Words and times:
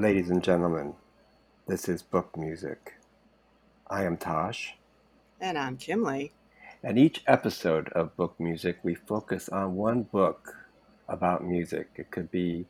Ladies 0.00 0.30
and 0.30 0.42
gentlemen, 0.42 0.94
this 1.66 1.86
is 1.86 2.00
Book 2.00 2.34
Music. 2.34 2.94
I 3.86 4.04
am 4.04 4.16
Tosh, 4.16 4.78
And 5.38 5.58
I'm 5.58 5.76
Kimley. 5.76 6.30
and 6.82 6.98
each 6.98 7.22
episode 7.26 7.90
of 7.90 8.16
Book 8.16 8.34
Music, 8.40 8.78
we 8.82 8.94
focus 8.94 9.50
on 9.50 9.74
one 9.76 10.04
book 10.04 10.54
about 11.06 11.44
music. 11.44 11.90
It 11.96 12.10
could 12.10 12.30
be 12.30 12.64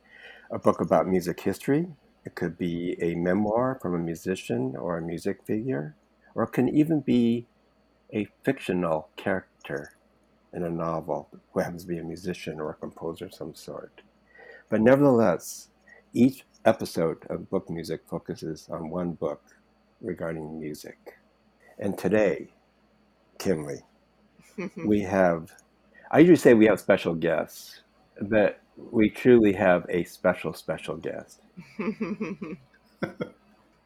a 0.51 0.59
book 0.59 0.81
about 0.81 1.07
music 1.07 1.39
history, 1.39 1.87
it 2.25 2.35
could 2.35 2.57
be 2.57 2.97
a 3.01 3.15
memoir 3.15 3.79
from 3.81 3.95
a 3.95 3.97
musician 3.97 4.75
or 4.75 4.97
a 4.97 5.01
music 5.01 5.45
figure, 5.45 5.95
or 6.35 6.43
it 6.43 6.51
can 6.51 6.67
even 6.67 6.99
be 6.99 7.47
a 8.11 8.27
fictional 8.43 9.07
character 9.15 9.93
in 10.51 10.63
a 10.63 10.69
novel 10.69 11.29
who 11.53 11.61
happens 11.61 11.83
to 11.83 11.87
be 11.87 11.97
a 11.97 12.03
musician 12.03 12.59
or 12.59 12.71
a 12.71 12.75
composer 12.75 13.27
of 13.27 13.33
some 13.33 13.55
sort. 13.55 14.01
But 14.67 14.81
nevertheless, 14.81 15.69
each 16.13 16.43
episode 16.65 17.25
of 17.29 17.49
Book 17.49 17.69
Music 17.69 18.01
focuses 18.07 18.67
on 18.69 18.89
one 18.89 19.13
book 19.13 19.41
regarding 20.01 20.59
music. 20.59 20.97
And 21.79 21.97
today, 21.97 22.49
Kimley, 23.39 23.81
we 24.85 25.01
have, 25.01 25.51
I 26.11 26.19
usually 26.19 26.37
say 26.37 26.55
we 26.55 26.67
have 26.67 26.79
special 26.81 27.15
guests, 27.15 27.81
but 28.21 28.61
we 28.77 29.09
truly 29.09 29.53
have 29.53 29.85
a 29.89 30.05
special, 30.05 30.53
special 30.53 30.97
guest. 30.97 31.41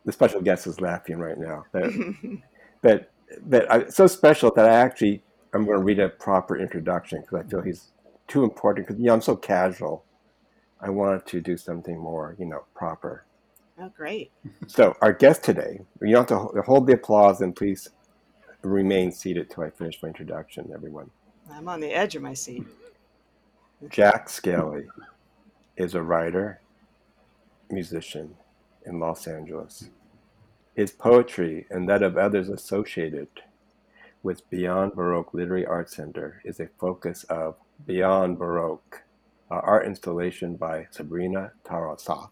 The 0.06 0.12
special 0.12 0.42
guest 0.42 0.68
is 0.68 0.82
laughing 0.82 1.18
right 1.20 1.38
now. 1.38 1.66
But, 1.72 1.92
but, 2.82 3.12
but 3.46 3.72
I, 3.72 3.90
so 3.90 4.08
special 4.08 4.52
that 4.56 4.66
I 4.66 4.74
actually, 4.74 5.24
I'm 5.54 5.66
going 5.66 5.80
to 5.80 5.84
read 5.84 6.00
a 6.00 6.10
proper 6.10 6.58
introduction 6.58 7.22
because 7.22 7.46
I 7.46 7.50
feel 7.50 7.62
he's 7.62 7.92
too 8.28 8.44
important 8.44 8.88
because, 8.88 9.00
you 9.00 9.08
know, 9.08 9.14
I'm 9.16 9.22
so 9.22 9.36
casual. 9.36 10.05
I 10.86 10.90
wanted 10.92 11.26
to 11.26 11.42
do 11.42 11.58
something 11.58 11.98
more, 11.98 12.36
you 12.38 12.46
know, 12.46 12.64
proper. 12.76 13.26
oh, 13.80 13.92
great. 13.98 14.32
So 14.68 14.96
our 15.02 15.14
guest 15.14 15.44
today, 15.44 15.80
you 16.00 16.12
don't 16.12 16.30
have 16.30 16.54
to 16.54 16.62
hold 16.62 16.86
the 16.86 16.94
applause 16.94 17.42
and 17.42 17.56
please 17.56 17.90
remain 18.62 19.12
seated 19.12 19.50
till 19.50 19.64
I 19.64 19.72
finish 19.72 20.00
my 20.04 20.10
introduction, 20.10 20.70
everyone. 20.72 21.10
I'm 21.52 21.68
on 21.68 21.80
the 21.80 21.92
edge 21.92 22.16
of 22.16 22.22
my 22.22 22.36
seat. 22.36 22.66
Jack 23.90 24.28
Skelley 24.28 24.86
is 25.76 25.96
a 25.96 26.04
writer, 26.04 26.62
musician 27.72 28.36
in 28.86 29.00
Los 29.00 29.26
Angeles. 29.26 29.90
His 30.76 30.92
poetry 30.92 31.66
and 31.72 31.90
that 31.90 32.04
of 32.04 32.16
others 32.16 32.48
associated 32.48 33.30
with 34.22 34.48
Beyond 34.52 34.94
Baroque 34.94 35.34
Literary 35.34 35.66
Arts 35.66 35.96
Center 35.96 36.44
is 36.46 36.60
a 36.60 36.70
focus 36.80 37.24
of 37.24 37.56
Beyond 37.88 38.38
Baroque, 38.38 39.02
art 39.50 39.86
installation 39.86 40.56
by 40.56 40.88
Sabrina 40.92 41.52
Tarasoff 41.64 42.30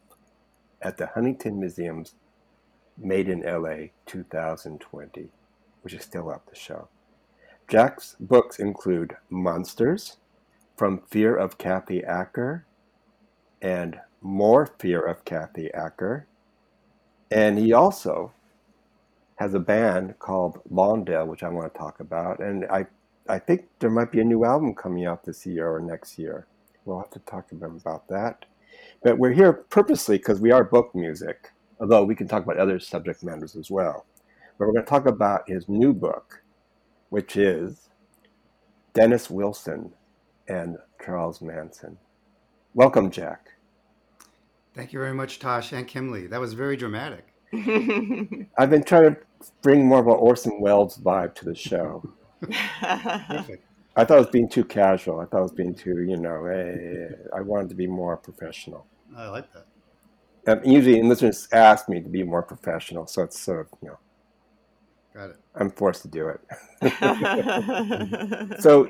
at 0.81 0.97
the 0.97 1.07
Huntington 1.07 1.59
Museum's 1.59 2.15
Made 2.97 3.27
in 3.27 3.41
LA 3.41 3.87
2020, 4.05 5.29
which 5.81 5.93
is 5.93 6.03
still 6.03 6.29
up 6.29 6.47
to 6.47 6.55
show. 6.55 6.89
Jack's 7.67 8.15
books 8.19 8.59
include 8.59 9.15
Monsters, 9.29 10.17
From 10.77 11.01
Fear 11.09 11.35
of 11.35 11.57
Kathy 11.57 12.03
Acker, 12.03 12.65
and 13.61 13.99
More 14.21 14.67
Fear 14.79 15.01
of 15.01 15.25
Kathy 15.25 15.73
Acker. 15.73 16.27
And 17.31 17.57
he 17.57 17.73
also 17.73 18.33
has 19.37 19.53
a 19.53 19.59
band 19.59 20.19
called 20.19 20.61
Lawndale, 20.71 21.27
which 21.27 21.41
I 21.43 21.49
want 21.49 21.73
to 21.73 21.79
talk 21.79 21.99
about. 21.99 22.39
And 22.39 22.65
I, 22.65 22.85
I 23.27 23.39
think 23.39 23.65
there 23.79 23.89
might 23.89 24.11
be 24.11 24.21
a 24.21 24.25
new 24.25 24.45
album 24.45 24.75
coming 24.75 25.05
out 25.05 25.23
this 25.23 25.45
year 25.45 25.67
or 25.67 25.79
next 25.79 26.19
year. 26.19 26.45
We'll 26.85 26.99
have 26.99 27.11
to 27.11 27.19
talk 27.19 27.47
to 27.49 27.55
them 27.55 27.77
about 27.77 28.07
that. 28.09 28.45
But 29.01 29.17
we're 29.17 29.33
here 29.33 29.53
purposely 29.53 30.17
because 30.17 30.39
we 30.39 30.51
are 30.51 30.63
book 30.63 30.93
music, 30.93 31.51
although 31.79 32.03
we 32.03 32.15
can 32.15 32.27
talk 32.27 32.43
about 32.43 32.57
other 32.57 32.79
subject 32.79 33.23
matters 33.23 33.55
as 33.55 33.69
well. 33.69 34.05
But 34.57 34.67
we're 34.67 34.73
going 34.73 34.85
to 34.85 34.89
talk 34.89 35.05
about 35.05 35.49
his 35.49 35.67
new 35.67 35.93
book, 35.93 36.43
which 37.09 37.35
is 37.37 37.89
Dennis 38.93 39.29
Wilson 39.29 39.91
and 40.47 40.77
Charles 41.03 41.41
Manson. 41.41 41.97
Welcome, 42.73 43.11
Jack. 43.11 43.49
Thank 44.73 44.93
you 44.93 44.99
very 44.99 45.13
much, 45.13 45.39
Tosh 45.39 45.71
and 45.71 45.87
Kimley. 45.87 46.29
That 46.29 46.39
was 46.39 46.53
very 46.53 46.75
dramatic. 46.75 47.27
I've 48.57 48.69
been 48.69 48.83
trying 48.83 49.15
to 49.15 49.17
bring 49.61 49.85
more 49.85 49.99
of 49.99 50.07
an 50.07 50.13
Orson 50.13 50.59
Welles 50.59 50.97
vibe 50.97 51.35
to 51.35 51.45
the 51.45 51.53
show. 51.53 52.03
Perfect. 52.41 53.65
I 53.95 54.05
thought 54.05 54.17
it 54.17 54.21
was 54.21 54.29
being 54.29 54.49
too 54.49 54.65
casual. 54.65 55.19
I 55.19 55.25
thought 55.25 55.39
it 55.39 55.43
was 55.43 55.51
being 55.51 55.75
too, 55.75 56.01
you 56.01 56.17
know, 56.17 56.45
eh, 56.45 57.09
I 57.35 57.41
wanted 57.41 57.69
to 57.69 57.75
be 57.75 57.87
more 57.87 58.17
professional. 58.17 58.87
I 59.15 59.27
like 59.27 59.51
that. 59.53 59.67
And 60.45 60.71
usually, 60.71 61.01
listeners 61.01 61.47
ask 61.53 61.87
me 61.87 62.01
to 62.01 62.09
be 62.09 62.23
more 62.23 62.41
professional, 62.41 63.07
so 63.07 63.23
it's 63.23 63.39
sort 63.39 63.61
of, 63.61 63.67
you 63.81 63.89
know, 63.89 63.97
Got 65.13 65.29
it. 65.29 65.35
I'm 65.55 65.69
forced 65.69 66.01
to 66.03 66.07
do 66.07 66.29
it. 66.29 66.41
So, 68.59 68.89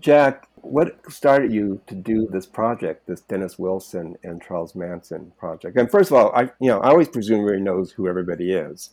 Jack, 0.00 0.48
what 0.56 1.00
started 1.10 1.52
you 1.52 1.80
to 1.86 1.94
do 1.94 2.28
this 2.30 2.46
project, 2.46 3.06
this 3.06 3.20
Dennis 3.20 3.58
Wilson 3.58 4.16
and 4.22 4.42
Charles 4.42 4.74
Manson 4.74 5.32
project? 5.38 5.76
And 5.76 5.90
first 5.90 6.10
of 6.10 6.16
all, 6.16 6.32
I, 6.34 6.42
you 6.60 6.68
know, 6.68 6.80
I 6.80 6.88
always 6.90 7.08
presume 7.08 7.40
everybody 7.40 7.62
knows 7.62 7.92
who 7.92 8.08
everybody 8.08 8.52
is. 8.52 8.90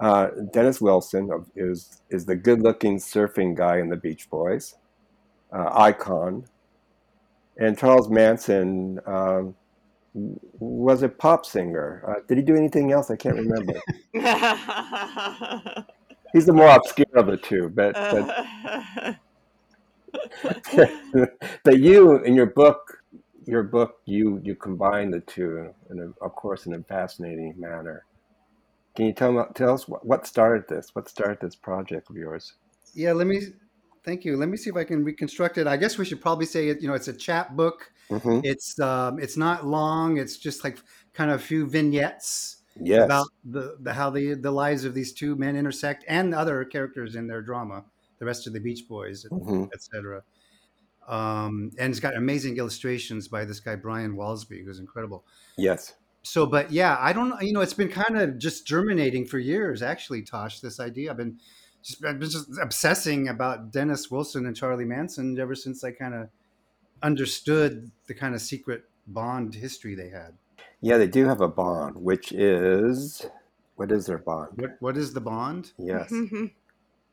Uh, 0.00 0.28
Dennis 0.52 0.80
Wilson 0.80 1.30
is 1.54 2.02
is 2.10 2.24
the 2.26 2.34
good-looking 2.34 2.98
surfing 2.98 3.54
guy 3.54 3.78
in 3.78 3.88
the 3.88 3.96
Beach 3.96 4.28
Boys, 4.30 4.74
icon, 5.52 6.44
and 7.58 7.76
Charles 7.78 8.08
Manson 8.08 8.98
um, 9.06 9.54
was 10.14 11.02
a 11.02 11.08
pop 11.08 11.44
singer. 11.46 12.04
Uh, 12.06 12.20
did 12.26 12.38
he 12.38 12.44
do 12.44 12.56
anything 12.56 12.92
else? 12.92 13.10
I 13.10 13.16
can't 13.16 13.36
remember. 13.36 13.74
He's 16.32 16.46
the 16.46 16.52
more 16.52 16.70
obscure 16.70 17.06
of 17.14 17.26
the 17.26 17.36
two, 17.36 17.68
but, 17.68 17.94
but 17.94 19.18
but 21.64 21.78
you 21.78 22.22
in 22.24 22.34
your 22.34 22.46
book 22.46 23.02
your 23.46 23.62
book 23.62 24.00
you 24.04 24.40
you 24.44 24.54
combine 24.54 25.10
the 25.10 25.20
two 25.20 25.72
in 25.90 25.98
a, 25.98 26.24
of 26.24 26.34
course 26.34 26.66
in 26.66 26.74
a 26.74 26.82
fascinating 26.82 27.54
manner 27.58 28.04
can 28.94 29.06
you 29.06 29.12
tell, 29.12 29.46
tell 29.54 29.72
us 29.74 29.88
what, 29.88 30.04
what 30.04 30.26
started 30.26 30.68
this 30.68 30.94
what 30.94 31.08
started 31.08 31.38
this 31.40 31.56
project 31.56 32.10
of 32.10 32.16
yours 32.16 32.54
Yeah, 32.94 33.12
let 33.12 33.26
me 33.26 33.40
thank 34.04 34.24
you. 34.24 34.36
Let 34.36 34.48
me 34.48 34.56
see 34.56 34.70
if 34.70 34.76
I 34.76 34.84
can 34.84 35.04
reconstruct 35.04 35.58
it. 35.58 35.66
I 35.66 35.76
guess 35.76 35.98
we 35.98 36.04
should 36.04 36.20
probably 36.20 36.46
say 36.46 36.68
it, 36.68 36.80
you 36.82 36.88
know, 36.88 36.94
it's 36.94 37.08
a 37.08 37.12
chat 37.12 37.56
book. 37.56 37.92
hmm 38.10 38.40
It's 38.42 38.78
um 38.80 39.18
it's 39.18 39.36
not 39.36 39.66
long. 39.66 40.16
It's 40.18 40.36
just 40.36 40.64
like 40.64 40.78
kind 41.12 41.30
of 41.30 41.40
a 41.40 41.42
few 41.44 41.66
vignettes 41.66 42.58
yes 42.76 43.04
about 43.04 43.26
the, 43.44 43.76
the 43.80 43.92
how 43.94 44.10
the 44.10 44.34
the 44.34 44.50
lives 44.50 44.84
of 44.84 44.94
these 44.94 45.12
two 45.12 45.36
men 45.36 45.56
intersect 45.56 46.04
and 46.08 46.34
other 46.34 46.64
characters 46.64 47.14
in 47.16 47.26
their 47.28 47.42
drama, 47.42 47.84
the 48.18 48.24
rest 48.26 48.46
of 48.46 48.52
the 48.52 48.60
Beach 48.60 48.86
Boys, 48.88 49.26
hmm 49.30 49.64
etc. 49.74 50.22
Um, 51.08 51.72
and 51.78 51.90
it's 51.90 52.00
got 52.00 52.16
amazing 52.16 52.56
illustrations 52.58 53.28
by 53.28 53.44
this 53.44 53.60
guy 53.60 53.76
Brian 53.76 54.16
Walsby, 54.16 54.64
who's 54.64 54.78
incredible. 54.78 55.24
yes 55.56 55.94
so 56.22 56.46
but 56.46 56.70
yeah 56.70 56.96
i 57.00 57.12
don't 57.12 57.40
you 57.42 57.52
know 57.52 57.60
it's 57.60 57.74
been 57.74 57.88
kind 57.88 58.16
of 58.16 58.38
just 58.38 58.66
germinating 58.66 59.26
for 59.26 59.38
years 59.38 59.82
actually 59.82 60.22
tosh 60.22 60.60
this 60.60 60.78
idea 60.78 61.10
i've 61.10 61.16
been 61.16 61.38
just, 61.82 62.04
I've 62.04 62.18
been 62.18 62.30
just 62.30 62.48
obsessing 62.60 63.28
about 63.28 63.72
dennis 63.72 64.10
wilson 64.10 64.46
and 64.46 64.56
charlie 64.56 64.84
manson 64.84 65.38
ever 65.38 65.54
since 65.54 65.82
i 65.84 65.90
kind 65.90 66.14
of 66.14 66.28
understood 67.02 67.90
the 68.06 68.14
kind 68.14 68.34
of 68.34 68.40
secret 68.40 68.84
bond 69.06 69.54
history 69.54 69.94
they 69.94 70.08
had. 70.08 70.34
Yeah 70.80 70.98
they 70.98 71.06
do 71.06 71.26
have 71.26 71.40
a 71.40 71.48
bond 71.48 71.96
which 71.96 72.32
is 72.32 73.26
what 73.76 73.90
is 73.90 74.06
their 74.06 74.18
bond? 74.18 74.50
What 74.56 74.76
what 74.80 74.96
is 74.96 75.12
the 75.12 75.20
bond? 75.20 75.72
Yes. 75.78 76.10
Mm-hmm. 76.10 76.46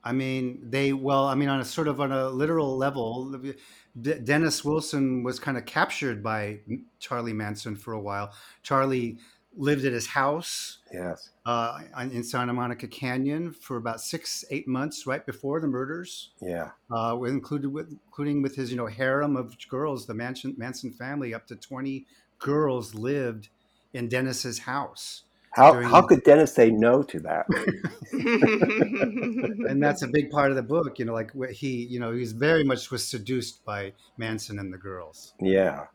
I 0.04 0.12
mean 0.12 0.60
they 0.64 0.94
well 0.94 1.26
i 1.26 1.36
mean 1.36 1.50
on 1.50 1.60
a 1.60 1.66
sort 1.66 1.88
of 1.88 2.00
on 2.00 2.12
a 2.12 2.30
literal 2.30 2.78
level 2.78 3.32
D- 4.00 4.20
dennis 4.24 4.64
wilson 4.64 5.24
was 5.24 5.40
kind 5.40 5.58
of 5.58 5.66
captured 5.66 6.24
by 6.24 6.60
charlie 7.00 7.34
manson 7.34 7.76
for 7.76 7.94
a 7.94 8.00
while. 8.00 8.34
Charlie 8.64 9.18
lived 9.56 9.84
at 9.84 9.92
his 9.94 10.08
house 10.08 10.78
yes 10.94 11.32
uh, 11.46 11.80
in 11.98 12.24
Santa 12.24 12.54
Monica 12.54 12.88
Canyon 12.88 13.52
for 13.52 13.78
about 13.78 14.00
six, 14.00 14.46
eight 14.52 14.68
months 14.68 15.08
right 15.08 15.26
before 15.26 15.60
the 15.60 15.68
murders, 15.68 16.32
yeah 16.42 16.70
uh, 16.92 17.18
included 17.24 17.70
with 17.70 17.90
including 17.90 18.42
with 18.42 18.56
his 18.56 18.70
you 18.70 18.78
know 18.78 18.86
harem 18.86 19.36
of 19.36 19.56
girls. 19.68 20.06
The 20.06 20.14
Manson 20.14 20.54
Manson 20.58 20.92
family, 20.92 21.34
up 21.34 21.48
to 21.48 21.56
twenty 21.56 22.06
girls, 22.38 22.94
lived 22.94 23.50
in 23.94 24.08
Dennis's 24.08 24.60
house, 24.60 25.24
how, 25.52 25.74
During- 25.74 25.90
how 25.90 26.02
could 26.04 26.24
dennis 26.24 26.54
say 26.54 26.70
no 26.70 27.02
to 27.04 27.20
that 27.22 27.48
and 28.12 29.82
that's 29.82 30.04
a 30.04 30.08
big 30.08 30.30
part 30.30 30.52
of 30.52 30.56
the 30.56 30.64
book. 30.64 31.00
You 31.00 31.06
know, 31.06 31.14
like 31.14 31.32
he, 31.52 31.86
you 31.86 32.00
know, 32.00 32.12
he's 32.12 32.32
very 32.32 32.64
much 32.64 32.92
was 32.92 33.06
seduced 33.08 33.66
by 33.66 33.94
Manson 34.18 34.60
and 34.60 34.72
the 34.72 34.78
girls. 34.78 35.34
Yeah. 35.42 35.86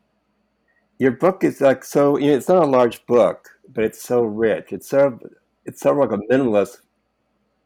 Your 0.98 1.12
book 1.12 1.44
is 1.44 1.60
like 1.60 1.84
so, 1.84 2.16
you 2.16 2.28
know, 2.28 2.36
it's 2.36 2.48
not 2.48 2.62
a 2.62 2.66
large 2.66 3.04
book, 3.06 3.48
but 3.72 3.84
it's 3.84 4.02
so 4.02 4.22
rich. 4.22 4.72
It's 4.72 4.88
sort 4.88 5.12
of, 5.12 5.22
it's 5.64 5.80
sort 5.80 5.96
of 5.98 6.10
like 6.10 6.18
a 6.18 6.32
minimalist 6.32 6.78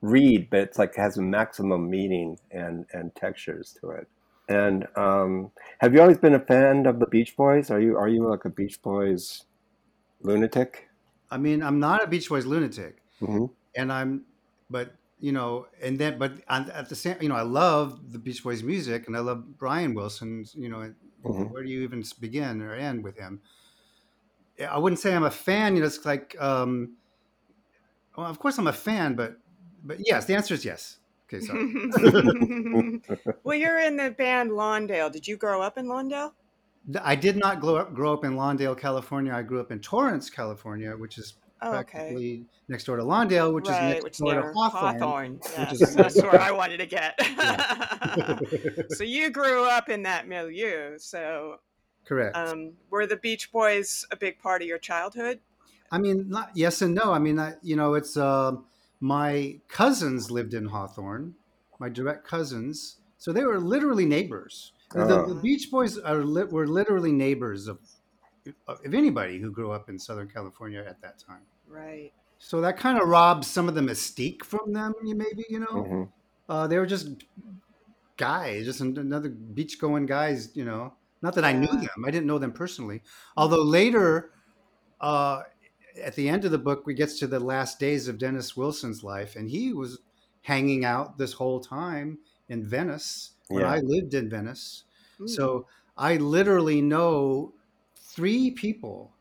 read, 0.01 0.49
but 0.51 0.61
it's 0.61 0.79
like 0.79 0.95
has 0.97 1.19
a 1.19 1.23
maximum 1.23 1.91
meaning 1.91 2.39
and, 2.51 2.87
and 2.93 3.15
textures 3.15 3.77
to 3.81 3.91
it. 3.91 4.09
And 4.49 4.87
um, 4.97 5.51
have 5.81 5.93
you 5.93 6.01
always 6.01 6.17
been 6.17 6.35
a 6.35 6.41
fan 6.41 6.87
of 6.87 7.01
the 7.01 7.07
Beach 7.07 7.37
Boys? 7.37 7.71
Are 7.71 7.81
you 7.81 7.99
are 7.99 8.09
you 8.09 8.27
like 8.27 8.47
a 8.47 8.49
Beach 8.49 8.81
Boys 8.81 9.45
lunatic? 10.23 10.89
I 11.31 11.37
mean, 11.37 11.63
I'm 11.63 11.79
not 11.79 12.03
a 12.03 12.07
Beach 12.07 12.29
Boys 12.31 12.47
lunatic, 12.47 13.03
hmm 13.21 13.47
and 13.77 13.93
I'm, 13.93 14.25
but 14.71 14.95
you 15.21 15.33
know, 15.33 15.67
and 15.83 15.99
then, 15.99 16.19
but 16.19 16.33
at 16.49 16.89
the 16.89 16.95
same, 16.95 17.17
you 17.21 17.29
know, 17.29 17.35
I 17.35 17.43
love 17.43 18.13
the 18.13 18.19
Beach 18.19 18.43
Boys 18.43 18.63
music, 18.63 19.07
and 19.07 19.17
I 19.17 19.21
love 19.21 19.59
Brian 19.59 19.93
Wilson's. 19.93 20.55
You 20.55 20.71
know, 20.71 20.95
Mhm. 21.25 21.51
where 21.51 21.63
do 21.63 21.69
you 21.69 21.83
even 21.83 22.05
begin 22.21 22.63
or 22.63 22.75
end 22.75 23.03
with 23.03 23.19
him? 23.19 23.41
I 24.69 24.79
wouldn't 24.79 25.01
say 25.01 25.15
I'm 25.15 25.25
a 25.25 25.31
fan. 25.31 25.75
You 25.75 25.81
know, 25.83 25.87
it's 25.87 26.05
like, 26.05 26.37
um, 26.41 26.97
well, 28.17 28.27
of 28.27 28.39
course 28.39 28.59
I'm 28.59 28.67
a 28.67 28.73
fan, 28.73 29.15
but, 29.15 29.37
but 29.85 29.99
yes, 30.05 30.25
the 30.25 30.35
answer 30.35 30.55
is 30.55 30.65
yes. 30.65 30.99
Okay, 31.33 31.45
sorry. 31.45 33.01
well, 33.45 33.57
you're 33.57 33.81
in 33.81 33.97
the 33.97 34.11
band 34.11 34.51
Lawndale. 34.51 35.13
Did 35.13 35.29
you 35.29 35.37
grow 35.37 35.61
up 35.61 35.77
in 35.77 35.87
Lawndale? 35.87 36.33
I 37.03 37.15
did 37.17 37.37
not 37.37 37.61
grow 37.61 37.77
up, 37.77 37.95
grow 37.95 38.15
up 38.15 38.25
in 38.25 38.33
Lawndale, 38.35 38.79
California. 38.79 39.33
I 39.35 39.43
grew 39.43 39.61
up 39.61 39.71
in 39.71 39.81
Torrance, 39.81 40.31
California, 40.31 40.97
which 40.97 41.19
is 41.19 41.35
Oh, 41.61 41.75
okay. 41.79 42.43
next 42.69 42.85
door 42.85 42.97
to 42.97 43.03
Lawndale, 43.03 43.53
which 43.53 43.67
right, 43.69 43.83
is 43.89 43.95
next 43.95 44.05
which 44.05 44.19
door 44.19 44.33
near 44.35 44.43
to 44.43 44.53
Hawthorne. 44.53 44.99
Hawthorne. 45.01 45.41
Yes, 45.57 45.81
is- 45.81 45.95
that's 45.95 46.23
where 46.23 46.41
I 46.41 46.51
wanted 46.53 46.79
to 46.79 46.87
get. 46.87 47.15
so 48.91 49.05
you 49.05 49.31
grew 49.31 49.65
up 49.65 49.89
in 49.89 50.03
that 50.05 50.29
milieu. 50.29 50.99
So 50.99 51.57
Correct. 52.07 52.37
um, 52.37 52.73
were 52.91 53.07
the 53.07 53.17
Beach 53.17 53.51
Boys 53.53 54.07
a 54.11 54.17
big 54.17 54.39
part 54.39 54.63
of 54.63 54.69
your 54.69 54.79
childhood? 54.79 55.41
I 55.91 55.99
mean, 55.99 56.29
not 56.29 56.51
yes 56.55 56.83
and 56.83 56.95
no. 56.95 57.13
I 57.13 57.19
mean, 57.19 57.39
I, 57.39 57.55
you 57.63 57.75
know, 57.77 57.95
it's 57.95 58.17
um 58.17 58.67
my 59.01 59.59
cousins 59.69 60.31
lived 60.31 60.55
in 60.55 60.67
Hawthorne, 60.67 61.35
my 61.79 61.89
direct 61.89 62.27
cousins, 62.27 62.97
so 63.17 63.33
they 63.33 63.45
were 63.45 63.59
literally 63.61 64.05
neighbors. 64.05 64.73
The, 64.93 65.01
Oh. 65.03 65.35
the 65.35 65.41
Beach 65.41 65.71
Boys 65.71 65.99
are 65.99 66.23
li- 66.25 66.45
were 66.45 66.67
literally 66.67 67.13
neighbors 67.13 67.69
of 67.69 67.79
of 68.67 68.81
anybody 68.95 69.39
who 69.39 69.51
grew 69.51 69.73
up 69.73 69.89
in 69.89 69.99
Southern 69.99 70.29
California 70.29 70.85
at 70.87 71.01
that 71.03 71.19
time. 71.19 71.43
Right. 71.67 72.13
So 72.39 72.61
that 72.61 72.77
kind 72.77 73.01
of 73.01 73.09
robs 73.09 73.47
some 73.47 73.69
of 73.69 73.75
the 73.75 73.81
mystique 73.81 74.45
from 74.45 74.73
them. 74.73 74.95
Maybe 75.03 75.45
you 75.49 75.61
know. 75.61 75.83
hmm 75.85 76.05
Uh, 76.49 76.67
they 76.67 76.79
were 76.79 76.87
just 76.87 77.09
guys, 78.17 78.65
just 78.65 78.81
another 78.81 79.29
beach 79.29 79.81
going 79.81 80.07
guys, 80.07 80.57
you 80.57 80.65
know. 80.65 80.95
Not 81.21 81.35
that 81.35 81.45
I 81.45 81.53
knew 81.53 81.67
them, 81.67 82.05
I 82.07 82.11
didn't 82.11 82.27
know 82.27 82.39
them 82.39 82.53
personally. 82.53 83.03
Although 83.37 83.63
later, 83.63 84.33
uh, 85.01 85.43
at 86.03 86.15
the 86.15 86.29
end 86.29 86.45
of 86.45 86.53
the 86.53 86.59
book, 86.59 86.87
we 86.87 86.95
gets 86.95 87.19
to 87.19 87.27
the 87.27 87.41
last 87.41 87.81
days 87.81 88.07
of 88.09 88.19
Dennis 88.19 88.57
Wilson's 88.57 89.03
life, 89.03 89.35
and 89.37 89.51
he 89.51 89.73
was 89.73 89.99
hanging 90.43 90.85
out 90.85 91.19
this 91.19 91.35
whole 91.35 91.61
time 91.61 92.19
in 92.49 92.65
Venice 92.65 93.33
when 93.49 93.63
Yeah. 93.63 93.71
I 93.73 93.81
lived 93.81 94.15
in 94.15 94.31
Venice. 94.31 94.85
Mm. 95.21 95.29
So 95.29 95.67
I 95.97 96.17
literally 96.17 96.81
know 96.81 97.55
three 98.19 98.51
people, 98.51 99.13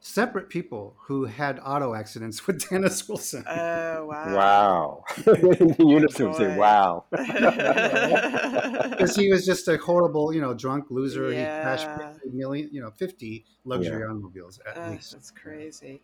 separate 0.00 0.48
people, 0.48 0.96
who 1.06 1.26
had 1.26 1.60
auto 1.62 1.92
accidents 1.94 2.46
with 2.46 2.66
Dennis 2.70 3.06
Wilson. 3.06 3.44
Oh 3.46 4.06
wow. 4.06 4.34
Wow. 4.34 5.04
In 5.60 5.76
unison, 5.78 6.32
say 6.40 6.56
wow. 6.56 7.04
because 7.10 9.14
he 9.14 9.30
was 9.30 9.44
just 9.44 9.68
a 9.68 9.76
horrible, 9.76 10.32
you 10.34 10.40
know, 10.40 10.54
drunk 10.54 10.86
loser. 10.90 11.30
Yeah. 11.30 11.58
He 11.58 11.62
crashed 11.62 11.84
Yeah. 11.84 12.12
50 12.14 12.30
million, 12.30 12.70
you 12.72 12.80
know, 12.80 12.90
50 12.92 13.44
luxury 13.66 14.02
automobiles 14.02 14.58
at 14.66 14.78
Ugh, 14.78 14.92
least. 14.92 15.12
that's 15.12 15.30
crazy. 15.30 16.00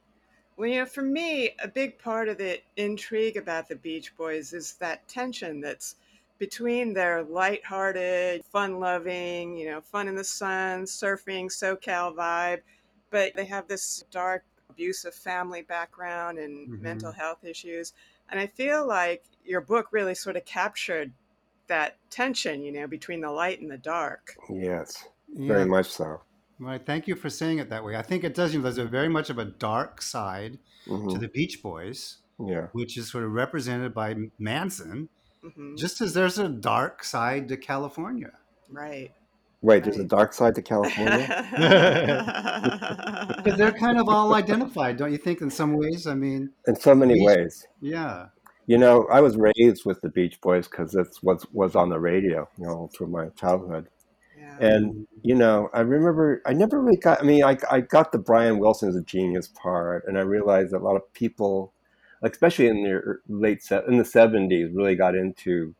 Well, 0.58 0.68
you 0.68 0.80
know, 0.80 0.86
for 0.86 1.02
me, 1.02 1.52
a 1.62 1.68
big 1.68 1.98
part 1.98 2.28
of 2.28 2.36
the 2.36 2.60
intrigue 2.76 3.38
about 3.38 3.66
the 3.66 3.76
Beach 3.76 4.14
Boys 4.14 4.52
is 4.52 4.74
that 4.74 5.08
tension 5.08 5.62
that's 5.62 5.96
between 6.38 6.92
their 6.92 7.22
lighthearted, 7.22 8.44
fun-loving, 8.44 9.56
you 9.56 9.70
know, 9.70 9.80
fun 9.80 10.08
in 10.08 10.14
the 10.14 10.24
sun, 10.24 10.84
surfing, 10.84 11.46
SoCal 11.46 12.14
vibe, 12.14 12.60
but 13.10 13.34
they 13.34 13.44
have 13.46 13.68
this 13.68 14.04
dark, 14.10 14.44
abusive 14.68 15.14
family 15.14 15.62
background 15.62 16.38
and 16.38 16.68
Mhm. 16.68 16.82
mental 16.82 17.12
health 17.12 17.44
issues. 17.44 17.92
And 18.28 18.38
I 18.38 18.46
feel 18.46 18.86
like 18.86 19.24
your 19.44 19.60
book 19.60 19.88
really 19.92 20.14
sort 20.14 20.36
of 20.36 20.44
captured 20.44 21.12
that 21.68 21.96
tension, 22.10 22.62
you 22.62 22.72
know, 22.72 22.86
between 22.86 23.20
the 23.20 23.30
light 23.30 23.60
and 23.60 23.70
the 23.70 23.78
dark. 23.78 24.36
Yes, 24.50 25.08
Yeah. 25.28 25.48
very 25.48 25.64
much 25.66 25.90
so. 25.90 26.22
Right. 26.58 26.84
Thank 26.84 27.06
you 27.06 27.16
for 27.16 27.28
saying 27.28 27.58
it 27.58 27.68
that 27.70 27.84
way. 27.84 27.96
I 27.96 28.02
think 28.02 28.24
it 28.24 28.34
does. 28.34 28.52
You 28.54 28.60
know, 28.60 28.64
there's 28.64 28.78
a 28.78 28.86
very 28.86 29.08
much 29.08 29.28
of 29.30 29.38
a 29.38 29.44
dark 29.44 30.00
side 30.00 30.58
hmm 30.86 31.08
to 31.08 31.18
the 31.18 31.28
Beach 31.28 31.60
Boys, 31.62 32.18
Yeah. 32.38 32.68
which 32.72 32.96
is 32.96 33.10
sort 33.10 33.24
of 33.24 33.32
represented 33.32 33.92
by 33.92 34.14
Manson, 34.38 35.08
hmm 35.54 35.74
just 35.76 36.00
as 36.00 36.14
there's 36.14 36.38
a 36.38 36.48
dark 36.48 37.04
side 37.04 37.48
to 37.48 37.56
California. 37.56 38.30
Right. 38.70 39.10
Right, 39.62 39.82
there's 39.82 39.98
a 39.98 40.04
dark 40.04 40.32
side 40.32 40.54
to 40.56 40.62
California? 40.62 41.26
But 43.44 43.56
they're 43.56 43.72
kind 43.72 43.98
of 43.98 44.08
all 44.08 44.34
identified, 44.34 44.96
don't 44.96 45.12
you 45.12 45.18
think, 45.18 45.40
in 45.40 45.50
some 45.50 45.74
ways? 45.74 46.06
I 46.06 46.14
mean, 46.14 46.50
In 46.66 46.76
so 46.76 46.94
many 46.94 47.14
Beach- 47.14 47.26
ways. 47.26 47.66
yeah. 47.80 48.26
You 48.66 48.78
know, 48.78 49.06
I 49.10 49.20
was 49.20 49.36
raised 49.36 49.84
with 49.84 50.00
the 50.00 50.08
Beach 50.08 50.40
Boys 50.40 50.66
because 50.66 50.90
that's 50.90 51.22
what 51.22 51.44
was 51.54 51.76
on 51.76 51.88
the 51.88 52.00
radio, 52.00 52.48
you 52.58 52.66
know, 52.66 52.90
through 52.94 53.06
my 53.08 53.28
childhood. 53.30 53.88
yeah. 54.36 54.56
And, 54.58 55.06
you 55.22 55.36
know, 55.36 55.68
I 55.72 55.80
remember, 55.80 56.42
I 56.46 56.52
never 56.52 56.80
really 56.82 56.96
got, 56.96 57.20
I 57.20 57.24
mean, 57.24 57.44
I, 57.44 57.56
I 57.70 57.80
got 57.80 58.10
the 58.10 58.18
Brian 58.18 58.58
Wilson 58.58 58.88
as 58.88 58.96
a 58.96 59.02
genius 59.02 59.48
part, 59.48 60.04
and 60.08 60.18
I 60.18 60.22
realized 60.22 60.72
that 60.72 60.78
a 60.78 60.84
lot 60.84 60.96
of 60.96 61.12
people, 61.12 61.56
like, 61.56 61.70
especially 62.22 62.66
in 62.68 62.82
the 62.82 63.18
late, 63.28 63.62
se- 63.62 63.84
in 63.88 63.96
the 63.98 64.04
70s, 64.04 64.74
really 64.76 64.94
got 64.96 65.14
into 65.14 65.74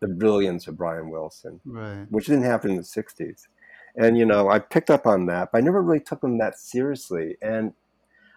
the 0.00 0.08
brilliance 0.08 0.66
of 0.66 0.76
Brian 0.78 1.10
Wilson. 1.10 1.60
Right. 1.64 2.06
which 2.10 2.26
didn't 2.26 2.44
happen 2.44 2.70
in 2.70 2.76
the 2.76 2.82
60s. 2.82 3.46
And, 3.96 4.16
you 4.16 4.24
know, 4.24 4.48
I 4.48 4.58
picked 4.60 4.88
up 4.90 5.06
on 5.06 5.26
that, 5.26 5.50
but 5.52 5.58
I 5.58 5.60
never 5.62 5.82
really 5.82 6.00
took 6.00 6.20
them 6.20 6.38
that 6.38 6.58
seriously. 6.58 7.36
And 7.42 7.72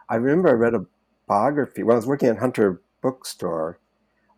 I 0.10 0.16
remember 0.16 0.50
I 0.50 0.54
read 0.54 0.74
a 0.74 0.86
biography 1.28 1.84
when 1.84 1.94
I 1.94 1.98
was 1.98 2.08
working 2.08 2.30
at 2.30 2.38
Hunter 2.40 2.82
Bookstore. 3.02 3.80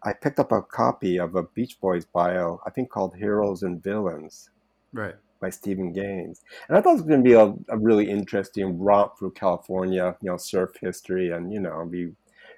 I 0.04 0.14
picked 0.14 0.40
up 0.40 0.52
a 0.52 0.62
copy 0.62 1.18
of 1.18 1.36
a 1.36 1.44
Beach 1.44 1.80
Boys 1.82 2.06
bio, 2.06 2.62
I 2.66 2.70
think 2.70 2.90
called 2.92 3.16
Heroes 3.16 3.64
and 3.64 3.82
Villains 3.82 4.52
Right. 4.94 5.16
by 5.40 5.50
Steven 5.50 5.92
Gaines. 5.94 6.42
And 6.68 6.78
I 6.78 6.82
thought 6.82 6.92
it 6.92 7.02
was 7.02 7.02
going 7.08 7.24
to 7.24 7.28
be 7.30 7.34
a, 7.34 7.54
a 7.74 7.78
really 7.78 8.08
interesting 8.10 8.78
romp 8.78 9.18
through 9.18 9.32
California, 9.32 10.16
you 10.22 10.30
know, 10.30 10.38
surf 10.38 10.72
history 10.80 11.32
and, 11.32 11.52
you 11.52 11.60
know, 11.60 11.86
be 11.90 12.12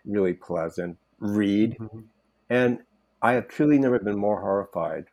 really 0.07 0.33
pleasant 0.33 0.97
read. 1.19 1.77
Mhm. 1.79 2.03
And 2.49 2.79
I 3.21 3.33
have 3.33 3.47
truly 3.47 3.77
never 3.77 3.99
been 3.99 4.17
more 4.17 4.39
horrified 4.41 5.05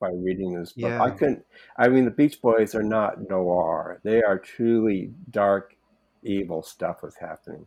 by 0.00 0.10
reading 0.10 0.54
this 0.54 0.72
book. 0.72 0.90
Yeah. 0.90 1.02
I 1.02 1.10
couldn't. 1.10 1.44
I 1.76 1.88
mean, 1.88 2.04
the 2.04 2.10
Beach 2.10 2.40
Boys 2.40 2.74
are 2.74 2.82
not 2.82 3.28
noir; 3.28 4.00
they 4.02 4.22
are 4.22 4.38
truly 4.38 5.12
dark, 5.30 5.76
evil 6.22 6.62
stuff 6.62 7.02
was 7.02 7.16
happening. 7.16 7.66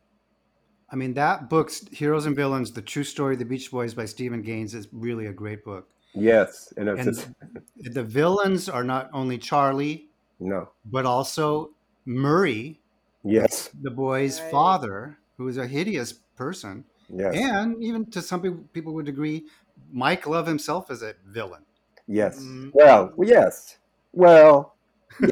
I 0.92 0.96
mean, 0.96 1.14
that 1.14 1.50
book's 1.50 1.88
Heroes 1.90 2.26
and 2.26 2.36
Villains, 2.36 2.72
The 2.72 2.82
True 2.82 3.04
Story 3.04 3.34
of 3.36 3.40
the 3.40 3.46
Beach 3.46 3.70
Boys 3.70 3.94
by 3.94 4.06
Steven 4.06 4.42
Gaines 4.42 4.74
is 4.74 4.88
really 4.92 5.28
a 5.28 5.34
great 5.34 5.64
book. 5.64 5.88
Yes, 6.16 6.74
and 6.78 6.90
And 6.90 7.04
just, 7.04 7.30
the 7.78 8.04
villains 8.04 8.68
are 8.68 8.84
not 8.84 9.10
only 9.14 9.38
Charlie, 9.38 10.10
no. 10.40 10.70
but 10.86 11.06
also 11.06 11.72
Murray, 12.06 12.80
Yes, 13.24 13.70
the 13.80 13.92
boy's 13.92 14.40
Right. 14.42 14.50
father, 14.52 15.18
who 15.38 15.48
is 15.48 15.58
a 15.58 15.68
hideous 15.68 16.14
person. 16.44 16.86
yes, 17.10 17.36
And 17.36 17.84
even 17.84 18.06
to 18.12 18.22
some 18.22 18.42
people, 18.42 18.64
people 18.74 18.94
would 18.94 19.10
agree, 19.10 19.44
Mike 19.92 20.26
Love 20.26 20.48
himself 20.48 20.90
is 20.90 21.02
a 21.04 21.14
villain. 21.26 21.64
yes. 22.08 22.40
Mhm. 22.42 22.72
Well, 22.74 23.14
yes. 23.22 23.78
Well, 24.14 24.76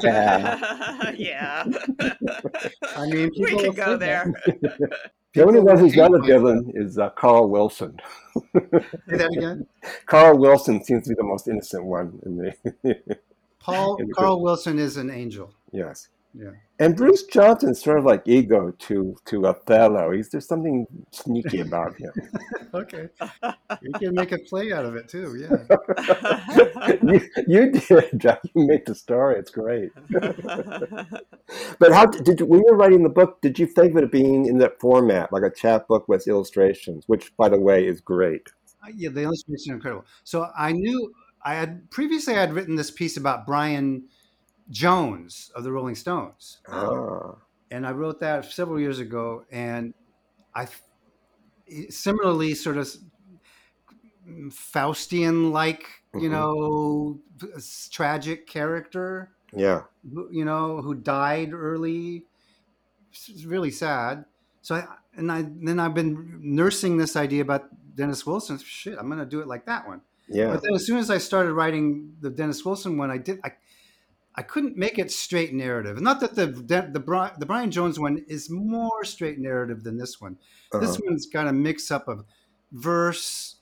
yeah. 0.02 1.10
yeah. 1.16 1.64
I 2.96 3.06
mean, 3.06 3.30
we 3.38 3.46
people 3.46 3.60
could 3.60 3.76
go 3.76 3.96
there. 3.96 4.24
the 5.34 5.42
only 5.48 5.60
one 5.60 5.78
who's 5.78 5.94
hate 5.94 6.00
not 6.02 6.14
a 6.14 6.22
villain 6.32 6.70
is 6.74 6.98
uh, 6.98 7.08
Carl 7.10 7.48
Wilson. 7.48 7.98
Say 8.54 9.16
that 9.22 9.30
again. 9.36 9.66
Carl 10.06 10.36
Wilson 10.38 10.84
seems 10.84 11.04
to 11.04 11.08
be 11.10 11.14
the 11.14 11.24
most 11.32 11.48
innocent 11.48 11.84
one 11.84 12.20
in 12.26 12.36
the. 12.36 12.50
Paul 13.60 13.96
In 14.00 14.08
the 14.08 14.14
Carl 14.14 14.40
Wilson 14.42 14.78
is 14.78 14.96
an 14.98 15.10
angel. 15.10 15.54
yes. 15.72 16.08
Yeah. 16.34 16.50
And 16.78 16.96
Bruce 16.96 17.24
Johnston's 17.24 17.82
sort 17.82 17.98
of 17.98 18.04
like 18.04 18.26
Iago 18.28 18.70
to 18.70 19.16
to 19.26 19.46
Othello. 19.46 20.12
He's 20.12 20.28
there's 20.28 20.46
something 20.46 20.86
sneaky 21.10 21.60
about 21.60 21.96
him. 21.98 22.12
Okay. 22.74 23.08
You 23.82 23.92
can 23.98 24.14
make 24.14 24.32
a 24.32 24.38
play 24.38 24.72
out 24.72 24.84
of 24.84 24.94
it 24.96 25.08
too. 25.08 25.36
Yeah. 25.36 26.96
you, 27.02 27.20
you 27.46 27.70
did, 27.70 28.18
Jack. 28.18 28.40
You 28.54 28.66
made 28.66 28.84
the 28.86 28.94
story. 28.94 29.38
It's 29.38 29.50
great. 29.50 29.90
But 31.78 31.92
how 31.92 32.06
did 32.06 32.40
you, 32.40 32.46
when 32.46 32.60
you 32.60 32.66
were 32.70 32.76
writing 32.76 33.02
the 33.02 33.08
book? 33.08 33.40
Did 33.40 33.58
you 33.58 33.66
think 33.66 33.92
of 33.92 34.02
it 34.02 34.12
being 34.12 34.46
in 34.46 34.58
that 34.58 34.78
format, 34.80 35.32
like 35.32 35.42
a 35.42 35.50
chapbook 35.50 36.08
with 36.08 36.28
illustrations, 36.28 37.04
which, 37.06 37.34
by 37.36 37.48
the 37.48 37.58
way, 37.58 37.86
is 37.86 38.00
great? 38.00 38.48
Uh, 38.84 38.90
Yeah, 38.94 39.10
the 39.10 39.22
illustrations 39.22 39.68
are 39.70 39.74
incredible. 39.74 40.04
So 40.24 40.48
I 40.56 40.72
knew 40.72 41.12
I 41.42 41.54
had 41.54 41.90
previously 41.90 42.34
I 42.34 42.40
had 42.40 42.52
written 42.52 42.76
this 42.76 42.90
piece 42.90 43.16
about 43.16 43.46
Brian 43.46 44.04
Jones 44.70 45.50
of 45.54 45.64
the 45.64 45.72
Rolling 45.72 45.94
Stones, 45.94 46.58
Ah, 46.68 47.36
and 47.70 47.86
I 47.86 47.92
wrote 47.92 48.20
that 48.20 48.44
several 48.44 48.78
years 48.80 48.98
ago. 48.98 49.44
And 49.50 49.94
I 50.54 50.68
similarly 51.90 52.54
sort 52.54 52.76
of 52.76 52.88
Faustian 54.50 55.52
like, 55.52 55.86
you 56.14 56.28
Mhm. 56.28 56.30
know, 56.30 57.20
tragic 57.90 58.46
character, 58.46 59.30
yeah. 59.52 59.84
you 60.30 60.44
know, 60.44 60.82
who 60.82 60.94
died 60.94 61.52
early. 61.52 62.26
It's 63.10 63.44
really 63.44 63.70
sad. 63.70 64.26
So 64.62 64.76
I 64.76 64.86
and 65.14 65.32
I 65.32 65.42
then 65.42 65.80
I've 65.80 65.94
been 65.94 66.38
nursing 66.42 66.98
this 66.98 67.16
idea 67.16 67.42
about 67.42 67.70
Dennis 67.96 68.26
Wilson. 68.26 68.58
Shit, 68.58 68.98
I'm 68.98 69.08
gonna 69.08 69.26
do 69.26 69.40
it 69.40 69.46
like 69.48 69.64
that 69.66 69.86
one. 69.86 70.02
Yeah. 70.28 70.52
But 70.52 70.62
then 70.62 70.74
as 70.74 70.86
soon 70.86 70.98
as 70.98 71.10
I 71.10 71.18
started 71.18 71.54
writing 71.54 72.16
the 72.20 72.30
Dennis 72.30 72.64
Wilson 72.64 72.98
one, 72.98 73.10
I 73.10 73.16
did 73.18 73.40
I 73.42 73.52
I 74.38 74.42
couldn't 74.42 74.76
make 74.76 74.98
it 74.98 75.10
straight 75.10 75.52
narrative. 75.52 76.00
Not 76.00 76.20
that 76.20 76.34
the 76.36 76.46
the 76.46 76.82
the, 76.92 77.32
the 77.38 77.46
Brian 77.46 77.70
Jones 77.70 77.98
one 77.98 78.24
is 78.28 78.48
more 78.50 79.04
straight 79.04 79.38
narrative 79.38 79.82
than 79.84 79.98
this 79.98 80.20
one. 80.20 80.38
This 80.78 80.96
Uh-huh. 80.96 81.02
one's 81.06 81.26
got 81.26 81.48
a 81.48 81.52
mix 81.52 81.90
up 81.90 82.08
of 82.08 82.24
verse, 82.72 83.56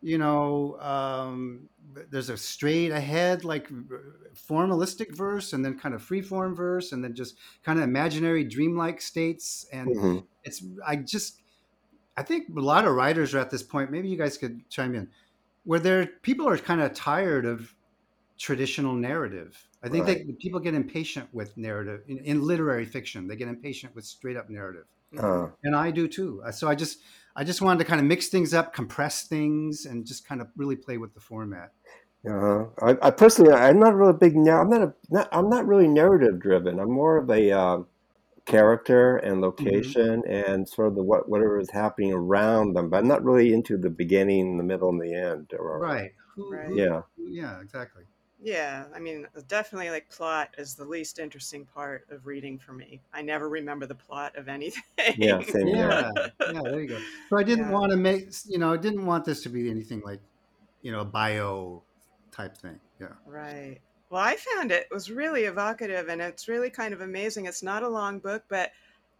you 0.00 0.18
know, 0.18 0.78
um, 0.80 1.68
there's 2.10 2.30
a 2.30 2.36
straight 2.36 2.92
ahead, 2.92 3.44
like 3.44 3.68
formalistic 4.34 5.16
verse, 5.16 5.52
and 5.52 5.64
then 5.64 5.78
kind 5.78 5.94
of 5.94 6.02
free 6.02 6.22
form 6.22 6.54
verse, 6.54 6.92
and 6.92 7.02
then 7.04 7.14
just 7.14 7.36
kind 7.64 7.78
of 7.78 7.84
imaginary, 7.84 8.44
dreamlike 8.44 9.00
states. 9.00 9.66
And 9.72 9.88
Mhm. 9.96 10.26
it's, 10.44 10.64
I 10.86 10.96
just, 10.96 11.42
I 12.16 12.22
think 12.24 12.48
a 12.56 12.60
lot 12.60 12.86
of 12.86 12.94
writers 12.94 13.34
are 13.34 13.40
at 13.40 13.50
this 13.50 13.62
point, 13.64 13.90
maybe 13.92 14.08
you 14.08 14.18
guys 14.18 14.38
could 14.38 14.68
chime 14.70 14.94
in, 14.94 15.10
where 15.64 15.80
there 15.80 16.06
people 16.22 16.48
are 16.48 16.58
kind 16.58 16.80
of 16.82 16.94
tired 16.94 17.46
of 17.46 17.74
traditional 18.38 18.94
narrative. 18.94 19.69
I 19.82 19.88
think 19.88 20.06
Right. 20.06 20.26
they, 20.26 20.32
people 20.34 20.60
get 20.60 20.74
impatient 20.74 21.28
with 21.32 21.56
narrative 21.56 22.02
in, 22.06 22.18
in 22.18 22.42
literary 22.46 22.84
fiction. 22.84 23.26
They 23.28 23.36
get 23.36 23.48
impatient 23.48 23.94
with 23.94 24.04
straight 24.04 24.36
up 24.36 24.50
narrative 24.50 24.84
Uh, 25.18 25.48
and 25.64 25.74
I 25.74 25.90
do 25.90 26.06
too. 26.06 26.42
Uh, 26.44 26.52
So 26.52 26.68
I 26.68 26.74
just 26.74 26.98
I 27.36 27.44
just 27.44 27.62
wanted 27.62 27.78
to 27.78 27.84
kind 27.84 28.00
of 28.00 28.06
mix 28.06 28.28
things 28.28 28.52
up, 28.52 28.74
compress 28.74 29.26
things, 29.26 29.86
and 29.86 30.04
just 30.06 30.26
kind 30.28 30.40
of 30.40 30.48
really 30.56 30.76
play 30.76 30.98
with 30.98 31.14
the 31.14 31.20
format. 31.20 31.72
uh-huh. 32.26 32.66
I, 32.82 33.08
I 33.08 33.10
personally, 33.10 33.52
I'm 33.54 33.78
not 33.80 33.94
really 33.94 34.12
big. 34.12 34.36
Now, 34.36 34.60
I'm 34.60 34.68
not 34.68 34.82
a. 34.82 34.94
Not, 35.08 35.28
I'm 35.32 35.48
not 35.48 35.66
really 35.66 35.88
narrative 35.88 36.38
driven. 36.40 36.78
I'm 36.78 36.90
more 36.90 37.16
of 37.16 37.30
a 37.30 37.50
um, 37.52 37.86
character 38.46 39.16
and 39.18 39.40
location 39.40 40.22
and 40.26 40.68
sort 40.68 40.88
of 40.88 40.94
the 40.96 41.02
what 41.02 41.28
whatever 41.28 41.58
is 41.58 41.70
happening 41.70 42.12
around 42.12 42.74
them. 42.74 42.90
But 42.90 42.98
I'm 42.98 43.08
not 43.08 43.24
really 43.24 43.52
into 43.54 43.78
the 43.78 43.90
beginning, 43.90 44.58
the 44.58 44.64
middle, 44.64 44.90
and 44.90 45.00
the 45.00 45.14
end. 45.14 45.52
Or, 45.58 45.78
Right. 45.78 46.12
Who, 46.34 46.52
Right. 46.52 46.74
Yeah. 46.74 47.02
yeah. 47.16 47.60
Exactly. 47.60 48.04
Yeah, 48.42 48.84
I 48.94 48.98
mean, 48.98 49.26
uh, 49.36 49.40
definitely 49.48 49.90
like 49.90 50.08
plot 50.08 50.54
is 50.56 50.74
the 50.74 50.84
least 50.84 51.18
interesting 51.18 51.66
part 51.66 52.06
of 52.10 52.26
reading 52.26 52.58
for 52.58 52.72
me. 52.72 53.00
I 53.12 53.20
never 53.20 53.48
remember 53.48 53.84
the 53.86 53.94
plot 53.94 54.36
of 54.36 54.48
anything. 54.56 54.82
Yeah. 55.16 55.42
Same. 55.42 55.66
Yeah. 55.68 56.10
yeah. 56.40 56.62
There 56.62 56.80
you 56.80 56.88
go. 56.88 56.98
So 57.28 57.36
I 57.36 57.42
didn't 57.42 57.66
Yeah. 57.66 57.72
want 57.72 57.90
to 57.92 57.96
make 57.98 58.30
you 58.46 58.58
know 58.58 58.72
I 58.72 58.76
didn't 58.78 59.04
want 59.04 59.24
this 59.24 59.42
to 59.42 59.48
be 59.50 59.70
anything 59.70 60.00
like 60.04 60.20
you 60.82 60.90
know 60.92 61.00
a 61.00 61.04
bio 61.04 61.82
type 62.32 62.56
thing. 62.56 62.80
Yeah. 62.98 63.08
Right. 63.26 63.78
Well, 64.08 64.22
I 64.22 64.36
found 64.36 64.72
it 64.72 64.88
was 64.90 65.10
really 65.10 65.44
evocative 65.44 66.08
and 66.08 66.20
it's 66.20 66.48
really 66.48 66.70
kind 66.70 66.92
of 66.94 67.00
amazing. 67.00 67.46
It's 67.46 67.62
not 67.62 67.82
a 67.82 67.88
long 67.88 68.18
book, 68.18 68.44
but 68.48 68.72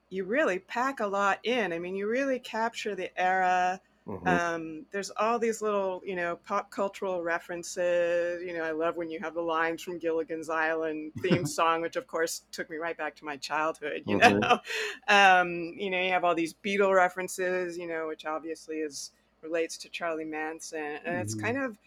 you 0.09 0.25
really 0.25 0.59
pack 0.59 0.99
a 1.01 1.07
lot 1.07 1.39
in. 1.45 1.73
I 1.73 1.79
mean, 1.79 1.95
you 1.95 2.09
really 2.09 2.41
capture 2.41 2.95
the 2.97 3.17
era. 3.21 3.81
Mhm. 4.11 4.41
Um, 4.41 4.87
there's 4.91 5.11
all 5.13 5.39
these 5.39 5.63
little, 5.63 6.03
you 6.05 6.15
know, 6.15 6.37
pop 6.37 6.71
cultural 6.71 7.23
references. 7.23 8.43
You 8.43 8.53
know, 8.53 8.63
I 8.63 8.73
love 8.73 8.97
when 8.97 9.11
you 9.11 9.19
have 9.21 9.35
the 9.35 9.41
lines 9.43 9.83
from 9.83 9.99
Gilligan's 9.99 10.51
Island 10.51 11.15
theme 11.17 11.45
song, 11.47 11.81
which 11.81 11.97
of 11.97 12.07
course 12.07 12.45
took 12.53 12.69
me 12.69 12.77
right 12.77 12.97
back 12.97 13.17
to 13.17 13.25
my 13.25 13.39
childhood. 13.39 14.05
You 14.07 14.17
Mhm. 14.17 14.41
know, 14.41 14.61
um, 15.09 15.51
you 15.77 15.89
know, 15.91 16.01
you 16.01 16.11
have 16.11 16.25
all 16.25 16.35
these 16.35 16.55
Beatle 16.55 16.95
references. 16.95 17.79
You 17.79 17.87
know, 17.87 18.09
which 18.09 18.27
obviously 18.27 18.81
is 18.81 19.13
relates 19.41 19.79
to 19.79 19.89
Charlie 19.89 20.27
Manson, 20.27 20.79
and 21.05 21.17
it's 21.17 21.35
Mhm. 21.35 21.35
kind 21.35 21.57
of. 21.57 21.79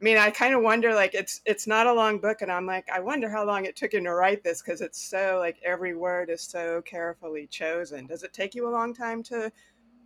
I 0.00 0.04
mean, 0.04 0.18
I 0.18 0.30
kind 0.30 0.54
of 0.54 0.62
wonder, 0.62 0.92
like, 0.94 1.14
it's 1.14 1.40
it's 1.46 1.66
not 1.66 1.86
a 1.86 1.92
long 1.92 2.18
book, 2.20 2.42
and 2.42 2.52
I'm 2.52 2.66
like, 2.66 2.88
I 2.90 3.00
wonder 3.00 3.30
how 3.30 3.44
long 3.46 3.64
it 3.64 3.76
took 3.76 3.94
him 3.94 4.04
to 4.04 4.12
write 4.14 4.42
this 4.42 4.60
because 4.60 4.80
it's 4.80 5.00
so 5.00 5.38
like 5.38 5.58
every 5.62 5.94
word 5.96 6.30
is 6.30 6.42
so 6.42 6.82
carefully 6.82 7.46
chosen. 7.46 8.06
Does 8.06 8.22
it 8.22 8.32
take 8.32 8.54
you 8.54 8.68
a 8.68 8.70
long 8.70 8.92
time 8.92 9.22
to 9.24 9.50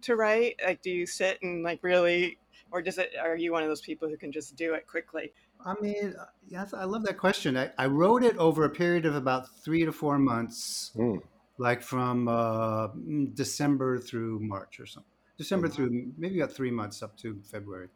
to 0.02 0.16
write? 0.16 0.56
Like, 0.64 0.82
do 0.82 0.90
you 0.90 1.06
sit 1.06 1.38
and 1.42 1.62
like 1.62 1.80
really, 1.82 2.38
or 2.70 2.82
does 2.82 2.98
it? 2.98 3.12
Are 3.20 3.36
you 3.36 3.52
one 3.52 3.62
of 3.62 3.68
those 3.68 3.80
people 3.80 4.08
who 4.08 4.16
can 4.16 4.32
just 4.32 4.56
do 4.56 4.74
it 4.74 4.86
quickly? 4.86 5.32
I 5.64 5.74
mean, 5.80 6.14
uh, 6.18 6.26
yes, 6.46 6.72
I 6.72 6.84
love 6.84 7.04
that 7.04 7.18
question. 7.18 7.56
I, 7.56 7.70
I 7.76 7.86
wrote 7.86 8.22
it 8.22 8.36
over 8.36 8.64
a 8.64 8.70
period 8.70 9.06
of 9.06 9.14
about 9.16 9.48
three 9.64 9.84
to 9.84 9.92
four 9.92 10.18
months, 10.18 10.92
Mm. 10.96 11.20
like 11.58 11.82
from 11.82 12.28
uh, 12.28 12.88
mm, 12.88 13.34
December 13.34 13.98
through 13.98 14.38
March 14.40 14.78
or 14.78 14.86
something. 14.86 15.10
December 15.36 15.68
Mhm. 15.68 15.72
through 15.74 16.12
maybe 16.16 16.40
about 16.40 16.54
three 16.54 16.70
months 16.70 17.02
up 17.02 17.16
to 17.18 17.40
February, 17.50 17.88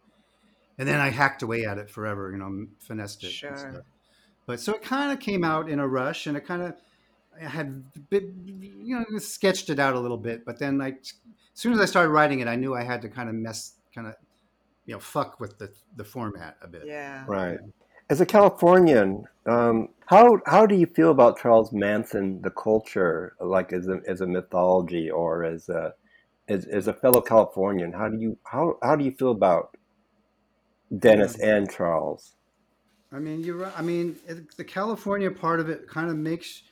and 0.79 0.89
then 0.89 1.01
I 1.01 1.11
hacked 1.11 1.43
away 1.43 1.65
at 1.65 1.79
it 1.79 1.89
forever. 1.91 2.31
You 2.33 2.39
know, 2.39 2.67
finessed 2.79 3.23
it. 3.23 3.27
and 3.27 3.35
Sure. 3.35 3.57
stuff. 3.57 3.85
But 4.47 4.59
so 4.61 4.75
it 4.75 4.83
kind 4.83 5.13
of 5.13 5.21
came 5.21 5.45
out 5.45 5.69
in 5.71 5.79
a 5.79 5.87
rush, 5.87 6.27
and 6.27 6.37
it 6.37 6.45
kind 6.45 6.63
of 6.63 6.75
I 7.41 7.49
had 7.49 7.85
bit, 8.11 8.25
you 8.47 8.99
know 9.11 9.19
sketched 9.19 9.71
it 9.71 9.79
out 9.79 9.95
a 9.95 10.01
little 10.01 10.17
bit. 10.17 10.45
But 10.45 10.59
then 10.59 10.81
I, 10.81 10.89
as 10.89 11.15
soon 11.55 11.73
as 11.73 11.81
I 11.81 11.85
started 11.85 12.11
writing 12.11 12.41
it, 12.41 12.49
I 12.49 12.57
knew 12.57 12.75
I 12.75 12.83
had 12.83 13.03
to 13.03 13.09
kind 13.09 13.29
of 13.29 13.35
mess, 13.35 13.75
kind 13.95 14.07
of, 14.07 14.15
you 14.87 14.95
know, 14.95 15.01
fuck 15.01 15.41
with 15.41 15.59
the 15.59 15.73
the 15.97 16.05
format 16.05 16.57
a 16.63 16.69
bit. 16.69 16.83
Yeah. 16.87 17.25
Right. 17.27 17.59
As 18.11 18.21
a 18.21 18.27
Californian, 18.27 19.25
um, 19.47 19.89
how 20.07 20.39
how 20.47 20.67
do 20.67 20.75
you 20.75 20.87
feel 20.87 21.11
about 21.11 21.39
Charles 21.41 21.73
Manson, 21.73 22.43
the 22.43 22.51
culture, 22.51 23.35
like 23.41 23.73
as 23.73 23.89
a 23.89 24.01
as 24.07 24.21
a 24.21 24.27
mythology 24.27 25.11
or 25.11 25.45
as 25.45 25.69
a 25.69 25.95
as, 26.49 26.67
as 26.67 26.89
a 26.89 26.93
fellow 26.93 27.21
Californian? 27.21 27.93
How 27.93 28.09
do 28.09 28.19
you 28.19 28.37
how 28.45 28.79
how 28.83 28.97
do 28.97 29.05
you 29.05 29.13
feel 29.13 29.31
about 29.31 29.77
Dennis 30.99 31.39
and 31.39 31.71
Charles? 31.71 32.35
I 33.13 33.19
mean, 33.19 33.41
you're 33.45 33.57
right. 33.57 33.73
I 33.77 33.83
mean, 33.83 34.17
it, 34.27 34.57
the 34.57 34.65
California 34.65 35.31
part 35.31 35.61
of 35.61 35.69
it 35.69 35.87
kind 35.89 36.11
of 36.11 36.17
makes. 36.17 36.63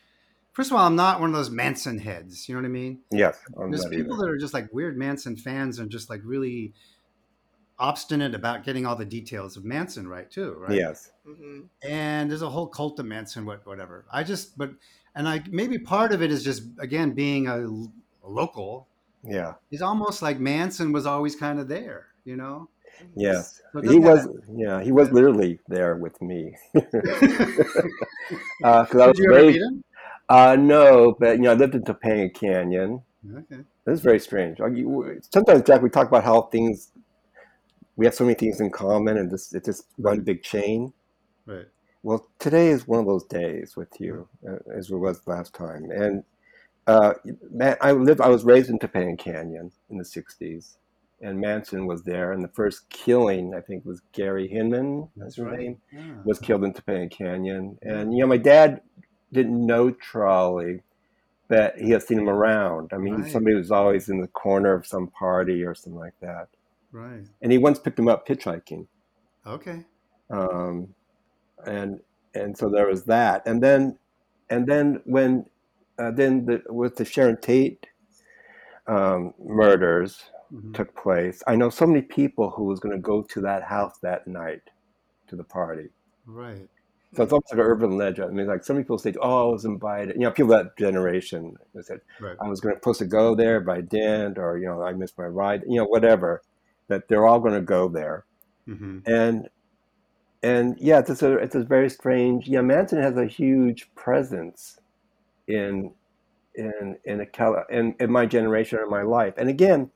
First 0.52 0.71
of 0.71 0.76
all, 0.76 0.87
I'm 0.87 0.97
not 0.97 1.21
one 1.21 1.30
of 1.30 1.37
those 1.37 1.50
Manson 1.50 1.99
heads. 1.99 2.49
You 2.49 2.54
know 2.54 2.61
what 2.62 2.66
I 2.66 2.71
mean? 2.71 3.00
Yes, 3.12 3.38
I'm 3.59 3.71
There's 3.71 3.87
people 3.87 4.14
either. 4.14 4.26
that 4.26 4.30
are 4.30 4.38
just 4.38 4.52
like 4.54 4.69
weird 4.73 4.97
Manson 4.99 5.37
fans 5.37 5.78
and 5.78 5.90
just 5.90 6.11
like 6.11 6.21
really 6.25 6.73
obstinate 7.78 8.35
about 8.35 8.64
getting 8.64 8.85
all 8.85 8.97
the 8.97 9.04
details 9.07 9.57
of 9.57 9.64
Manson 9.64 10.07
right 10.09 10.30
too, 10.30 10.54
right? 10.59 10.76
Yes. 10.76 11.12
hmm 11.25 11.62
And 11.83 12.30
there's 12.30 12.42
a 12.42 12.50
whole 12.50 12.66
cult 12.66 12.99
of 12.99 13.07
Manson, 13.07 13.47
what 13.47 13.64
whatever. 13.66 14.04
I 14.12 14.23
just, 14.23 14.59
but 14.59 14.71
and 15.14 15.28
I 15.28 15.42
maybe 15.50 15.78
part 15.78 16.12
of 16.12 16.21
it 16.23 16.30
is 16.30 16.45
just 16.45 16.64
again 16.78 17.12
being 17.12 17.47
a, 17.47 17.66
a 17.66 18.28
local. 18.28 18.87
Yeah. 19.23 19.54
It's 19.71 19.83
almost 19.83 20.21
like 20.21 20.40
Manson 20.40 20.92
was 20.92 21.07
always 21.07 21.37
kind 21.37 21.59
of 21.61 21.69
there, 21.69 22.09
you 22.25 22.37
know. 22.37 22.69
Yes. 23.16 23.62
So 23.73 23.80
He 23.83 23.99
was. 23.99 24.21
have 24.21 24.30
Yeah. 24.54 24.83
He 24.83 24.92
was 24.92 25.09
Yeah. 25.09 25.14
literally 25.14 25.61
there 25.69 25.97
with 25.97 26.21
me. 26.21 26.57
Because 28.61 29.00
I 29.00 29.07
Did 29.12 29.19
was 29.19 29.19
you 29.19 29.83
ever 30.31 30.57
meet 30.57 30.63
raised. 30.63 30.71
him? 30.71 30.79
Uh, 30.81 30.83
no, 31.03 31.17
but 31.19 31.37
you 31.37 31.43
know, 31.43 31.51
I 31.51 31.55
lived 31.55 31.75
in 31.75 31.83
Topanga 31.83 32.33
Canyon. 32.35 33.03
Okay. 33.37 33.63
This 33.85 33.95
is 33.95 34.01
very 34.01 34.21
strange. 34.21 34.59
Sometimes, 35.33 35.63
Jack, 35.63 35.83
we 35.83 35.91
talk 35.91 36.09
about 36.09 36.25
how 36.25 36.43
things 36.43 36.93
we 37.97 38.07
have 38.07 38.15
so 38.15 38.25
many 38.25 38.35
things 38.35 38.61
in 38.61 38.71
common, 38.71 39.19
and 39.19 39.31
this 39.31 39.53
it's 39.53 39.67
just 39.67 39.87
one 39.97 40.17
Right. 40.19 40.25
big 40.25 40.43
chain. 40.43 40.93
Right. 41.47 41.67
Well, 42.03 42.29
today 42.39 42.69
is 42.69 42.89
one 42.89 43.01
of 43.01 43.07
those 43.07 43.25
days 43.25 43.77
with 43.77 44.01
you, 44.01 44.27
uh, 44.49 44.57
as 44.75 44.91
it 44.91 44.97
was 44.97 45.27
last 45.27 45.55
time. 45.55 45.91
And 45.91 46.25
uh, 46.87 47.13
man, 47.51 47.77
I 47.83 47.93
lived, 47.93 48.23
I 48.23 48.29
was 48.29 48.43
raised 48.45 48.71
in 48.71 48.79
Topanga 48.79 49.19
Canyon 49.19 49.71
in 49.91 49.99
the 49.99 50.05
'60s, 50.05 50.77
and 51.21 51.39
Manson 51.39 51.87
was 51.87 52.03
there. 52.05 52.33
And 52.33 52.43
the 52.43 52.49
first 52.49 52.89
killing, 52.89 53.55
I 53.55 53.61
think, 53.61 53.85
was 53.85 54.01
Gary 54.13 54.49
Hinman. 54.49 55.09
That's 55.17 55.37
his 55.37 55.45
name 55.45 55.77
Yeah. 55.93 56.23
was 56.25 56.39
killed 56.39 56.65
in 56.65 56.73
Topanga 56.73 57.11
Canyon. 57.11 57.79
And 57.83 58.15
you 58.15 58.21
know, 58.21 58.29
my 58.29 58.39
dad 58.39 58.81
didn't 59.33 59.65
know 59.67 59.91
Charlie, 59.93 60.83
but 61.49 61.77
he 61.79 61.91
had 61.91 62.03
seen 62.03 62.19
him 62.19 62.29
around. 62.29 62.93
I 62.93 62.99
mean, 62.99 63.23
Right. 63.23 63.31
somebody 63.33 63.57
was 63.57 63.71
always 63.71 64.09
in 64.09 64.21
the 64.21 64.29
corner 64.29 64.73
of 64.75 64.87
some 64.87 65.09
party 65.09 65.65
or 65.65 65.75
something 65.75 65.99
like 65.99 66.19
that. 66.21 66.49
Right. 66.93 67.25
And 67.43 67.53
he 67.53 67.59
once 67.59 67.79
picked 67.79 67.99
him 67.99 68.09
up 68.09 68.27
hitchhiking. 68.27 68.87
Okay. 69.47 69.85
Um, 70.31 70.95
and 71.67 72.01
and 72.35 72.57
so 72.57 72.69
there 72.69 72.87
was 72.87 73.05
that. 73.05 73.43
And 73.47 73.63
then 73.63 73.99
and 74.49 74.67
then 74.67 75.01
when 75.05 75.47
uh, 75.99 76.11
then 76.13 76.47
the, 76.47 76.63
with 76.69 76.97
the 76.97 77.05
Sharon 77.05 77.37
Tate 77.41 77.87
um, 78.87 79.35
murders 79.39 80.31
Mhm. 80.53 80.75
took 80.75 80.97
place, 80.97 81.43
I 81.47 81.55
know 81.55 81.71
so 81.71 81.87
many 81.87 82.03
people 82.03 82.51
who 82.51 82.65
was 82.65 82.81
going 82.81 82.95
to 82.97 83.01
go 83.01 83.23
to 83.23 83.41
that 83.43 83.63
house 83.63 83.99
that 83.99 84.27
night 84.27 84.63
to 85.29 85.37
the 85.37 85.45
party. 85.45 85.91
Right. 86.27 86.69
So 87.14 87.25
it's 87.25 87.33
almost 87.33 87.52
like 87.52 87.61
an 87.61 87.67
urban 87.67 87.97
legend. 87.99 88.31
I 88.31 88.33
mean, 88.33 88.47
like 88.47 88.62
some 88.64 88.76
people 88.76 88.99
say, 88.99 89.14
"Oh, 89.21 89.49
I 89.49 89.52
was 89.52 89.64
invited." 89.64 90.14
You 90.14 90.23
know, 90.23 90.31
people 90.31 90.52
that 90.52 90.76
generation 90.79 91.57
they 91.75 91.83
said, 91.83 92.00
Right. 92.21 92.37
"I 92.40 92.49
was 92.49 92.61
going 92.61 92.75
to 92.75 92.79
supposed 92.79 93.00
to 93.00 93.07
go 93.07 93.35
there, 93.35 93.61
but 93.61 93.76
I 93.79 93.81
didn't," 93.81 94.38
or 94.38 94.59
you 94.59 94.67
know, 94.67 94.83
"I 94.83 94.93
missed 94.93 95.19
my 95.19 95.25
ride." 95.26 95.62
You 95.67 95.79
know, 95.79 95.87
whatever. 95.87 96.43
That 96.88 97.09
they're 97.09 97.26
all 97.26 97.40
going 97.40 97.55
to 97.55 97.61
go 97.61 97.88
there, 97.88 98.26
hmm 98.67 98.99
and 99.07 99.49
and 100.43 100.76
yeah, 100.81 101.00
it's 101.00 101.23
a 101.23 101.35
it's 101.38 101.55
a 101.55 101.62
very 101.64 101.90
strange. 101.90 102.49
Yeah, 102.49 102.62
Manson 102.62 103.02
has 103.02 103.17
a 103.17 103.26
huge 103.26 103.93
presence 103.95 104.79
in 105.49 105.95
in 106.55 106.99
in 107.05 107.21
a 107.21 107.26
Cal- 107.26 107.64
in, 107.71 107.95
in 108.00 108.11
my 108.11 108.26
generation 108.26 108.79
or 108.79 108.87
my 108.87 109.02
life. 109.02 109.35
And 109.38 109.49
again, 109.49 109.90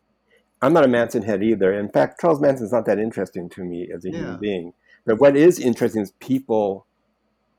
I'm 0.62 0.73
not 0.73 0.85
a 0.85 0.88
Manson 0.88 1.23
head 1.23 1.42
either. 1.42 1.73
In 1.73 1.90
fact, 1.90 2.21
Charles 2.21 2.40
Manson's 2.40 2.73
not 2.73 2.87
that 2.87 2.99
interesting 2.99 3.49
to 3.50 3.64
me 3.64 3.90
as 3.94 4.04
a 4.04 4.11
Yeah. 4.11 4.18
human 4.18 4.40
being. 4.40 4.73
But 5.06 5.21
what 5.21 5.37
is 5.37 5.59
interesting 5.61 6.02
is 6.02 6.12
people 6.21 6.87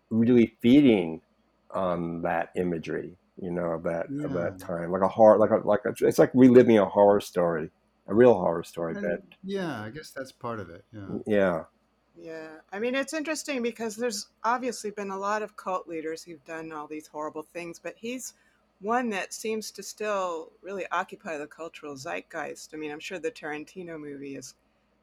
really 0.09 0.47
feeding 0.61 1.21
on 1.71 2.21
that 2.21 2.49
imagery. 2.55 3.17
you 3.37 3.51
know, 3.51 3.71
of 3.73 3.83
that 3.83 4.07
of 4.23 4.31
that 4.33 4.57
time, 4.59 4.91
like 4.91 5.01
a 5.01 5.07
horror, 5.09 5.37
like 5.37 5.51
a 5.51 5.57
like 5.67 5.81
a, 5.85 5.93
it's 6.07 6.19
like 6.19 6.31
reliving 6.33 6.77
a 6.79 6.85
horror 6.85 7.19
story, 7.19 7.69
a 8.07 8.13
real 8.13 8.33
horror 8.33 8.63
story. 8.63 8.95
And- 8.95 9.01
But 9.01 9.23
yeah, 9.43 9.81
I 9.81 9.89
guess 9.89 10.11
that's 10.11 10.31
part 10.31 10.59
of 10.61 10.69
it. 10.69 10.85
Yeah. 10.93 11.17
yeah, 11.25 11.63
Yeah, 12.15 12.61
I 12.71 12.79
mean, 12.79 12.95
it's 12.95 13.13
interesting 13.13 13.61
because 13.61 13.95
there's 13.97 14.27
obviously 14.43 14.89
been 14.91 15.11
a 15.11 15.17
lot 15.17 15.41
of 15.41 15.57
cult 15.57 15.87
leaders 15.87 16.23
who've 16.23 16.43
done 16.45 16.71
all 16.71 16.87
these 16.87 17.07
horrible 17.07 17.43
things, 17.43 17.77
but 17.77 17.95
he's 17.97 18.33
one 18.79 19.09
that 19.09 19.33
seems 19.33 19.69
to 19.71 19.83
still 19.83 20.51
really 20.61 20.85
occupy 20.91 21.37
the 21.37 21.47
cultural 21.47 21.95
zeitgeist. 21.97 22.73
I 22.73 22.77
mean, 22.77 22.91
I'm 22.91 22.99
sure 23.01 23.19
the 23.19 23.31
Tarantino 23.31 23.99
movie 23.99 24.35
has 24.35 24.55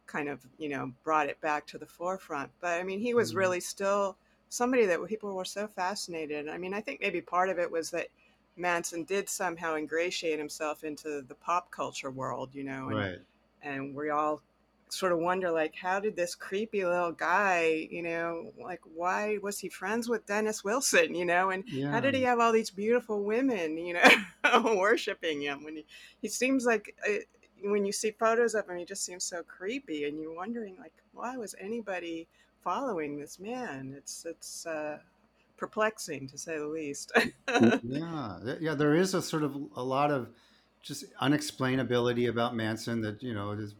kind 0.06 0.28
of, 0.28 0.46
you 0.58 0.68
know, 0.70 0.92
brought 1.04 1.28
it 1.28 1.40
back 1.40 1.66
to 1.68 1.78
the 1.78 1.86
forefront, 1.86 2.50
but 2.60 2.80
I 2.80 2.82
mean, 2.84 3.00
he 3.00 3.14
was 3.14 3.32
Mhm. 3.32 3.36
really 3.36 3.60
still 3.60 4.16
somebody 4.52 4.84
that 4.84 5.04
people 5.06 5.34
were 5.34 5.46
so 5.46 5.66
fascinated. 5.66 6.46
I 6.46 6.58
mean, 6.58 6.74
I 6.74 6.80
think 6.82 7.00
maybe 7.00 7.22
part 7.22 7.48
of 7.48 7.58
it 7.58 7.70
was 7.70 7.90
that 7.90 8.08
Manson 8.56 9.04
did 9.04 9.28
somehow 9.30 9.76
ingratiate 9.76 10.38
himself 10.38 10.84
into 10.84 11.22
the 11.26 11.34
pop 11.34 11.70
culture 11.70 12.10
world, 12.10 12.50
you 12.54 12.62
know, 12.62 12.88
and 12.90 12.98
Right. 12.98 13.18
and 13.62 13.94
we 13.94 14.10
all 14.10 14.42
sort 14.90 15.12
of 15.12 15.18
wonder 15.20 15.50
like 15.50 15.74
how 15.74 15.98
did 15.98 16.14
this 16.16 16.34
creepy 16.34 16.84
little 16.84 17.12
guy 17.12 17.88
you 17.90 18.02
know 18.02 18.52
like 18.62 18.82
why 18.94 19.38
was 19.42 19.58
he 19.58 19.70
friends 19.70 20.06
with 20.06 20.26
dennis 20.26 20.62
wilson 20.62 21.14
you 21.14 21.24
know 21.24 21.48
and 21.48 21.64
Yeah. 21.66 21.90
how 21.90 21.98
did 21.98 22.14
he 22.14 22.20
have 22.24 22.38
all 22.38 22.52
these 22.52 22.68
beautiful 22.68 23.24
women 23.24 23.78
you 23.78 23.94
know 23.94 24.62
worshiping 24.76 25.40
him 25.40 25.64
when 25.64 25.76
he, 25.76 25.84
he 26.20 26.28
seems 26.28 26.66
like 26.66 26.94
uh, 27.08 27.12
when 27.62 27.86
you 27.86 27.92
see 27.92 28.10
photos 28.10 28.54
of 28.54 28.68
him 28.68 28.76
he 28.76 28.84
just 28.84 29.02
seems 29.02 29.24
so 29.24 29.42
creepy 29.44 30.04
and 30.04 30.20
you're 30.20 30.34
wondering 30.34 30.76
like 30.78 30.92
why 31.14 31.38
was 31.38 31.54
anybody 31.58 32.26
following 32.62 33.18
this 33.18 33.38
man 33.40 33.94
it's 33.96 34.24
it's 34.24 34.66
uh 34.66 34.98
perplexing 35.56 36.28
to 36.28 36.36
say 36.36 36.58
the 36.58 36.66
least 36.66 37.12
yeah, 37.84 38.38
yeah. 38.60 38.74
There 38.74 38.94
is 38.96 39.14
a 39.14 39.22
sort 39.22 39.44
of 39.44 39.56
a 39.76 39.82
lot 39.82 40.10
of 40.10 40.28
just 40.82 41.04
unexplainability 41.22 42.28
about 42.28 42.56
Manson 42.56 43.00
that 43.02 43.22
you 43.22 43.32
know, 43.32 43.52
is, 43.52 43.76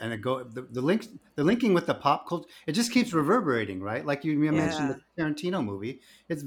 and 0.00 0.12
it 0.12 0.20
go 0.20 0.42
the, 0.42 0.62
the 0.62 0.80
link 0.80 1.06
the 1.36 1.44
linking 1.44 1.74
with 1.74 1.86
the 1.86 1.94
pop 1.94 2.28
culture. 2.28 2.48
It 2.66 2.72
just 2.72 2.90
keeps 2.90 3.12
reverberating, 3.12 3.80
right? 3.80 4.04
Like 4.04 4.24
you 4.24 4.36
mentioned 4.36 4.90
the 4.90 5.22
Tarantino 5.22 5.64
movie, 5.64 6.00
it 6.28 6.42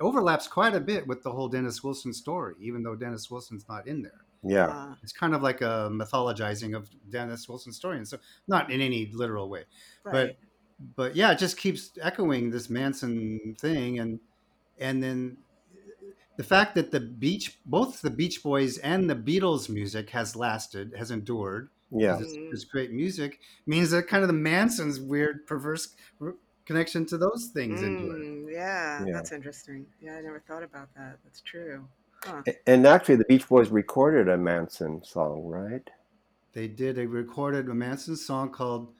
overlaps 0.00 0.46
quite 0.46 0.74
a 0.74 0.80
bit 0.80 1.06
with 1.08 1.24
the 1.24 1.32
whole 1.32 1.48
Dennis 1.48 1.82
Wilson 1.82 2.12
story, 2.12 2.54
even 2.60 2.84
though 2.84 2.94
Dennis 2.94 3.28
Wilson's 3.30 3.64
not 3.68 3.88
in 3.88 4.02
there. 4.02 4.24
yeah, 4.44 4.68
Uh, 4.68 4.94
It's 5.02 5.12
kind 5.12 5.34
of 5.34 5.42
like 5.42 5.60
a 5.62 5.90
mythologizing 5.90 6.76
of 6.76 6.88
Dennis 7.10 7.48
Wilson's 7.48 7.76
story, 7.76 7.96
and 7.96 8.06
so 8.06 8.18
not 8.46 8.70
in 8.70 8.80
any 8.80 9.10
literal 9.12 9.48
way 9.48 9.64
right 10.04 10.12
but 10.12 10.36
yeah, 11.14 11.32
it 11.32 11.38
just 11.38 11.56
keeps 11.56 11.92
echoing 12.00 12.50
this 12.50 12.70
Manson 12.70 13.56
thing, 13.58 13.98
and 13.98 14.20
and 14.78 15.02
then 15.02 15.36
the 16.36 16.44
fact 16.44 16.74
that 16.74 16.90
the 16.90 17.00
Beach, 17.00 17.58
both 17.66 18.00
the 18.00 18.10
Beach 18.10 18.42
Boys 18.42 18.78
and 18.78 19.08
the 19.08 19.14
Beatles 19.14 19.68
music 19.68 20.10
has 20.10 20.34
lasted, 20.34 20.94
has 20.96 21.10
endured. 21.10 21.68
yeah, 21.90 22.18
It's, 22.18 22.32
it's 22.34 22.64
great 22.64 22.90
music 22.90 23.40
means 23.66 23.90
that 23.90 24.08
kind 24.08 24.22
of 24.22 24.28
the 24.28 24.32
Manson's 24.34 24.98
weird, 24.98 25.46
perverse 25.46 25.94
connection 26.64 27.04
to 27.06 27.18
those 27.18 27.50
things 27.52 27.82
endured. 27.82 28.20
Mm, 28.22 28.50
yeah, 28.50 29.04
Yeah. 29.04 29.12
that's 29.12 29.32
interesting. 29.32 29.84
Yeah, 30.00 30.16
I 30.16 30.20
never 30.22 30.40
thought 30.40 30.62
about 30.62 30.88
that. 30.96 31.18
That's 31.24 31.42
true. 31.42 31.86
Huh. 32.24 32.42
And 32.66 32.86
actually, 32.86 33.16
the 33.16 33.24
Beach 33.24 33.46
Boys 33.48 33.68
recorded 33.68 34.28
a 34.28 34.38
Manson 34.38 35.02
song, 35.04 35.44
right? 35.44 35.88
They 36.54 36.68
did. 36.68 36.96
They 36.96 37.06
recorded 37.06 37.68
a 37.68 37.74
Manson 37.74 38.16
song 38.16 38.50
called 38.50 38.92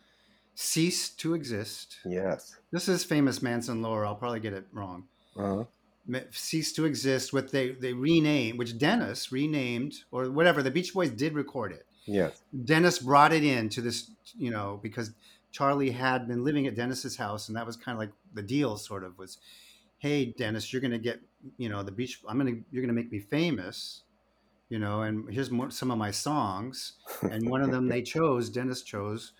"Cease 0.54 1.08
to 1.10 1.34
Exist." 1.34 1.98
Yes. 2.04 2.56
This 2.70 2.88
is 2.88 3.04
famous 3.04 3.42
Manson 3.42 3.82
lore. 3.82 4.04
I'll 4.06 4.14
probably 4.16 4.40
get 4.40 4.52
it 4.52 4.66
wrong. 4.72 5.04
Uh-huh. 5.36 5.64
cease 6.30 6.72
to 6.74 6.84
exist 6.84 7.32
what 7.32 7.52
they 7.52 7.70
they 7.70 7.92
renamed 7.94 8.58
which 8.58 8.76
dennis 8.76 9.30
renamed 9.32 9.94
or 10.10 10.30
whatever 10.30 10.62
the 10.62 10.70
beach 10.70 10.92
boys 10.92 11.10
did 11.10 11.32
record 11.32 11.72
it 11.72 11.86
Yes. 12.04 12.42
dennis 12.64 12.98
brought 12.98 13.32
it 13.32 13.44
in 13.44 13.68
to 13.70 13.80
this 13.80 14.10
you 14.36 14.50
know 14.50 14.78
because 14.82 15.12
charlie 15.52 15.92
had 15.92 16.26
been 16.28 16.44
living 16.44 16.66
at 16.66 16.74
dennis's 16.74 17.16
house 17.16 17.48
and 17.48 17.56
that 17.56 17.64
was 17.64 17.76
kind 17.76 17.94
of 17.94 18.00
like 18.00 18.12
the 18.34 18.42
deal 18.42 18.76
sort 18.76 19.04
of 19.04 19.16
was 19.16 19.38
hey 19.98 20.34
dennis 20.36 20.70
you're 20.72 20.82
gonna 20.82 20.98
get 20.98 21.20
you 21.56 21.68
know 21.70 21.82
the 21.82 21.92
beach 21.92 22.20
i'm 22.28 22.36
gonna 22.36 22.56
you're 22.70 22.82
gonna 22.82 22.92
make 22.92 23.10
me 23.12 23.20
famous 23.20 24.02
you 24.68 24.78
know 24.78 25.02
and 25.02 25.32
here's 25.32 25.50
more, 25.50 25.70
some 25.70 25.90
of 25.90 25.96
my 25.98 26.10
songs 26.10 26.94
and 27.30 27.48
one 27.48 27.62
of 27.62 27.70
them 27.70 27.88
they 27.88 28.02
chose 28.16 28.50
dennis 28.50 28.82
chose 28.82 29.32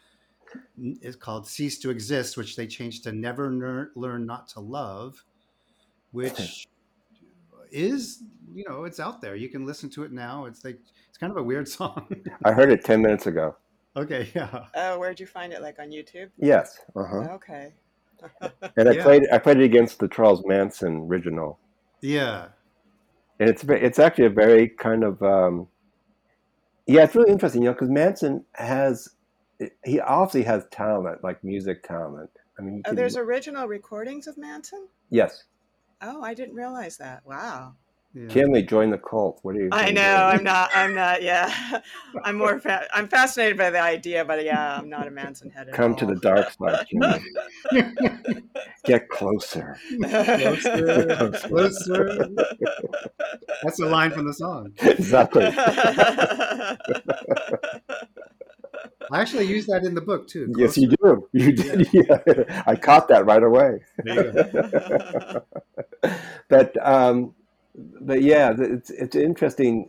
is 1.01 1.17
called 1.17 1.47
cease 1.47 1.79
to 1.79 1.91
exist 1.91 2.37
which 2.37 2.57
they 2.57 2.67
changed 2.67 3.05
to 3.05 3.13
never 3.13 3.51
Ner- 3.51 3.91
learn 3.95 4.27
not 4.27 4.49
to 4.49 4.61
love 4.61 5.25
which 6.11 6.67
is 7.71 8.23
you 8.55 8.65
know 8.69 8.85
it's 8.85 9.01
out 9.01 9.21
there 9.21 9.35
you 9.35 9.49
can 9.49 9.65
listen 9.65 9.89
to 9.91 10.03
it 10.05 10.13
now 10.13 10.45
it's 10.45 10.65
like 10.65 10.79
it's 11.09 11.19
kind 11.19 11.31
of 11.31 11.37
a 11.37 11.43
weird 11.43 11.67
song 11.79 12.07
I 12.45 12.53
heard 12.53 12.71
it 12.71 12.85
10 12.85 13.01
minutes 13.03 13.27
ago. 13.27 13.57
okay 13.97 14.29
yeah 14.35 14.67
Oh, 14.75 14.99
where'd 14.99 15.21
you 15.21 15.27
find 15.27 15.53
it? 15.53 15.63
Like 15.63 15.79
on 15.79 15.91
YouTube? 15.91 16.31
Yes. 16.39 16.81
Uh-huh. 16.97 17.29
Okay. 17.37 17.75
And 18.77 18.89
I 18.89 18.93
Yeah. 18.95 19.03
played 19.03 19.23
I 19.33 19.39
played 19.39 19.59
it 19.59 19.65
against 19.65 19.99
the 19.99 20.09
Charles 20.09 20.43
Manson 20.47 21.07
original. 21.09 21.59
yeah 22.01 22.49
And 23.41 23.49
it's 23.51 23.65
it's 23.65 23.99
actually 23.99 24.27
a 24.27 24.31
very 24.31 24.69
kind 24.69 25.03
of 25.05 25.23
um, 25.23 25.67
yeah, 26.87 27.05
it's 27.05 27.15
really 27.15 27.31
interesting, 27.31 27.63
you 27.63 27.69
know, 27.69 27.75
because 27.75 27.91
Manson 27.91 28.45
has 28.55 29.09
he 29.85 30.01
obviously 30.01 30.43
has 30.45 30.65
talent, 30.71 31.23
like 31.23 31.43
music 31.45 31.83
talent. 31.83 32.31
I 32.59 32.63
mean, 32.63 32.83
oh, 32.85 32.91
can, 32.91 32.97
there's 32.97 33.17
original 33.17 33.67
recordings 33.67 34.27
of 34.27 34.37
Manson? 34.39 34.89
yes. 35.11 35.45
Oh, 36.05 36.21
I 36.21 36.35
didn't 36.35 36.57
realize 36.57 36.97
that. 36.97 37.25
Wow. 37.25 37.75
yeah 38.13 38.27
Kimley 38.27 38.69
join 38.69 38.91
the 38.91 38.99
cult. 38.99 39.39
What 39.43 39.55
are 39.55 39.61
you? 39.61 39.69
I 39.71 39.93
know. 39.93 40.03
do? 40.03 40.37
I'm 40.37 40.43
not. 40.43 40.71
I'm 40.75 40.95
not. 40.97 41.23
Yeah. 41.23 41.81
I'm 42.25 42.39
more. 42.39 42.59
Fa- 42.59 42.89
I'm 42.93 43.07
fascinated 43.07 43.57
by 43.57 43.71
the 43.71 43.81
idea, 43.81 44.25
but 44.25 44.45
yeah, 44.45 44.79
I'm 44.79 44.91
not 44.91 45.07
a 45.07 45.13
Manson 45.13 45.49
head. 45.51 45.69
at 45.69 45.75
Come 45.75 45.95
to 45.95 46.07
the 46.07 46.17
dark 46.17 46.51
side, 46.51 46.87
Kimley. 46.93 47.23
Get 48.85 49.09
closer. 49.09 49.79
closer 50.11 51.31
closer 51.31 52.29
that's 53.63 53.81
a 53.81 53.87
line 53.87 54.11
from 54.11 54.27
the 54.27 54.35
song 54.35 54.73
exactly. 54.83 55.45
I 59.11 59.21
actually 59.21 59.45
use 59.47 59.67
that 59.67 59.83
in 59.85 59.95
the 59.95 60.01
book 60.01 60.27
too 60.29 60.53
Yes, 60.57 60.77
you 60.77 60.89
do. 60.89 61.29
You 61.33 61.53
did. 61.53 61.89
Yeah. 61.93 62.63
I 62.67 62.75
caught 62.77 63.09
that 63.09 63.25
right 63.27 63.43
away. 63.43 63.81
There 64.05 64.27
you 64.27 64.33
go. 64.33 65.43
but 66.49 66.87
um, 66.87 67.35
but 68.01 68.23
yeah, 68.23 68.53
it's 68.59 68.91
it's 68.91 69.17
interesting. 69.17 69.89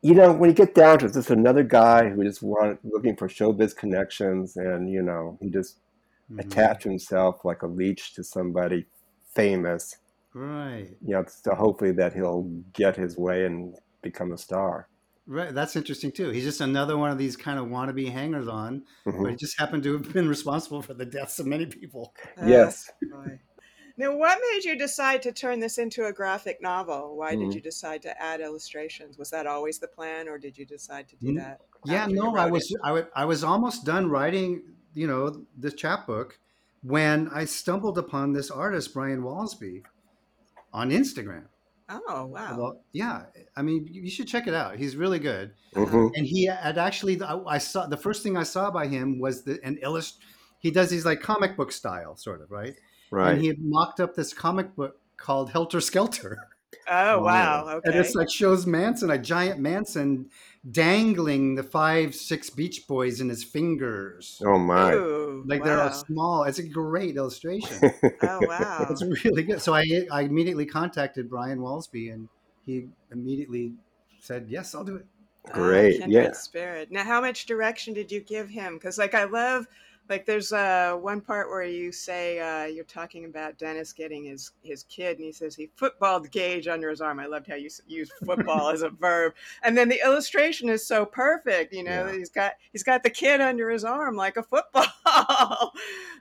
You 0.00 0.14
know, 0.14 0.32
when 0.32 0.50
you 0.50 0.54
get 0.54 0.74
down 0.74 0.98
to 1.00 1.06
it, 1.06 1.12
just 1.14 1.30
another 1.30 1.62
guy 1.62 2.08
who 2.08 2.24
just 2.24 2.42
wanted 2.42 2.78
looking 2.82 3.16
for 3.16 3.28
showbiz 3.28 3.76
connections, 3.76 4.56
and 4.56 4.90
you 4.90 5.02
know, 5.02 5.38
he 5.40 5.48
just 5.50 5.76
Mhm. 6.30 6.40
attached 6.40 6.84
himself 6.84 7.44
like 7.44 7.62
a 7.62 7.66
leech 7.66 8.14
to 8.14 8.22
somebody 8.24 8.86
famous. 9.34 9.96
right 10.34 10.88
You 11.02 11.14
know, 11.14 11.24
so 11.26 11.54
hopefully 11.54 11.92
that 11.92 12.14
he'll 12.14 12.44
get 12.72 12.96
his 12.96 13.18
way 13.18 13.44
and 13.44 13.76
become 14.02 14.32
a 14.32 14.38
star. 14.38 14.88
Right 15.26 15.54
that's 15.54 15.76
interesting 15.76 16.10
too 16.10 16.30
he's 16.30 16.44
just 16.44 16.60
another 16.60 16.96
one 16.98 17.10
of 17.10 17.18
these 17.18 17.36
kind 17.36 17.58
of 17.58 17.66
wannabe 17.66 18.10
hangers 18.10 18.48
on 18.48 18.82
Mhm. 19.06 19.22
but 19.22 19.30
he 19.30 19.36
just 19.36 19.58
happened 19.58 19.82
to 19.84 19.92
have 19.92 20.12
been 20.12 20.28
responsible 20.36 20.82
for 20.82 20.94
the 20.94 21.04
deaths 21.06 21.38
of 21.38 21.46
many 21.46 21.66
people 21.66 22.14
Yes. 22.44 22.90
Oh. 23.14 23.24
Now, 23.98 24.16
what 24.16 24.38
made 24.52 24.64
you 24.64 24.76
decide 24.76 25.20
to 25.22 25.32
turn 25.32 25.60
this 25.60 25.76
into 25.76 26.06
a 26.06 26.12
graphic 26.14 26.62
novel? 26.62 27.14
Why 27.14 27.32
did 27.36 27.50
Mhm. 27.50 27.54
you 27.56 27.60
decide 27.60 28.00
to 28.02 28.20
add 28.22 28.40
illustrations? 28.40 29.18
Was 29.18 29.28
that 29.30 29.46
always 29.46 29.78
the 29.78 29.86
plan, 29.86 30.28
or 30.28 30.38
did 30.38 30.56
you 30.56 30.64
decide 30.64 31.08
to 31.10 31.16
do 31.16 31.32
Mm, 31.32 31.36
that? 31.36 31.60
Yeah, 31.84 32.04
after 32.04 32.10
you 32.14 32.16
no, 32.22 32.34
I 32.34 32.46
was 32.46 32.64
it? 32.70 32.80
I, 32.82 32.88
w- 32.88 33.06
I 33.14 33.26
was 33.26 33.44
almost 33.44 33.84
done 33.84 34.08
writing, 34.08 34.62
you 34.94 35.06
know, 35.06 35.44
this 35.58 35.74
chapbook 35.74 36.38
when 36.82 37.28
I 37.28 37.44
stumbled 37.44 37.98
upon 37.98 38.32
this 38.32 38.50
artist 38.50 38.94
Brian 38.94 39.20
Walsby 39.22 39.82
on 40.72 40.90
Instagram. 40.90 41.44
Oh, 42.08 42.26
wow. 42.26 42.56
Well, 42.58 42.80
yeah, 42.92 43.24
I 43.56 43.62
mean, 43.62 43.88
you 43.90 44.10
should 44.10 44.28
check 44.28 44.46
it 44.46 44.54
out. 44.54 44.76
He's 44.76 44.96
really 44.96 45.18
good. 45.18 45.52
Mhm. 45.74 46.10
And 46.14 46.26
he 46.26 46.46
had 46.46 46.78
actually 46.78 47.20
I, 47.22 47.38
I 47.46 47.58
saw 47.58 47.86
the 47.86 47.96
first 47.96 48.22
thing 48.22 48.36
I 48.36 48.42
saw 48.42 48.70
by 48.70 48.86
him 48.86 49.18
was 49.18 49.42
the 49.44 49.58
an 49.64 49.78
illust 49.82 50.18
he 50.58 50.70
does 50.70 50.90
these 50.90 51.04
like 51.04 51.20
comic 51.20 51.56
book 51.56 51.72
style 51.72 52.16
sort 52.16 52.40
of, 52.40 52.50
right? 52.50 52.74
Right. 53.10 53.32
And 53.32 53.40
he 53.42 53.48
had 53.48 53.58
mocked 53.60 54.00
up 54.00 54.14
this 54.14 54.32
comic 54.32 54.74
book 54.76 54.98
called 55.16 55.50
Helter 55.50 55.80
Skelter. 55.80 56.38
Oh, 56.88 57.16
Oh. 57.18 57.22
wow. 57.24 57.68
Okay. 57.68 57.90
And 57.90 57.98
it's 57.98 58.14
like 58.14 58.30
shows 58.30 58.66
Manson, 58.66 59.10
a 59.10 59.18
giant 59.18 59.60
Manson, 59.60 60.30
dangling 60.70 61.54
the 61.54 61.62
five, 61.62 62.14
six 62.14 62.50
Beach 62.50 62.86
Boys 62.86 63.20
in 63.20 63.28
his 63.28 63.42
fingers. 63.44 64.40
oh 64.44 64.58
my. 64.58 64.94
Ooh, 64.94 65.42
Like 65.46 65.60
wow. 65.60 65.66
they're 65.66 65.82
all 65.82 65.92
small. 65.92 66.44
It's 66.44 66.58
a 66.58 66.62
great 66.68 67.16
illustration. 67.16 67.78
Oh, 68.24 68.38
wow. 68.46 68.86
it's 68.88 69.02
really 69.24 69.42
good. 69.42 69.60
So 69.60 69.74
I, 69.74 69.84
I 70.12 70.22
immediately 70.22 70.64
contacted 70.64 71.28
Brian 71.28 71.58
Walsby, 71.58 72.12
and 72.12 72.28
he 72.64 72.86
immediately 73.10 73.72
said, 74.20 74.46
"Yes, 74.48 74.76
I'll 74.76 74.84
do 74.84 74.94
it." 74.94 75.06
Great. 75.50 75.96
Oh, 75.96 75.98
kindred 76.02 76.12
Yeah. 76.26 76.32
spirit. 76.32 76.92
Now, 76.92 77.02
how 77.02 77.20
much 77.20 77.46
direction 77.46 77.94
did 77.94 78.12
you 78.12 78.20
give 78.20 78.48
him? 78.48 78.74
Because, 78.74 78.96
like, 78.96 79.14
I 79.14 79.24
love 79.24 79.66
Like 80.08 80.26
there's 80.26 80.52
uh, 80.52 80.98
one 81.00 81.20
part 81.20 81.48
where 81.48 81.62
you 81.62 81.90
say 81.92 82.38
uh, 82.40 82.66
you're 82.66 82.84
talking 82.84 83.24
about 83.24 83.56
Dennis 83.56 83.92
getting 83.92 84.24
his 84.24 84.50
his 84.62 84.82
kid, 84.84 85.16
and 85.16 85.24
he 85.24 85.32
says 85.32 85.54
he 85.54 85.70
footballed 85.76 86.30
Gage 86.30 86.66
under 86.68 86.90
his 86.90 87.00
arm. 87.00 87.18
I 87.20 87.26
loved 87.26 87.46
how 87.46 87.54
you 87.54 87.70
used 87.86 88.12
football 88.24 88.68
as 88.70 88.82
a 88.82 88.90
verb, 88.90 89.32
and 89.62 89.78
then 89.78 89.88
the 89.88 90.00
illustration 90.04 90.68
is 90.68 90.84
so 90.84 91.06
perfect. 91.06 91.72
You 91.72 91.84
know, 91.84 91.90
Yeah. 91.92 92.02
that 92.04 92.14
he's 92.14 92.28
got 92.30 92.52
he's 92.72 92.82
got 92.82 93.02
the 93.04 93.10
kid 93.10 93.40
under 93.40 93.70
his 93.70 93.84
arm 93.84 94.16
like 94.16 94.36
a 94.36 94.42
football. 94.42 94.84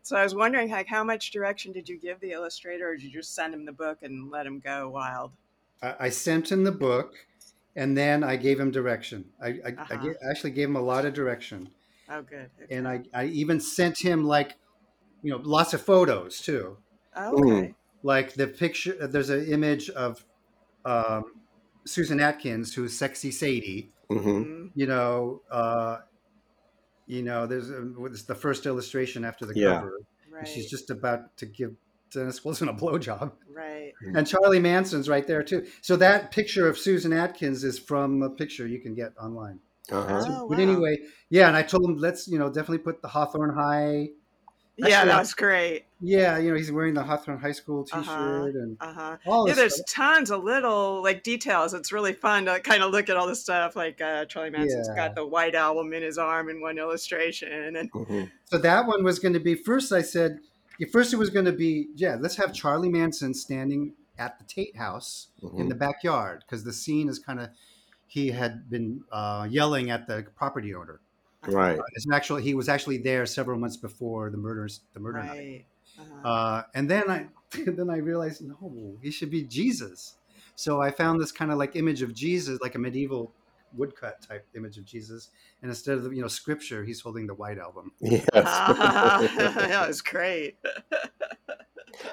so 0.04 0.16
I 0.16 0.24
was 0.24 0.36
wondering, 0.36 0.70
like, 0.70 0.88
how 0.88 1.04
much 1.04 1.32
direction 1.32 1.72
did 1.74 1.90
you 1.90 1.98
give 1.98 2.20
the 2.20 2.32
illustrator, 2.32 2.90
or 2.90 2.96
did 2.96 3.04
you 3.04 3.12
just 3.12 3.36
send 3.36 3.54
him 3.54 3.66
the 3.66 3.72
book 3.74 3.98
and 4.04 4.30
let 4.32 4.46
him 4.46 4.60
go 4.60 4.90
wild? 4.90 5.32
I, 5.82 5.96
I 6.02 6.10
sent 6.10 6.52
him 6.52 6.64
the 6.64 6.72
book, 6.72 7.16
and 7.76 7.98
then 7.98 8.24
I 8.24 8.36
gave 8.38 8.60
him 8.60 8.72
direction. 8.72 9.26
I, 9.42 9.48
I, 9.48 9.54
I 9.66 9.72
Uh-huh. 9.72 9.98
ga- 9.98 10.30
actually 10.30 10.52
gave 10.52 10.70
him 10.70 10.76
a 10.78 10.82
lot 10.82 11.06
of 11.06 11.14
direction, 11.14 11.70
Oh, 12.12 12.22
good. 12.22 12.50
and. 12.70 12.88
I, 12.88 13.02
I 13.14 13.26
even 13.26 13.60
sent 13.60 13.98
him 14.00 14.24
like, 14.26 14.56
you 15.24 15.32
know, 15.32 15.38
lots 15.44 15.74
of 15.74 15.82
photos 15.82 16.40
too. 16.40 16.78
Oh, 17.16 17.38
okay. 17.40 17.74
Like 18.04 18.34
the 18.34 18.48
picture, 18.48 19.08
there's 19.08 19.30
an 19.30 19.46
image 19.48 19.90
of 19.92 20.26
um, 20.86 21.24
Susan 21.86 22.20
Atkins, 22.20 22.74
who's 22.74 22.98
sexy 22.98 23.32
Sadie. 23.32 23.92
hmm 24.10 24.18
Mm, 24.44 24.72
You 24.76 24.88
know, 24.88 25.42
uh, 25.52 25.98
you 27.08 27.22
know, 27.24 27.46
there's 27.46 27.70
a, 27.70 27.88
it's 28.06 28.24
the 28.24 28.36
first 28.36 28.66
illustration 28.66 29.26
after 29.26 29.46
the 29.46 29.54
Yeah. 29.54 29.76
cover. 29.80 30.00
right. 30.32 30.48
She's 30.48 30.70
just 30.70 30.90
about 30.90 31.36
to 31.38 31.46
give 31.46 31.76
Dennis 32.12 32.44
Wilson 32.44 32.70
a 32.70 32.74
blowjob. 32.82 33.34
right. 33.54 33.94
And 34.16 34.28
Charlie 34.28 34.60
Manson's 34.60 35.10
right 35.10 35.26
there 35.28 35.44
too. 35.44 35.68
So 35.82 35.96
that 35.98 36.32
picture 36.32 36.68
of 36.68 36.78
Susan 36.78 37.14
Atkins 37.14 37.64
is 37.64 37.78
from 37.80 38.22
a 38.24 38.30
picture 38.30 38.68
you 38.68 38.80
can 38.80 38.96
get 38.96 39.14
online. 39.18 39.60
Uh-huh. 39.92 40.26
Oh, 40.28 40.48
but 40.48 40.58
wow. 40.58 40.64
anyway, 40.64 40.98
yeah, 41.30 41.48
and 41.48 41.56
I 41.58 41.64
told 41.64 41.86
him 41.86 41.98
let's 41.98 42.28
you 42.28 42.38
know 42.40 42.48
definitely 42.48 42.80
put 42.80 43.02
the 43.02 43.08
Hawthorne 43.08 43.54
High. 43.56 44.10
Yeah, 44.78 44.86
Actually, 44.98 45.12
I- 45.12 45.18
that's 45.18 45.34
great. 45.34 45.86
Yeah, 46.04 46.38
you 46.40 46.50
know 46.50 46.56
he's 46.58 46.72
wearing 46.72 46.96
the 46.96 47.04
Hawthorne 47.04 47.40
High 47.40 47.52
School 47.52 47.84
T-shirt 47.84 48.00
Uh-huh. 48.00 48.46
and 48.56 48.78
Uh 48.80 48.94
huh. 48.94 49.18
all 49.28 49.48
Yeah, 49.48 49.54
there's 49.54 49.76
stuff. 49.76 49.86
tons 49.88 50.32
of 50.32 50.44
little 50.44 51.04
like 51.04 51.24
details. 51.24 51.74
It's 51.76 51.92
really 51.92 52.14
fun 52.14 52.46
to 52.46 52.60
kind 52.60 52.82
of 52.82 52.92
look 52.92 53.10
at 53.10 53.18
all 53.18 53.28
the 53.28 53.36
stuff. 53.36 53.76
Like 53.76 54.02
uh, 54.02 54.26
Charlie 54.26 54.50
Manson's 54.50 54.88
Yeah. 54.88 54.96
got 54.96 55.16
the 55.16 55.26
White 55.28 55.54
Album 55.54 55.94
in 55.94 56.02
his 56.02 56.18
arm 56.18 56.50
in 56.50 56.60
one 56.62 56.78
illustration, 56.80 57.52
and 57.76 57.90
hmm 57.92 58.24
So 58.46 58.58
that 58.58 58.88
one 58.88 59.04
was 59.04 59.20
going 59.20 59.34
to 59.34 59.40
be 59.40 59.56
first. 59.56 59.92
I 59.92 60.02
said 60.02 60.40
first 60.92 61.14
it 61.14 61.18
was 61.18 61.30
going 61.30 61.46
to 61.46 61.54
be 61.54 61.88
yeah. 61.96 62.18
Let's 62.20 62.38
have 62.38 62.54
Charlie 62.54 62.90
Manson 62.90 63.34
standing 63.34 63.94
at 64.18 64.40
the 64.40 64.46
Tate 64.46 64.78
House 64.78 65.28
hmm 65.40 65.60
in 65.60 65.70
the 65.70 65.76
backyard 65.76 66.44
because 66.46 66.64
the 66.64 66.74
scene 66.74 67.10
is 67.10 67.20
kind 67.20 67.40
of 67.40 67.50
he 68.12 68.30
had 68.30 68.70
been 68.70 69.02
uh, 69.10 69.48
yelling 69.50 69.90
at 69.90 70.06
the 70.06 70.26
property 70.36 70.76
owner. 70.76 71.00
Right. 71.48 71.80
It's 71.96 72.06
actually 72.12 72.44
he 72.44 72.54
was 72.54 72.68
actually 72.68 72.98
there 72.98 73.26
several 73.26 73.58
months 73.58 73.78
before 73.78 74.30
the 74.30 74.38
murders 74.38 74.82
the 74.94 75.00
murder 75.00 75.24
night. 75.24 75.66
Uh-huh. 75.98 76.28
Uh, 76.28 76.64
and 76.76 76.90
then 76.90 77.10
I 77.10 77.28
then 77.66 77.90
I 77.90 77.98
realized 78.00 78.42
no, 78.42 78.98
he 79.02 79.12
should 79.12 79.32
be 79.32 79.44
Jesus. 79.44 80.18
So 80.56 80.82
I 80.82 80.92
found 80.92 81.22
this 81.22 81.32
kind 81.32 81.52
of 81.54 81.58
like 81.58 81.78
image 81.78 82.02
of 82.02 82.14
Jesus, 82.14 82.60
like 82.62 82.76
a 82.76 82.80
medieval 82.80 83.32
woodcut 83.78 84.22
type 84.22 84.46
image 84.58 84.78
of 84.78 84.84
Jesus, 84.84 85.30
and 85.62 85.72
instead 85.72 85.98
of 85.98 86.04
the, 86.04 86.10
you 86.10 86.22
know 86.22 86.28
scripture, 86.28 86.84
he's 86.84 87.00
holding 87.00 87.28
the 87.28 87.36
white 87.36 87.60
album. 87.60 87.94
Yes. 88.02 88.26
that 88.34 89.86
was 89.88 90.02
great. 90.02 90.58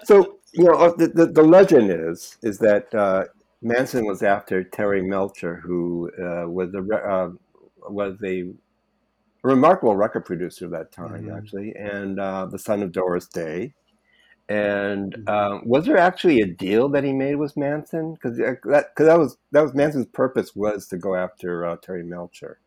so 0.04 0.38
you 0.52 0.62
know 0.62 0.74
uh, 0.74 0.94
the, 0.96 1.08
the 1.08 1.26
the 1.26 1.42
legend 1.42 1.90
is 1.90 2.38
is 2.42 2.61
that 2.61 2.94
uh, 2.94 3.24
Manson 3.62 4.04
was 4.06 4.22
after 4.22 4.62
Terry 4.64 5.02
Melcher, 5.02 5.56
who 5.56 6.10
uh, 6.18 6.48
was 6.48 6.72
a 6.74 6.80
uh, 6.94 7.30
was 7.90 8.16
a 8.24 8.52
remarkable 9.42 9.96
record 9.96 10.24
producer 10.26 10.66
of 10.66 10.72
that 10.72 10.92
time, 10.92 11.26
Mhm. 11.26 11.36
actually, 11.36 11.74
and 11.76 12.20
uh, 12.20 12.46
the 12.46 12.58
son 12.58 12.82
of 12.82 12.92
Doris 12.92 13.28
Day. 13.28 13.74
And 14.48 15.16
Mhm. 15.16 15.28
um, 15.28 15.62
was 15.66 15.86
there 15.86 15.98
actually 15.98 16.40
a 16.40 16.46
deal 16.46 16.88
that 16.90 17.04
he 17.04 17.12
made 17.12 17.36
with 17.36 17.56
Manson? 17.56 18.14
Because 18.14 18.36
that, 18.38 18.94
'cause 18.96 19.06
that 19.06 19.18
was 19.18 19.38
that 19.52 19.62
was 19.62 19.74
Manson's 19.74 20.06
purpose 20.06 20.56
was 20.56 20.88
to 20.88 20.98
go 20.98 21.14
after 21.16 21.66
uh, 21.66 21.76
Terry 21.78 22.04
Melcher, 22.04 22.60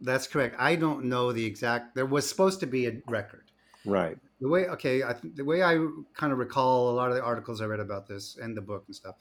That's 0.00 0.26
correct. 0.26 0.56
I 0.58 0.76
don't 0.76 1.06
know 1.06 1.32
the 1.32 1.44
exact. 1.44 1.94
There 1.94 2.06
was 2.06 2.28
supposed 2.28 2.60
to 2.60 2.66
be 2.66 2.86
a 2.86 3.02
record. 3.06 3.50
right? 3.84 4.18
The 4.40 4.48
way 4.48 4.66
okay, 4.68 5.02
I, 5.02 5.14
the 5.34 5.44
way 5.44 5.62
I 5.62 5.74
kind 6.14 6.32
of 6.32 6.38
recall 6.38 6.90
a 6.90 6.94
lot 6.94 7.10
of 7.10 7.16
the 7.16 7.22
articles 7.22 7.60
I 7.62 7.66
read 7.66 7.80
about 7.80 8.06
this 8.06 8.36
and 8.36 8.56
the 8.56 8.60
book 8.62 8.84
and 8.86 8.94
stuff 8.96 9.16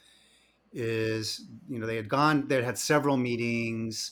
is 0.75 1.45
you 1.69 1.79
know 1.79 1.87
they 1.87 1.95
had 1.95 2.09
gone 2.09 2.47
they 2.47 2.61
had 2.61 2.77
several 2.77 3.15
meetings 3.17 4.11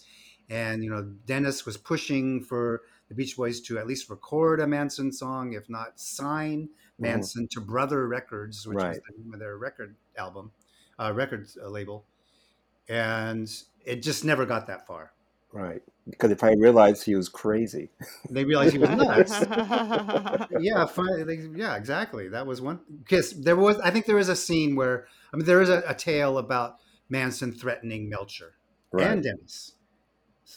and 0.50 0.84
you 0.84 0.90
know 0.90 1.04
Dennis 1.26 1.66
was 1.66 1.78
pushing 1.78 2.42
for 2.42 2.82
the 3.10 3.16
Beach 3.16 3.36
Boys 3.36 3.60
to 3.62 3.78
at 3.78 3.86
least 3.86 4.10
record 4.10 4.60
a 4.60 4.66
Manson 4.68 5.12
song, 5.12 5.54
if 5.54 5.70
not 5.70 6.00
sign 6.00 6.70
Manson 6.98 7.48
to 7.50 7.60
Brother 7.62 8.08
Records, 8.08 8.66
which 8.66 8.78
Right. 8.78 8.96
is 8.96 9.02
the 9.08 9.24
name 9.24 9.34
of 9.34 9.40
their 9.40 9.58
record 9.58 9.96
album, 10.18 10.52
uh, 11.00 11.12
record 11.14 11.48
uh, 11.62 11.68
label, 11.70 12.06
and 12.88 13.50
it 13.86 13.98
just 14.02 14.24
never 14.24 14.46
got 14.46 14.68
that 14.68 14.88
far. 14.88 15.14
Right. 15.52 15.84
Because 16.10 16.32
if 16.32 16.44
I 16.44 16.52
realized 16.54 17.06
he 17.06 17.16
was 17.16 17.30
crazy, 17.30 17.90
They 18.30 18.44
realized 18.44 18.74
he 18.74 18.80
was 18.80 18.90
nuts. 18.90 19.32
yeah, 20.60 20.86
finally, 20.86 21.50
yeah, 21.56 21.76
exactly. 21.76 22.28
That 22.28 22.46
was 22.46 22.60
one 22.62 22.82
because 23.04 23.32
there 23.42 23.56
was. 23.56 23.80
I 23.80 23.90
think 23.90 24.06
there 24.06 24.20
is 24.20 24.30
a 24.30 24.36
scene 24.36 24.76
where 24.76 25.08
I 25.34 25.38
mean 25.38 25.46
there 25.46 25.62
is 25.62 25.70
a, 25.70 25.82
a 25.88 25.94
tale 25.94 26.38
about 26.38 26.78
Manson 27.10 27.54
threatening 27.54 28.10
Melcher 28.10 28.56
right? 28.92 29.08
and 29.08 29.24
Dennis. 29.24 29.74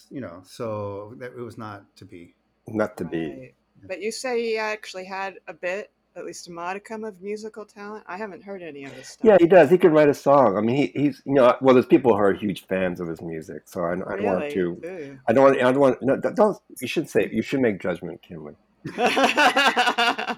You 0.09 0.21
know, 0.21 0.41
so 0.45 1.15
that 1.17 1.31
it 1.31 1.41
was 1.41 1.57
not 1.57 1.95
to 1.97 2.05
be. 2.05 2.35
Not 2.67 2.97
to 2.97 3.05
be. 3.05 3.29
Right. 3.29 3.55
But 3.87 4.01
you 4.01 4.11
say 4.11 4.41
he 4.41 4.57
actually 4.57 5.05
had 5.05 5.35
a 5.47 5.53
bit, 5.53 5.91
at 6.17 6.25
least 6.25 6.47
a 6.47 6.51
modicum 6.51 7.03
of 7.03 7.21
musical 7.21 7.63
talent. 7.63 8.03
I 8.07 8.17
haven't 8.17 8.43
heard 8.43 8.63
any 8.63 8.83
of 8.85 8.91
his 8.93 9.07
stuff. 9.07 9.23
Yeah, 9.23 9.37
he 9.39 9.47
does. 9.47 9.69
He 9.69 9.77
could 9.77 9.93
write 9.93 10.09
a 10.09 10.13
song. 10.13 10.57
I 10.57 10.61
mean, 10.61 10.75
he, 10.75 10.87
he's 10.87 11.21
you 11.25 11.35
know, 11.35 11.55
well, 11.61 11.75
there's 11.75 11.85
people 11.85 12.11
who 12.13 12.19
are 12.21 12.33
huge 12.33 12.65
fans 12.65 12.99
of 12.99 13.07
his 13.07 13.21
music, 13.21 13.63
so 13.65 13.81
I, 13.81 13.93
I 13.93 13.95
don't 13.95 14.23
want 14.23 14.51
to. 14.51 14.59
Ooh. 14.59 15.19
I 15.27 15.33
don't 15.33 15.43
want. 15.43 15.57
I 15.57 15.71
don't 15.71 15.79
want. 15.79 16.01
No, 16.01 16.17
don't- 16.17 16.35
don't. 16.35 16.57
You 16.81 16.87
should 16.87 17.09
say. 17.09 17.29
You 17.31 17.41
should 17.41 17.61
make 17.61 17.79
judgment, 17.79 18.21
Kimberly. 18.21 18.55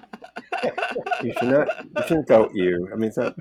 You 1.22 1.32
should 1.38 1.48
not. 1.48 1.68
You 1.96 2.02
shouldn't 2.06 2.28
doubt 2.28 2.50
you. 2.54 2.88
I 2.92 2.96
mean, 2.96 3.08
it's 3.08 3.16
not, 3.16 3.36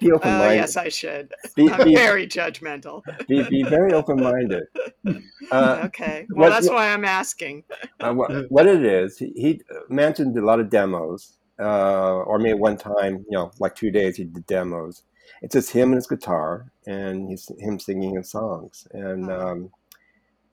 be 0.00 0.12
open 0.12 0.30
oh 0.30 0.50
yes, 0.50 0.76
I 0.76 0.88
should. 0.88 1.32
be, 1.56 1.70
I'm 1.70 1.88
be, 1.88 1.94
very 1.94 2.26
judgmental. 2.26 3.02
be, 3.28 3.42
be 3.48 3.62
very 3.64 3.92
open 3.92 4.20
minded. 4.20 4.64
Uh, 5.52 5.82
okay, 5.86 6.26
what- 6.30 6.38
well 6.38 6.50
that's 6.50 6.68
what- 6.68 6.76
why 6.76 6.92
I'm 6.92 7.04
asking. 7.04 7.64
uh, 8.00 8.12
what, 8.12 8.30
what 8.50 8.66
it 8.68 8.84
is, 8.84 9.18
he, 9.18 9.32
he 9.34 9.52
did 9.88 10.36
a 10.36 10.44
lot 10.44 10.60
of 10.60 10.70
demos, 10.70 11.38
uh, 11.58 12.18
or 12.22 12.38
maybe 12.38 12.56
one 12.56 12.76
time, 12.76 13.24
you 13.28 13.36
know, 13.36 13.50
like 13.58 13.74
two 13.74 13.90
days, 13.90 14.16
he 14.16 14.24
did 14.24 14.46
demos. 14.46 15.02
It's 15.42 15.54
just 15.54 15.72
him 15.72 15.88
and 15.88 15.96
his 15.96 16.06
guitar, 16.06 16.70
and 16.86 17.28
he's 17.28 17.50
him 17.58 17.80
singing 17.80 18.14
his 18.14 18.30
songs. 18.30 18.86
And 18.92 19.24
Huh. 19.26 19.48
um, 19.48 19.70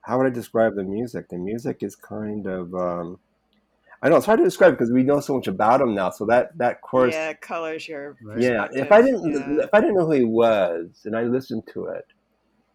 how 0.01 0.17
would 0.17 0.25
I 0.27 0.31
describe 0.31 0.73
the 0.75 0.83
music? 0.83 1.29
The 1.29 1.37
music 1.37 1.83
is 1.83 1.95
kind 1.95 2.47
of, 2.47 2.73
um, 2.73 3.19
I 4.01 4.09
know 4.09 4.17
it's 4.17 4.25
hard 4.25 4.39
to 4.39 4.43
describe 4.45 4.73
because 4.73 4.91
we 4.91 5.03
know 5.03 5.19
so 5.19 5.35
much 5.35 5.47
about 5.47 5.81
him 5.81 5.95
now. 5.95 6.09
So 6.11 6.25
that 6.25 6.57
that 6.57 6.81
chorus, 6.81 7.15
yeah, 7.15 7.33
colors 7.33 7.87
your. 7.87 8.15
Right. 8.21 8.39
yeah. 8.39 8.67
If. 8.71 8.91
I 8.91 9.01
didn't, 9.01 9.25
Yeah. 9.31 9.63
if 9.63 9.69
I 9.73 9.79
didn't 9.81 9.95
know 9.95 10.05
who 10.05 10.11
he 10.11 10.23
was, 10.23 11.01
and 11.05 11.15
I 11.15 11.23
listened 11.23 11.63
to 11.73 11.85
it, 11.87 12.05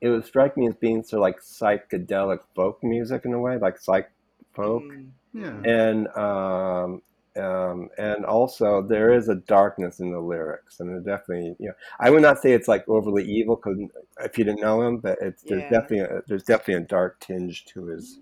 it 0.01 0.09
would 0.09 0.25
strike 0.25 0.57
me 0.57 0.67
as 0.69 0.75
being 0.75 1.03
sort 1.05 1.19
of 1.19 1.23
like 1.23 1.41
psychedelic 1.41 2.41
folk 2.57 2.83
music 2.83 3.25
in 3.25 3.33
a 3.33 3.39
way, 3.41 3.57
like 3.59 3.79
psych 3.79 4.11
folk 4.55 4.83
Mm. 4.83 5.09
Yeah. 5.35 5.63
and 5.65 6.09
um, 6.09 7.01
um, 7.43 7.89
and 7.97 8.27
also 8.27 8.83
there 8.83 9.13
is 9.15 9.29
a 9.31 9.37
darkness 9.37 10.01
in 10.01 10.13
the 10.13 10.21
lyrics, 10.21 10.81
and 10.81 10.91
it 10.95 11.05
definitely, 11.07 11.57
you 11.59 11.69
know, 11.69 11.75
I 11.99 12.11
would 12.11 12.21
not 12.21 12.43
say 12.43 12.53
it's 12.53 12.69
like 12.69 12.87
overly 12.89 13.25
evil 13.25 13.57
because 13.57 13.79
if 14.21 14.37
you 14.37 14.45
didn't 14.45 14.61
know 14.61 14.83
him, 14.83 14.99
but 14.99 15.17
it's 15.23 15.43
there's 15.45 15.63
Yeah. 15.63 15.71
definitely 15.71 16.01
a, 16.01 16.23
there's 16.27 16.43
definitely 16.43 16.85
a 16.85 16.87
dark 16.87 17.19
tinge 17.21 17.65
to 17.67 17.87
his 17.87 18.19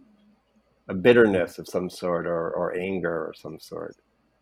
a 0.90 0.94
bitterness 0.94 1.58
of 1.58 1.68
some 1.68 1.88
sort 1.88 2.26
or, 2.26 2.50
or 2.50 2.76
anger 2.76 3.26
or 3.28 3.32
some 3.34 3.58
sort. 3.60 3.96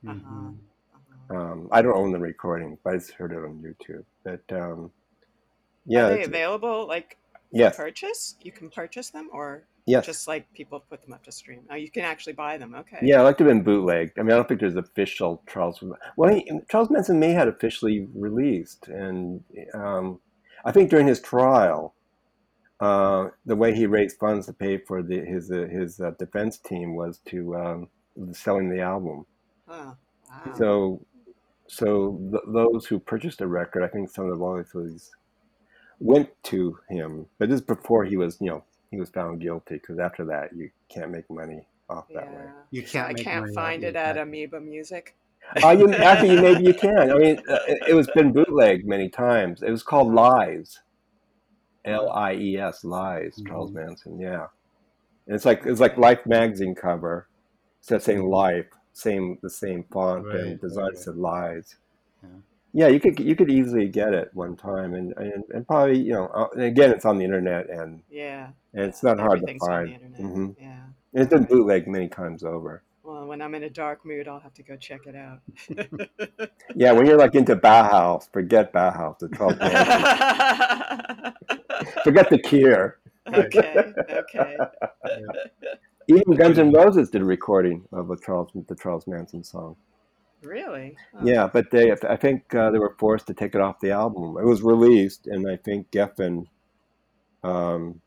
Uh-huh. 0.06 0.14
Mhm. 0.14 0.56
Uh-huh. 0.94 1.36
Um, 1.36 1.68
I 1.70 1.82
don't 1.82 1.96
own 1.96 2.10
the 2.10 2.18
recording, 2.18 2.78
but 2.82 2.94
I 2.94 2.96
just 2.96 3.12
heard 3.12 3.32
it 3.32 3.38
on 3.38 3.62
YouTube. 3.62 4.04
But 4.24 4.42
um, 4.50 4.90
yeah, 5.84 6.06
Are 6.06 6.16
they 6.16 6.24
available 6.24 6.86
like 6.88 7.18
yes, 7.52 7.76
purchase? 7.76 8.36
You 8.42 8.50
can 8.50 8.70
purchase 8.70 9.10
them, 9.10 9.28
or 9.30 9.64
yes, 9.84 10.06
just 10.06 10.26
like 10.26 10.50
people 10.54 10.80
put 10.88 11.02
them 11.02 11.12
up 11.12 11.22
to 11.24 11.32
stream. 11.32 11.60
Oh, 11.70 11.74
you 11.74 11.90
can 11.90 12.04
actually 12.04 12.32
buy 12.32 12.56
them. 12.56 12.74
Okay. 12.74 12.98
Yeah, 13.02 13.20
I 13.20 13.22
like 13.24 13.36
to 13.38 13.44
have 13.44 13.52
been 13.52 13.62
bootlegged. 13.62 14.18
I 14.18 14.22
mean, 14.22 14.32
I 14.32 14.36
don't 14.36 14.48
think 14.48 14.60
there's 14.60 14.76
official 14.76 15.42
Charles. 15.46 15.82
Well, 16.16 16.34
he, 16.34 16.50
Charles 16.70 16.88
Manson 16.88 17.20
may 17.20 17.32
have 17.32 17.48
officially 17.48 18.08
released, 18.14 18.88
and 18.88 19.44
um, 19.74 20.18
I 20.64 20.72
think 20.72 20.88
during 20.88 21.06
his 21.06 21.20
trial, 21.20 21.94
uh, 22.80 23.28
the 23.44 23.56
way 23.56 23.74
he 23.74 23.86
raised 23.86 24.18
funds 24.18 24.46
to 24.46 24.52
pay 24.52 24.78
for 24.78 25.02
the, 25.02 25.20
his 25.20 25.50
uh, 25.50 25.66
his 25.70 26.00
uh, 26.00 26.12
defense 26.18 26.58
team 26.58 26.94
was 26.94 27.18
to 27.26 27.56
um, 27.56 27.88
selling 28.32 28.68
the 28.68 28.80
album. 28.80 29.26
Huh. 29.66 29.92
Wow. 30.30 30.54
So, 30.54 31.00
so 31.66 32.20
th- 32.30 32.42
those 32.46 32.86
who 32.86 32.98
purchased 32.98 33.38
the 33.38 33.46
record, 33.46 33.82
I 33.82 33.88
think 33.88 34.10
some 34.10 34.24
of 34.24 34.30
the 34.30 34.36
royalties 34.36 35.10
went 36.00 36.30
to 36.44 36.78
him, 36.88 37.26
but 37.38 37.48
this 37.48 37.60
is 37.60 37.66
before 37.66 38.04
he 38.04 38.16
was, 38.16 38.38
you 38.40 38.50
know, 38.50 38.64
he 38.90 38.98
was 38.98 39.10
found 39.10 39.40
guilty. 39.40 39.74
Because 39.74 39.98
after 39.98 40.24
that, 40.26 40.54
you 40.54 40.70
can't 40.88 41.10
make 41.10 41.28
money 41.30 41.62
off 41.90 42.06
that 42.14 42.30
way. 42.32 42.44
You 42.70 42.82
can't. 42.82 43.08
I 43.08 43.12
make 43.12 43.24
can't 43.24 43.42
money 43.42 43.54
find 43.54 43.84
it 43.84 43.96
at 43.96 44.14
that. 44.14 44.18
Amoeba 44.18 44.60
Music. 44.60 45.14
Uh, 45.64 45.70
you, 45.70 45.90
actually, 45.94 46.38
maybe 46.42 46.62
you 46.62 46.74
can. 46.74 47.10
I 47.10 47.14
mean, 47.14 47.38
uh, 47.48 47.58
it, 47.66 47.78
it 47.88 47.94
was 47.94 48.06
been 48.08 48.32
bootlegged 48.32 48.86
many 48.86 49.08
times. 49.08 49.62
It 49.62 49.70
was 49.70 49.82
called 49.82 50.12
Lies, 50.12 50.80
L 51.84 52.10
I 52.10 52.34
E 52.34 52.58
S, 52.58 52.84
Lies. 52.84 53.40
Charles 53.46 53.70
Mhm. 53.70 53.74
Manson. 53.74 54.18
Yeah, 54.20 54.46
and 55.26 55.34
it's 55.36 55.44
like 55.44 55.64
it's 55.66 55.80
like 55.80 55.96
Life 55.96 56.24
magazine 56.26 56.74
cover. 56.74 57.28
Instead 57.80 57.96
of 57.96 58.02
saying 58.02 58.24
Life, 58.28 58.66
same 58.92 59.38
the 59.42 59.50
same 59.50 59.84
font 59.84 60.26
Right, 60.26 60.34
and 60.36 60.60
design 60.60 60.86
right. 60.88 60.98
said 60.98 61.16
Lies. 61.16 61.76
Yeah. 62.22 62.28
Yeah, 62.74 62.86
you 62.88 63.00
could 63.00 63.18
you 63.20 63.34
could 63.36 63.50
easily 63.50 63.88
get 63.88 64.12
it 64.14 64.30
one 64.34 64.56
time, 64.56 64.94
and 64.94 65.12
and, 65.16 65.44
and 65.54 65.66
probably 65.66 65.98
you 66.00 66.12
know, 66.12 66.26
uh, 66.26 66.48
and 66.54 66.62
again, 66.64 66.90
it's 66.90 67.04
on 67.06 67.18
the 67.18 67.24
internet, 67.24 67.70
and, 67.70 68.02
Yeah. 68.10 68.48
and 68.74 68.84
it's 68.84 69.02
not 69.02 69.18
hard 69.18 69.40
to 69.40 69.44
Everything's 69.44 69.62
on 69.62 69.68
find. 69.68 69.88
the 69.88 69.94
internet. 69.94 70.20
hmm 70.20 70.50
Yeah. 70.60 70.82
And 71.14 71.22
it's 71.22 71.30
been 71.32 71.44
bootlegged 71.44 71.88
many 71.88 72.08
times 72.08 72.44
over. 72.44 72.82
When 73.38 73.44
I'm 73.46 73.54
in 73.54 73.62
a 73.62 73.70
dark 73.70 74.04
mood, 74.04 74.26
I'll 74.26 74.40
have 74.40 74.54
to 74.54 74.64
go 74.64 74.74
check 74.76 75.02
it 75.06 75.14
out. 75.14 75.38
Yeah, 76.74 76.90
when 76.92 77.06
you're 77.06 77.16
like 77.16 77.36
into 77.36 77.54
Bauhaus, 77.54 78.28
forget 78.32 78.72
Bauhaus. 78.72 79.16
The 79.20 79.28
Charles 79.28 79.56
Manson. 79.60 81.34
forget 82.02 82.28
the 82.30 82.38
Cure. 82.40 82.98
okay. 83.32 83.92
Okay. 84.10 84.56
Even 86.08 86.34
Guns 86.34 86.58
N' 86.58 86.72
Roses 86.72 87.10
did 87.10 87.22
a 87.22 87.24
recording 87.24 87.84
of 87.92 88.10
a 88.10 88.16
Charles 88.16 88.50
the 88.66 88.74
Charles 88.74 89.06
Manson 89.06 89.44
song. 89.44 89.76
Really? 90.42 90.96
Oh. 91.14 91.20
Yeah, 91.24 91.46
but 91.52 91.70
they 91.70 91.92
I 91.92 92.16
think 92.16 92.52
uh, 92.56 92.72
they 92.72 92.78
were 92.80 92.96
forced 92.98 93.28
to 93.28 93.34
take 93.34 93.54
it 93.54 93.60
off 93.60 93.78
the 93.80 93.92
album. 93.92 94.36
It 94.38 94.46
was 94.46 94.62
released, 94.62 95.28
and 95.28 95.48
I 95.48 95.56
think 95.56 95.92
Geffen 95.92 96.46
um, 97.44 98.00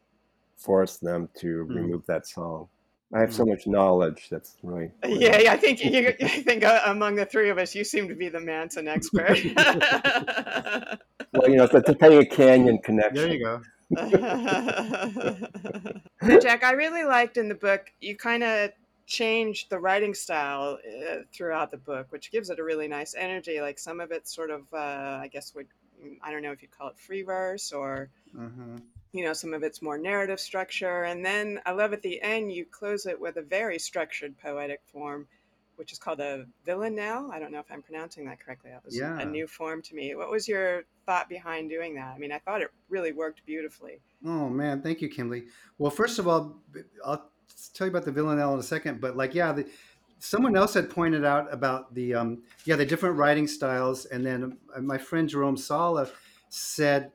forced 0.58 1.00
them 1.02 1.30
to 1.39 1.63
Hmm. 1.63 1.74
remove 1.74 2.06
that 2.08 2.28
song. 2.28 2.67
I 3.13 3.19
have 3.19 3.34
so 3.34 3.45
much 3.45 3.67
knowledge 3.67 4.30
that's 4.30 4.56
really 4.63 4.91
Yeah, 5.06 5.38
yeah, 5.39 5.52
I 5.54 5.58
think 5.58 5.84
you, 5.84 6.13
I 6.21 6.41
think 6.41 6.63
uh, 6.63 6.82
among 6.86 7.15
the 7.15 7.26
three 7.26 7.50
of 7.50 7.58
us, 7.58 7.76
you 7.76 7.84
seem 7.84 8.08
to 8.08 8.15
be 8.15 8.30
the 8.30 8.39
Manson 8.39 8.88
expert. 8.88 9.38
well, 11.34 11.50
you 11.50 11.58
know, 11.58 11.65
it's 11.65 11.74
the 11.74 11.84
Topanga 11.86 12.30
Canyon 12.30 12.80
connection. 12.80 13.15
There 13.15 13.34
you 13.34 13.43
go. 13.43 13.62
Jack, 16.39 16.63
I 16.63 16.71
really 16.71 17.04
liked 17.04 17.36
in 17.36 17.50
the 17.50 17.56
book 17.56 17.91
you 18.00 18.15
kind 18.15 18.43
of 18.43 18.71
changed 19.06 19.69
the 19.69 19.78
writing 19.78 20.13
style 20.13 20.78
uh, 20.88 21.15
throughout 21.34 21.71
the 21.71 21.78
book, 21.78 22.08
which 22.12 22.32
gives 22.32 22.50
it 22.50 22.60
a 22.60 22.63
really 22.63 22.88
nice 22.88 23.13
energy. 23.17 23.60
Like 23.60 23.78
some 23.78 24.00
of 24.00 24.12
it, 24.12 24.28
sort 24.30 24.50
of, 24.50 24.62
uh, 24.74 25.19
I 25.21 25.30
guess, 25.32 25.54
would 25.54 25.67
I 26.24 26.32
don't 26.32 26.41
know 26.41 26.52
if 26.52 26.62
you'd 26.62 26.71
call 26.71 26.88
it 26.89 26.97
free 26.97 27.24
verse 27.24 27.71
or 27.71 28.10
Uh-huh. 28.38 28.80
You 29.13 29.24
know 29.26 29.34
some 29.34 29.54
of 29.54 29.63
it's 29.63 29.82
more 29.82 29.97
narrative 29.97 30.39
structure, 30.39 31.04
and 31.04 31.26
then 31.26 31.60
I 31.65 31.71
love 31.71 31.93
at 31.93 32.02
the 32.02 32.21
end 32.21 32.52
you 32.54 32.65
close 32.65 33.06
it 33.06 33.19
with 33.19 33.38
a 33.38 33.41
very 33.41 33.80
structured 33.80 34.38
poetic 34.39 34.82
form. 34.91 35.28
Which 35.78 35.93
is 35.93 35.97
called 35.97 36.19
a 36.19 36.45
villanelle. 36.63 37.32
I 37.32 37.39
don't 37.39 37.52
know 37.52 37.58
if 37.60 37.65
I'm 37.71 37.82
pronouncing 37.82 38.26
that 38.26 38.39
correctly. 38.39 38.69
That 38.69 38.86
was 38.86 38.95
Yeah. 38.95 39.17
a 39.17 39.26
new 39.26 39.47
form 39.47 39.82
to 39.84 39.95
me. 39.95 40.13
What 40.13 40.30
was 40.30 40.47
your 40.47 40.84
thought 41.08 41.28
behind 41.28 41.71
doing 41.71 41.95
that? 41.95 42.13
I 42.13 42.19
mean, 42.19 42.32
I 42.32 42.38
thought 42.38 42.62
it 42.62 42.69
really 42.89 43.13
worked 43.13 43.43
beautifully. 43.47 44.00
Oh 44.24 44.47
man, 44.47 44.84
thank 44.84 45.02
you, 45.02 45.10
Kimberly. 45.10 45.45
Well, 45.80 45.89
first 45.89 46.19
of 46.19 46.28
all, 46.28 46.60
I'll 47.04 47.32
tell 47.74 47.88
you 47.88 47.91
about 47.91 48.06
the 48.06 48.12
villanelle 48.12 48.54
in 48.54 48.60
a 48.60 48.63
second, 48.63 49.02
but 49.02 49.17
like, 49.17 49.34
yeah, 49.34 49.54
the, 49.54 49.65
someone 50.19 50.56
else 50.56 50.76
had 50.76 50.88
pointed 50.88 51.26
out 51.26 51.52
about 51.52 51.95
the 51.95 52.13
um, 52.13 52.43
yeah 52.65 52.76
the 52.76 52.86
different 52.86 53.15
writing 53.17 53.47
styles, 53.47 54.06
and 54.06 54.24
then 54.24 54.60
uh, 54.76 54.82
my 54.82 55.00
friend 55.00 55.28
Jerome 55.28 55.58
Sala 55.58 56.10
said, 56.50 57.12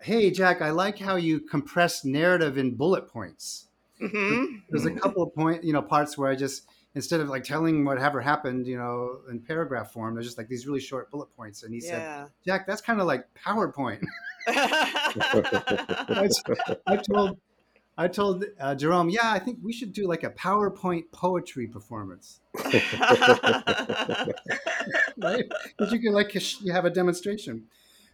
"Hey, 0.00 0.30
Jack, 0.30 0.62
I 0.62 0.70
like 0.70 0.98
how 0.98 1.16
you 1.16 1.40
compress 1.40 2.04
narrative 2.04 2.58
in 2.58 2.74
bullet 2.76 3.08
points." 3.08 3.66
hmm 4.00 4.44
There's 4.70 4.84
a 4.86 4.90
couple 4.90 5.22
of 5.22 5.34
point, 5.34 5.64
you 5.64 5.72
know, 5.72 5.82
parts 5.82 6.16
where 6.18 6.30
I 6.30 6.36
just 6.36 6.64
instead 6.94 7.20
of 7.20 7.28
like 7.28 7.44
telling 7.44 7.84
whatever 7.84 8.20
happened, 8.20 8.66
you 8.66 8.76
know, 8.76 9.20
in 9.30 9.40
paragraph 9.40 9.92
form, 9.92 10.14
there's 10.14 10.26
just 10.26 10.38
like 10.38 10.48
these 10.48 10.66
really 10.66 10.80
short 10.80 11.10
bullet 11.10 11.34
points, 11.36 11.62
and 11.62 11.72
he 11.72 11.80
said, 11.80 12.06
"Jack, 12.44 12.66
that's 12.66 12.80
kind 12.80 13.00
of 13.00 13.06
like 13.06 13.26
PowerPoint." 13.34 14.04
I, 14.46 16.28
I 16.86 16.96
told 16.96 17.38
I 17.96 18.06
told 18.08 18.44
uh, 18.60 18.74
Jerome, 18.76 19.10
yeah, 19.10 19.32
I 19.32 19.40
think 19.40 19.58
we 19.62 19.72
should 19.72 19.92
do 19.92 20.06
like 20.06 20.22
a 20.22 20.30
PowerPoint 20.30 21.10
poetry 21.12 21.66
performance, 21.66 22.40
right? 25.18 25.44
Because 25.76 25.92
you 25.92 25.98
can 25.98 26.12
like 26.12 26.32
you 26.62 26.72
have 26.72 26.84
a 26.84 26.90
demonstration. 26.90 27.64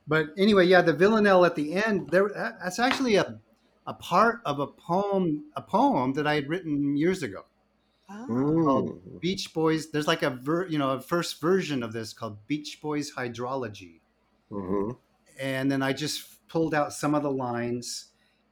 But 0.07 0.29
anyway, 0.37 0.67
yeah, 0.67 0.83
the 0.83 0.93
villanelle 0.93 1.45
at 1.45 1.55
the 1.55 1.75
end 1.75 2.11
there 2.11 2.29
that's 2.29 2.79
actually 2.79 3.17
a 3.17 3.41
a 3.87 3.95
part 3.95 4.41
of 4.45 4.61
a 4.61 4.67
poem 4.67 5.45
a 5.57 5.63
poem 5.63 6.13
that 6.15 6.27
I 6.27 6.35
had 6.35 6.49
written 6.49 6.97
years 6.97 7.23
ago. 7.23 7.45
Oh. 8.11 9.01
Beach 9.21 9.53
Boys. 9.55 9.91
There's 9.91 10.07
like 10.07 10.23
a 10.23 10.31
ver, 10.31 10.67
you 10.67 10.79
know 10.79 10.91
a 10.91 11.01
first 11.01 11.41
version 11.41 11.83
of 11.83 11.93
this 11.93 12.13
called 12.13 12.47
Beach 12.47 12.81
Boys 12.83 13.13
Hydrology. 13.13 14.01
hmm 14.51 14.91
and 15.39 15.71
then 15.71 15.83
I 15.83 15.93
just 15.93 16.47
pulled 16.49 16.75
out 16.75 16.93
some 16.93 17.15
of 17.15 17.23
the 17.23 17.31
lines. 17.31 18.07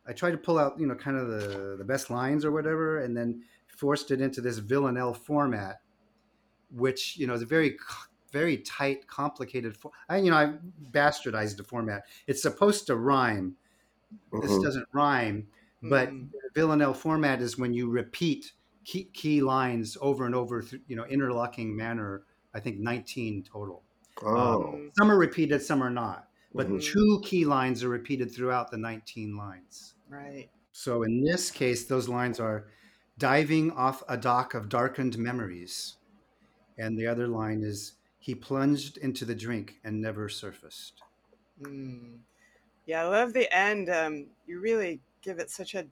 I 0.06 0.12
tried 0.12 0.32
to 0.32 0.38
pull 0.38 0.58
out, 0.58 0.78
you 0.78 0.86
know, 0.86 0.94
kind 0.94 1.16
of 1.16 1.28
the, 1.28 1.76
the 1.78 1.84
best 1.84 2.10
lines 2.10 2.44
or 2.44 2.50
whatever, 2.50 2.98
and 2.98 3.16
then 3.16 3.42
forced 3.68 4.10
it 4.10 4.20
into 4.20 4.40
this 4.40 4.58
villanelle 4.58 5.14
format, 5.14 5.80
which 6.70 7.16
you 7.16 7.26
know 7.26 7.34
is 7.34 7.42
a 7.42 7.46
very, 7.46 7.76
very 8.32 8.58
tight, 8.58 9.06
complicated. 9.06 9.76
For- 9.76 9.92
I, 10.08 10.18
you 10.18 10.30
know, 10.30 10.36
I 10.36 10.54
bastardized 10.90 11.56
the 11.56 11.64
format. 11.64 12.06
It's 12.26 12.42
supposed 12.42 12.86
to 12.86 12.96
rhyme. 12.96 13.56
This 14.40 14.50
Mhm. 14.50 14.62
doesn't 14.62 14.88
rhyme, 14.92 15.48
but 15.82 16.08
Mm. 16.10 16.30
the 16.32 16.50
villanelle 16.54 16.94
format 16.94 17.40
is 17.40 17.58
when 17.58 17.72
you 17.72 17.88
repeat 17.88 18.52
key, 18.84 19.04
key 19.12 19.40
lines 19.40 19.96
over 20.00 20.26
and 20.26 20.34
over, 20.34 20.62
through, 20.62 20.80
you 20.86 20.96
know, 20.96 21.04
interlocking 21.06 21.74
manner. 21.76 22.24
I 22.54 22.60
think 22.60 22.78
19 22.78 23.42
total. 23.42 23.82
Oh. 24.22 24.74
Mm. 24.76 24.90
Some 24.98 25.10
are 25.10 25.18
repeated, 25.18 25.62
some 25.62 25.82
are 25.82 25.90
not 25.90 26.28
but 26.54 26.68
Mhm. 26.68 26.82
two 26.82 27.20
key 27.24 27.44
lines 27.44 27.82
are 27.82 27.88
repeated 27.88 28.30
throughout 28.30 28.70
the 28.70 28.76
19 28.76 29.36
lines. 29.36 29.94
Right. 30.08 30.50
So 30.72 31.02
in 31.02 31.22
this 31.24 31.50
case, 31.50 31.86
those 31.86 32.08
lines 32.08 32.38
are 32.40 32.66
diving 33.18 33.70
off 33.70 34.02
a 34.08 34.16
dock 34.16 34.54
of 34.54 34.68
darkened 34.68 35.18
memories. 35.18 35.96
And 36.78 36.98
the 36.98 37.06
other 37.06 37.28
line 37.28 37.62
is 37.62 37.94
he 38.22 38.36
plunged 38.36 38.98
into 38.98 39.24
the 39.24 39.34
drink 39.34 39.80
and 39.82 40.00
never 40.00 40.28
surfaced. 40.28 41.02
Mm. 41.60 42.18
Yeah, 42.86 43.02
I 43.02 43.08
love 43.08 43.32
the 43.32 43.52
end. 43.52 43.90
Um, 43.90 44.26
you 44.46 44.60
really 44.60 45.00
give 45.22 45.40
it 45.40 45.50
such 45.50 45.74
a 45.74 45.86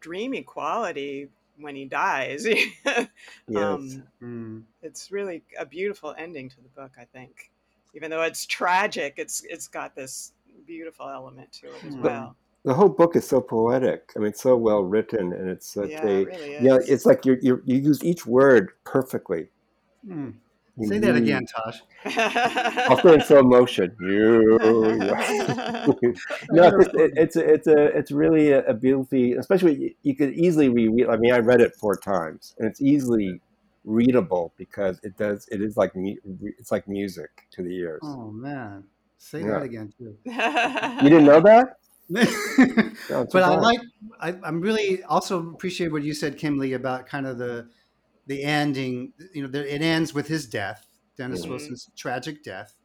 dreamy 0.00 0.42
quality 0.42 1.28
when 1.58 1.76
he 1.76 1.84
dies. 1.84 2.44
Yes. 3.48 3.62
um, 3.62 4.02
Mm. 4.20 4.64
it's 4.82 5.12
really 5.12 5.44
a 5.58 5.64
beautiful 5.64 6.12
ending 6.18 6.48
to 6.50 6.56
the 6.60 6.68
book, 6.70 6.90
I 6.98 7.04
think. 7.04 7.52
Even 7.94 8.10
though 8.10 8.22
it's 8.22 8.46
tragic, 8.46 9.14
it's 9.16 9.44
it's 9.48 9.68
got 9.68 9.94
this 9.94 10.32
beautiful 10.66 11.08
element 11.08 11.52
to 11.52 11.68
it 11.68 11.84
as 11.86 11.94
Hmm. 11.94 12.02
well. 12.02 12.36
the 12.64 12.74
whole 12.74 12.88
book 12.88 13.14
is 13.14 13.24
so 13.28 13.40
poetic. 13.40 14.10
I 14.16 14.18
mean, 14.18 14.28
it's 14.30 14.42
so 14.42 14.56
well 14.56 14.82
written, 14.82 15.32
and 15.32 15.48
it's 15.48 15.72
such 15.72 15.90
Yeah, 15.90 16.02
a 16.02 16.22
it 16.22 16.26
really 16.26 16.52
is. 16.54 16.64
yeah. 16.64 16.78
It's 16.88 17.06
like 17.06 17.24
you 17.24 17.38
you 17.40 17.62
you 17.64 17.76
use 17.76 18.02
each 18.02 18.26
word 18.26 18.72
perfectly. 18.84 19.50
Mm. 20.04 20.34
You 20.78 20.88
Say 20.88 20.98
that 20.98 21.16
again, 21.16 21.46
Tosh. 21.46 21.80
I'll 22.04 22.98
say 23.00 23.10
it 23.10 23.14
in 23.14 23.20
slow 23.22 23.42
motion. 23.42 23.96
You. 24.00 24.58
no, 26.50 26.78
it's, 26.80 26.90
it's 26.94 27.36
a- 27.36 27.52
it's 27.54 27.66
a 27.66 27.84
it's 27.98 28.10
really 28.10 28.50
a, 28.52 28.62
a 28.66 28.74
beautifully, 28.74 29.32
especially 29.32 29.74
you, 29.76 29.94
you 30.02 30.14
could 30.14 30.34
easily 30.34 30.68
reread. 30.68 31.08
I 31.08 31.16
mean, 31.16 31.32
I 31.32 31.38
read 31.38 31.60
it 31.60 31.74
four 31.76 31.96
times, 31.96 32.54
and 32.58 32.68
it's 32.68 32.80
easily 32.82 33.40
readable 33.84 34.52
because 34.58 35.00
it 35.02 35.16
does. 35.16 35.48
It 35.50 35.62
is 35.62 35.76
like 35.76 35.92
it's 35.94 36.70
like 36.70 36.86
music 36.88 37.30
to 37.52 37.62
the 37.62 37.74
ears. 37.74 38.00
Oh, 38.04 38.30
man. 38.30 38.84
Say 39.18 39.40
Yeah. 39.40 39.46
that 39.52 39.62
again, 39.62 39.92
too. 39.96 40.16
You 40.24 41.08
didn't 41.10 41.24
know 41.24 41.40
that? 41.40 41.78
No, 43.10 43.26
but 43.32 43.42
I 43.42 43.56
like 43.56 43.80
I, 44.20 44.34
I'm 44.44 44.60
really 44.60 45.02
also 45.04 45.50
appreciate 45.50 45.90
what 45.90 46.02
you 46.04 46.12
said, 46.14 46.38
Kimley, 46.38 46.74
about 46.76 47.06
kind 47.06 47.26
of 47.26 47.38
the 47.38 47.68
the 48.26 48.42
ending. 48.42 49.12
You 49.34 49.42
know, 49.42 49.48
there, 49.48 49.66
it 49.66 49.82
ends 49.82 50.14
with 50.14 50.28
his 50.28 50.48
death, 50.48 50.86
Dennis 51.16 51.46
Mhm. 51.46 51.48
Wilson's 51.48 51.90
tragic 51.96 52.42
death, 52.44 52.76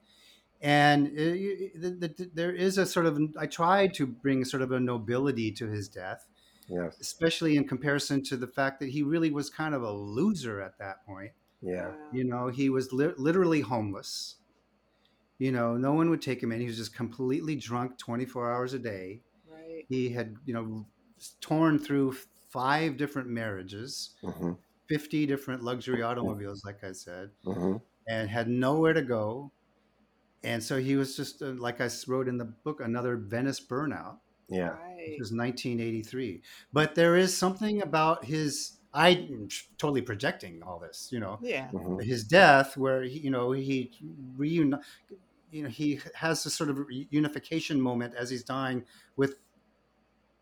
and 0.62 1.08
it, 1.08 1.82
the, 1.82 1.92
the, 1.92 2.32
there 2.34 2.54
is 2.54 2.78
a 2.78 2.86
sort 2.86 3.06
of 3.08 3.20
I 3.40 3.48
tried 3.48 3.94
to 3.96 4.08
bring 4.08 4.46
sort 4.46 4.64
of 4.64 4.72
a 4.72 4.80
nobility 4.80 5.52
to 5.54 5.70
his 5.70 5.90
death, 5.90 6.28
Yes. 6.68 6.98
especially 7.02 7.58
in 7.58 7.68
comparison 7.68 8.24
to 8.26 8.38
the 8.38 8.48
fact 8.48 8.80
that 8.82 8.90
he 8.92 9.04
really 9.04 9.32
was 9.32 9.50
kind 9.50 9.76
of 9.76 9.84
a 9.84 9.92
loser 9.94 10.62
at 10.62 10.78
that 10.80 11.06
point. 11.06 11.34
Yeah. 11.62 11.96
You 12.12 12.26
know, 12.26 12.50
he 12.50 12.70
was 12.70 12.94
li- 12.94 13.14
literally 13.18 13.62
homeless. 13.62 14.38
You 15.38 15.52
know, 15.52 15.76
no 15.78 15.94
one 15.94 16.10
would 16.10 16.22
take 16.22 16.42
him 16.44 16.52
in. 16.52 16.62
He 16.62 16.68
was 16.68 16.78
just 16.78 16.96
completely 16.96 17.56
drunk 17.56 17.98
24 17.98 18.52
hours 18.52 18.74
a 18.74 18.80
day 18.80 19.24
right. 19.46 19.88
he 19.90 20.10
had 20.12 20.38
you 20.46 20.54
know 20.54 20.88
torn 21.42 21.80
through 21.80 22.14
five 22.14 22.98
different 22.98 23.30
marriages 23.30 24.16
hmm 24.24 24.54
50 24.92 25.26
different 25.26 25.64
luxury 25.64 26.02
automobiles 26.04 26.64
like 26.66 26.84
i 26.84 26.92
said 26.92 27.32
hmm 27.46 27.78
and 28.08 28.30
had 28.30 28.48
nowhere 28.50 28.94
to 28.94 29.02
go 29.04 29.52
and 30.44 30.64
so 30.64 30.80
he 30.80 30.96
was 30.96 31.16
just 31.16 31.42
uh, 31.42 31.48
like 31.58 31.82
i 31.82 31.90
wrote 32.08 32.28
in 32.28 32.38
the 32.38 32.46
book 32.46 32.80
another 32.82 33.18
venice 33.18 33.60
burnout 33.66 34.20
Yeah. 34.50 34.70
Right. 34.70 34.98
which 35.08 35.20
was 35.20 35.32
1983 35.32 36.44
but 36.74 36.96
there 36.96 37.16
is 37.18 37.36
something 37.38 37.82
about 37.82 38.26
his 38.26 38.78
I'm 38.94 39.48
totally 39.78 40.02
projecting 40.02 40.62
all 40.64 40.78
this, 40.78 41.08
you 41.14 41.22
know. 41.22 41.40
Yeah. 41.42 41.70
Mhm. 41.72 42.04
His 42.04 42.26
death, 42.26 42.76
where 42.76 43.04
he, 43.04 43.20
you 43.20 43.30
know 43.32 43.54
he 43.54 43.94
reuni- 44.38 44.82
you 45.50 45.64
know 45.64 45.70
he 45.70 46.02
has 46.16 46.44
this 46.44 46.56
sort 46.56 46.70
of 46.70 46.78
unification 46.90 47.80
moment 47.80 48.16
as 48.16 48.30
he's 48.30 48.44
dying 48.44 48.86
with 49.16 49.36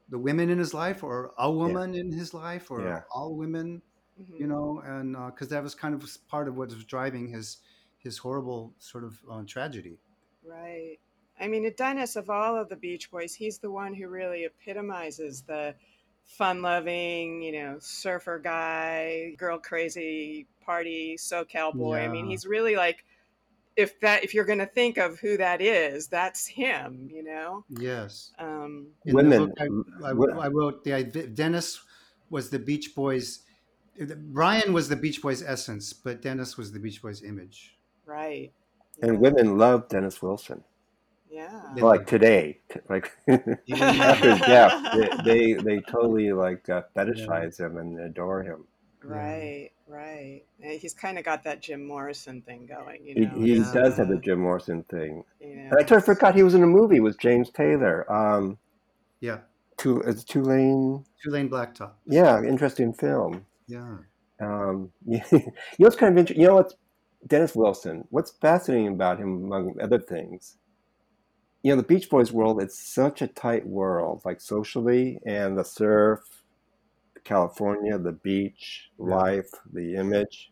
the 0.10 0.18
women 0.18 0.50
in 0.50 0.58
his 0.58 0.74
life, 0.74 1.04
or 1.04 1.34
a 1.38 1.52
woman 1.52 1.94
in 1.94 2.12
his 2.12 2.34
life, 2.34 2.72
or 2.72 2.82
Yeah. 2.82 3.04
all 3.14 3.36
women, 3.36 3.82
Mhm. 4.20 4.40
you 4.40 4.48
know, 4.48 4.82
and 4.86 5.14
because 5.28 5.50
that 5.50 5.64
was 5.64 5.76
kind 5.76 5.94
of 5.96 6.06
part 6.28 6.48
of 6.48 6.58
what 6.58 6.70
was 6.70 6.84
driving 6.86 7.28
his 7.30 7.58
his 7.98 8.18
horrible 8.18 8.74
sort 8.80 9.04
of 9.04 9.20
uh, 9.30 9.44
tragedy. 9.46 9.98
Right. 10.46 10.98
I 11.40 11.48
mean, 11.48 11.72
Dennis, 11.78 12.16
of 12.16 12.30
all 12.30 12.56
of 12.58 12.70
the 12.70 12.76
Beach 12.76 13.12
Boys, 13.12 13.34
he's 13.34 13.60
the 13.60 13.72
one 13.72 13.94
who 13.94 14.08
really 14.08 14.44
epitomizes 14.46 15.42
the 15.44 15.74
fun 16.26 16.62
loving, 16.62 17.42
you 17.42 17.52
know, 17.54 17.78
surfer 17.80 18.40
guy, 18.40 19.34
girl 19.38 19.58
crazy 19.58 20.48
party, 20.62 21.16
SoCal 21.18 21.74
boy. 21.74 22.00
I 22.00 22.08
mean, 22.08 22.28
he's 22.30 22.46
really 22.46 22.76
like, 22.76 23.04
if 23.76 24.00
that, 24.02 24.24
if 24.24 24.34
you're 24.34 24.46
going 24.46 24.60
to 24.60 24.66
think 24.66 24.98
of 24.98 25.20
who 25.20 25.38
that 25.38 25.62
is, 25.62 26.08
that's 26.08 26.46
him, 26.46 27.10
you 27.12 27.24
know? 27.24 27.64
Yes. 27.70 28.32
Um, 28.38 28.88
In 29.06 29.16
Women- 29.16 29.54
the 29.58 29.94
I, 30.06 30.10
I, 30.10 30.14
wo- 30.14 30.40
I 30.40 30.48
wrote 30.50 30.84
the 30.84 31.04
Dennis 31.04 31.82
was 32.30 32.50
the 32.50 32.60
Beach 32.60 32.94
Boys. 32.96 33.40
Brian 34.32 34.74
was 34.74 34.90
the 34.90 34.96
Beach 34.96 35.22
Boys 35.22 35.44
essence, 35.44 35.94
but 35.94 36.22
Dennis 36.22 36.58
was 36.58 36.72
the 36.72 36.80
Beach 36.80 37.02
Boys 37.02 37.24
image. 37.24 37.76
right. 38.06 38.52
And 39.02 39.20
women 39.22 39.58
love 39.58 39.88
Dennis 39.88 40.22
Wilson. 40.22 40.62
Yeah. 41.32 41.62
Yeah. 41.76 41.84
Like 41.86 42.06
today, 42.06 42.60
like 42.90 43.14
after 43.30 44.32
his 44.32 44.40
death, 44.42 44.94
they, 45.24 45.54
they 45.54 45.54
they 45.54 45.80
totally 45.82 46.34
like 46.34 46.68
uh, 46.68 46.82
fetishize 46.94 47.58
him 47.58 47.78
and 47.78 47.98
adore 48.00 48.44
him. 48.44 48.66
Right, 49.02 49.70
right. 49.88 50.42
And 50.62 50.78
He's 50.82 50.94
kind 50.94 51.18
of 51.18 51.24
got 51.24 51.46
that 51.46 51.62
Jim 51.62 51.86
Morrison 51.88 52.42
thing 52.42 52.66
going, 52.66 53.06
you 53.06 53.14
He, 53.14 53.20
know. 53.22 53.32
he 53.46 53.54
it's, 53.54 53.72
does 53.72 53.96
have 53.96 54.10
the 54.10 54.18
Jim 54.18 54.40
Morrison 54.40 54.84
thing. 54.90 55.24
you 55.40 55.56
know, 55.56 55.62
And 55.70 55.74
I 55.76 55.84
totally 55.84 56.02
forgot 56.02 56.36
he 56.36 56.44
was 56.44 56.54
in 56.56 56.64
a 56.64 56.68
movie 56.68 57.00
with 57.00 57.18
James 57.18 57.50
Taylor. 57.52 58.12
Um, 58.12 58.58
Yeah. 59.22 59.38
Two, 59.78 60.02
is 60.02 60.24
it 60.24 60.28
Two-Lane? 60.28 61.06
Two-Lane 61.24 61.50
Blacktop. 61.50 61.92
Yeah, 62.06 62.44
interesting 62.44 62.92
film. 62.92 63.46
Yeah. 63.70 64.00
Um, 64.40 64.92
you 65.06 65.22
know, 65.32 65.42
what's 65.78 65.96
kind 65.96 66.14
of 66.14 66.18
interesting. 66.20 66.42
You 66.42 66.48
know 66.50 66.56
what's 66.56 66.76
Dennis 67.28 67.56
Wilson? 67.56 68.06
What's 68.10 68.32
fascinating 68.32 68.90
about 68.90 69.20
him, 69.20 69.44
among 69.44 69.80
other 69.82 70.00
things, 70.00 70.58
you 71.64 71.72
know, 71.72 71.82
the 71.82 71.88
Beach 71.88 72.10
Boys 72.10 72.32
world. 72.32 72.62
It's 72.62 72.80
such 72.80 73.22
a 73.22 73.28
tight 73.28 73.66
world, 73.68 74.22
like 74.26 74.42
socially, 74.42 75.20
and 75.26 75.58
the 75.58 75.64
surf, 75.64 76.22
California, 77.24 77.98
the 78.00 78.14
beach 78.14 78.92
Yeah. 79.04 79.06
life, 79.06 79.52
the 79.74 79.96
image, 79.96 80.52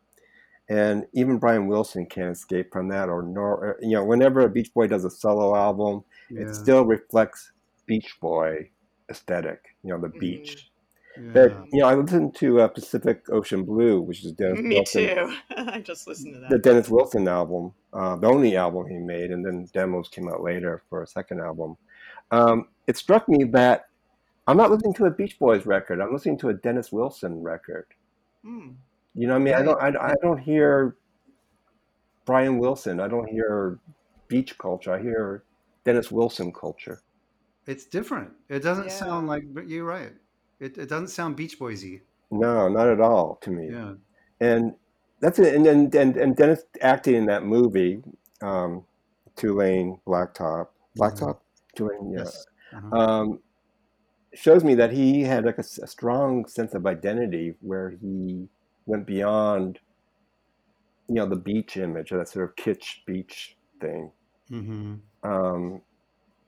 and 0.70 1.06
even 1.14 1.40
Brian 1.40 1.68
Wilson 1.68 2.08
can't 2.08 2.32
escape 2.36 2.72
from 2.74 2.90
that. 2.90 3.10
Or 3.10 3.24
nor, 3.24 3.78
you 3.82 3.92
know, 3.92 4.06
whenever 4.06 4.42
a 4.42 4.50
Beach 4.50 4.74
Boy 4.74 4.88
does 4.88 5.06
a 5.06 5.12
solo 5.12 5.56
album, 5.56 6.06
Yeah. 6.30 6.42
it 6.44 6.56
still 6.56 6.86
reflects 6.86 7.54
Beach 7.88 8.18
Boy 8.22 8.72
aesthetic. 9.10 9.76
You 9.84 9.92
know, 9.92 10.02
the 10.02 10.10
Mhm. 10.14 10.20
beach. 10.20 10.72
Yeah. 11.20 11.32
But 11.34 11.66
you 11.72 11.80
know, 11.82 11.88
I 11.88 11.96
listened 11.96 12.36
to 12.36 12.62
uh, 12.62 12.68
Pacific 12.68 13.24
Ocean 13.30 13.64
Blue, 13.64 14.02
which 14.02 14.24
is 14.24 14.32
Dennis 14.34 14.60
Me 14.60 14.76
Wilson, 14.76 15.08
too. 15.08 15.36
I 15.58 15.80
just 15.82 16.08
listened 16.08 16.36
to 16.36 16.40
that. 16.42 16.50
the. 16.50 16.58
Dennis 16.60 16.90
Wilson 16.90 17.28
album, 17.28 17.74
uh, 17.94 18.16
the 18.16 18.28
only 18.28 18.56
album 18.56 18.88
he 18.88 18.98
made, 18.98 19.32
and 19.32 19.46
then 19.46 19.68
demos 19.74 20.08
came 20.10 20.28
out 20.30 20.42
later 20.42 20.82
for 20.90 21.04
a 21.04 21.08
second 21.08 21.42
album. 21.42 21.78
Um, 22.32 22.68
it 22.88 22.98
struck 22.98 23.28
me 23.30 23.44
that 23.46 23.88
I'm 24.48 24.58
not 24.58 24.72
listening 24.72 24.94
to 24.96 25.06
a 25.06 25.12
Beach 25.12 25.38
Boys 25.40 25.66
record; 25.66 26.00
I'm 26.02 26.14
listening 26.14 26.38
to 26.40 26.50
a 26.50 26.54
Dennis 26.54 26.92
Wilson 26.92 27.42
record. 27.42 27.88
Hmm. 28.44 28.72
You 29.16 29.26
know, 29.28 29.34
what 29.34 29.42
I 29.42 29.44
mean, 29.44 29.54
I 29.56 29.62
don't, 29.64 29.82
I, 29.82 30.10
I 30.10 30.14
don't 30.22 30.38
hear 30.38 30.96
Brian 32.26 32.60
Wilson. 32.60 33.00
I 33.00 33.08
don't 33.08 33.28
hear 33.28 33.80
beach 34.28 34.58
culture. 34.58 34.94
I 34.94 35.02
hear 35.02 35.44
Dennis 35.86 36.12
Wilson 36.12 36.52
culture. 36.54 37.02
It's 37.66 37.86
different. 37.86 38.32
It 38.50 38.60
doesn't 38.60 38.86
Yeah. 38.88 38.92
sound 38.92 39.28
like, 39.28 39.44
but 39.54 39.68
you're 39.68 39.86
right. 39.86 40.12
It, 40.60 40.78
it 40.78 40.90
doesn't 40.90 41.10
sound 41.10 41.36
Beach 41.36 41.60
Boysy. 41.60 42.02
No, 42.32 42.68
not 42.68 42.88
at 42.88 43.00
all 43.00 43.38
to 43.42 43.52
me. 43.52 43.70
Yeah. 43.72 43.94
and 44.42 44.76
that's 45.20 45.40
it. 45.40 45.56
And 45.56 45.66
and 45.68 45.94
and, 45.96 46.18
and 46.18 46.36
Dennis 46.36 46.64
acting 46.82 47.16
in 47.16 47.26
that 47.28 47.44
movie, 47.44 48.04
um, 48.42 48.84
Two-Lane 49.36 50.00
Blacktop, 50.06 50.68
Blacktop, 50.98 51.40
Two-Lane, 51.76 52.12
yeah, 52.12 52.20
Yes. 52.20 52.46
Uh-huh. 52.76 52.98
um, 53.00 53.40
shows 54.34 54.64
me 54.64 54.76
that 54.76 54.92
he 54.92 55.22
had 55.22 55.46
like 55.46 55.58
a, 55.58 55.64
a 55.82 55.88
strong 55.88 56.46
sense 56.48 56.74
of 56.74 56.86
identity 56.86 57.56
where 57.62 57.92
he 57.92 58.48
went 58.86 59.06
beyond, 59.08 59.80
you 61.08 61.16
know, 61.16 61.26
the 61.26 61.36
beach 61.36 61.78
image 61.78 62.12
or 62.12 62.18
that 62.18 62.28
sort 62.30 62.50
of 62.50 62.56
kitsch 62.56 63.06
beach 63.06 63.56
thing. 63.80 64.12
hmm 64.50 64.96
Um, 65.24 65.82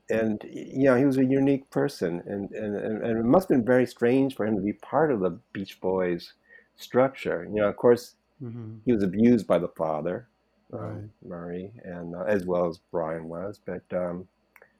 and 0.09 0.43
you 0.51 0.85
know, 0.85 0.95
he 0.95 1.05
was 1.05 1.17
a 1.17 1.25
unique 1.25 1.69
person, 1.69 2.21
and, 2.25 2.51
and, 2.51 2.75
and, 2.75 3.17
it 3.19 3.23
must 3.23 3.49
have 3.49 3.57
been 3.57 3.65
very 3.65 3.85
strange 3.85 4.35
for 4.35 4.45
him 4.45 4.55
to 4.55 4.61
be 4.61 4.73
part 4.73 5.11
of 5.11 5.19
the 5.19 5.39
Beach 5.53 5.79
Boys 5.79 6.33
structure. 6.75 7.47
You 7.49 7.61
know, 7.61 7.69
of 7.69 7.75
course, 7.75 8.15
hmm 8.39 8.77
he 8.85 8.93
was 8.93 9.03
abused 9.03 9.45
by 9.45 9.59
the 9.59 9.67
father, 9.67 10.27
um, 10.73 11.11
Murray, 11.25 11.71
and 11.83 12.15
uh, 12.15 12.23
as 12.23 12.45
well 12.45 12.67
as 12.67 12.79
Brian 12.91 13.27
was. 13.27 13.59
But 13.63 13.83
um, 13.93 14.27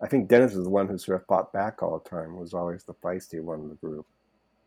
I 0.02 0.08
think 0.08 0.30
Dennis 0.30 0.54
was 0.54 0.64
the 0.64 0.70
one 0.70 0.88
who 0.88 0.98
sort 0.98 1.22
of 1.22 1.28
fought 1.28 1.52
back 1.52 1.84
all 1.84 2.00
the 2.00 2.10
time. 2.10 2.38
Was 2.38 2.54
always 2.54 2.84
the 2.84 2.94
feisty 2.94 3.42
one 3.42 3.60
in 3.60 3.70
the 3.70 3.76
group. 3.76 4.06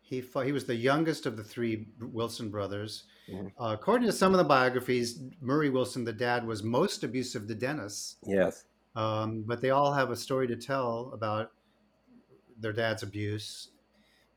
He 0.01 0.21
fought, 0.21 0.45
he 0.45 0.51
was 0.51 0.65
the 0.65 0.75
youngest 0.75 1.25
of 1.25 1.37
the 1.37 1.43
three 1.43 1.87
Wilson 1.99 2.49
brothers. 2.49 3.05
Mhm. 3.29 3.51
Uh, 3.59 3.75
according 3.79 4.05
to 4.07 4.13
some 4.13 4.33
of 4.33 4.37
the 4.37 4.43
biographies, 4.43 5.23
Murray 5.39 5.69
Wilson, 5.69 6.03
the 6.03 6.13
dad, 6.13 6.45
was 6.45 6.61
most 6.61 7.03
abusive 7.03 7.47
to 7.47 7.55
Dennis. 7.55 8.17
Yes, 8.23 8.65
Um, 8.95 9.43
but 9.47 9.61
they 9.61 9.71
all 9.71 9.93
have 9.93 10.11
a 10.11 10.15
story 10.15 10.47
to 10.47 10.55
tell 10.55 11.09
about 11.13 11.51
their 12.59 12.73
dad's 12.73 13.03
abuse. 13.03 13.69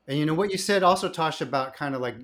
And 0.07 0.17
you 0.17 0.25
know 0.25 0.33
what 0.33 0.51
you 0.51 0.57
said 0.57 0.83
also, 0.83 1.09
Tosh, 1.09 1.41
about 1.41 1.75
kind 1.75 1.93
of 1.93 2.01
like 2.01 2.15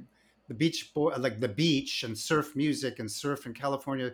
the 0.48 0.54
beach 0.54 0.94
boy, 0.94 1.14
like 1.18 1.40
the 1.40 1.48
beach 1.50 2.04
and 2.04 2.18
surf 2.18 2.56
music 2.56 3.00
and 3.00 3.12
surf 3.12 3.46
in 3.46 3.54
California, 3.54 4.12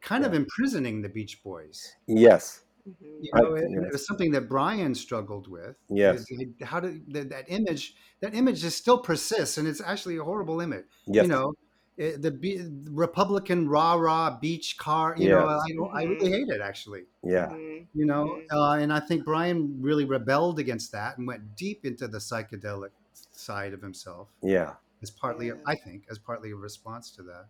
kind 0.00 0.24
of 0.24 0.34
imprisoning 0.34 1.02
the 1.02 1.08
Beach 1.08 1.42
Boys. 1.42 1.94
yes, 2.06 2.62
Mhm. 2.86 2.96
You 3.22 3.30
know, 3.34 3.54
I- 3.54 3.58
it, 3.60 3.70
yes. 3.70 3.82
it 3.86 3.92
was 3.92 4.06
something 4.06 4.30
that 4.32 4.46
Brian 4.48 4.94
struggled 4.94 5.48
with. 5.48 5.76
Yes. 5.88 6.26
How 6.62 6.80
did 6.80 7.10
that, 7.14 7.30
that 7.30 7.44
image? 7.48 7.94
That 8.20 8.34
image 8.34 8.60
just 8.60 8.76
still 8.76 8.98
persists, 8.98 9.56
and 9.56 9.66
it's 9.66 9.80
actually 9.80 10.16
a 10.18 10.24
horrible 10.24 10.60
image. 10.60 10.84
yes, 11.06 11.22
You 11.24 11.28
know, 11.30 11.50
it, 11.50 11.58
the 11.96 12.30
be- 12.30 12.66
Republican 12.90 13.68
rah 13.68 13.94
rah 13.94 14.38
beach 14.38 14.76
car. 14.78 15.14
You 15.18 15.30
know, 15.30 15.46
I, 15.46 15.68
don't- 15.76 15.90
I 15.96 16.02
really 16.04 16.30
hate 16.30 16.48
it 16.48 16.60
actually. 16.60 17.04
yeah, 17.22 17.48
Mhm. 17.52 17.86
You 17.94 18.06
know, 18.06 18.26
Mhm. 18.26 18.46
uh, 18.52 18.72
and 18.82 18.92
I 18.92 19.00
think 19.00 19.24
Brian 19.24 19.80
really 19.80 20.04
rebelled 20.04 20.58
against 20.58 20.92
that 20.92 21.18
and 21.18 21.26
went 21.26 21.54
deep 21.56 21.84
into 21.84 22.08
the 22.08 22.18
psychedelic 22.18 22.90
side 23.12 23.72
of 23.72 23.82
himself 23.82 24.28
yeah, 24.42 24.74
as 25.02 25.10
partly, 25.10 25.48
Yeah. 25.48 25.54
I 25.66 25.76
think, 25.76 26.06
as 26.10 26.18
partly 26.18 26.50
a 26.50 26.56
response 26.56 27.10
to 27.12 27.22
that. 27.24 27.46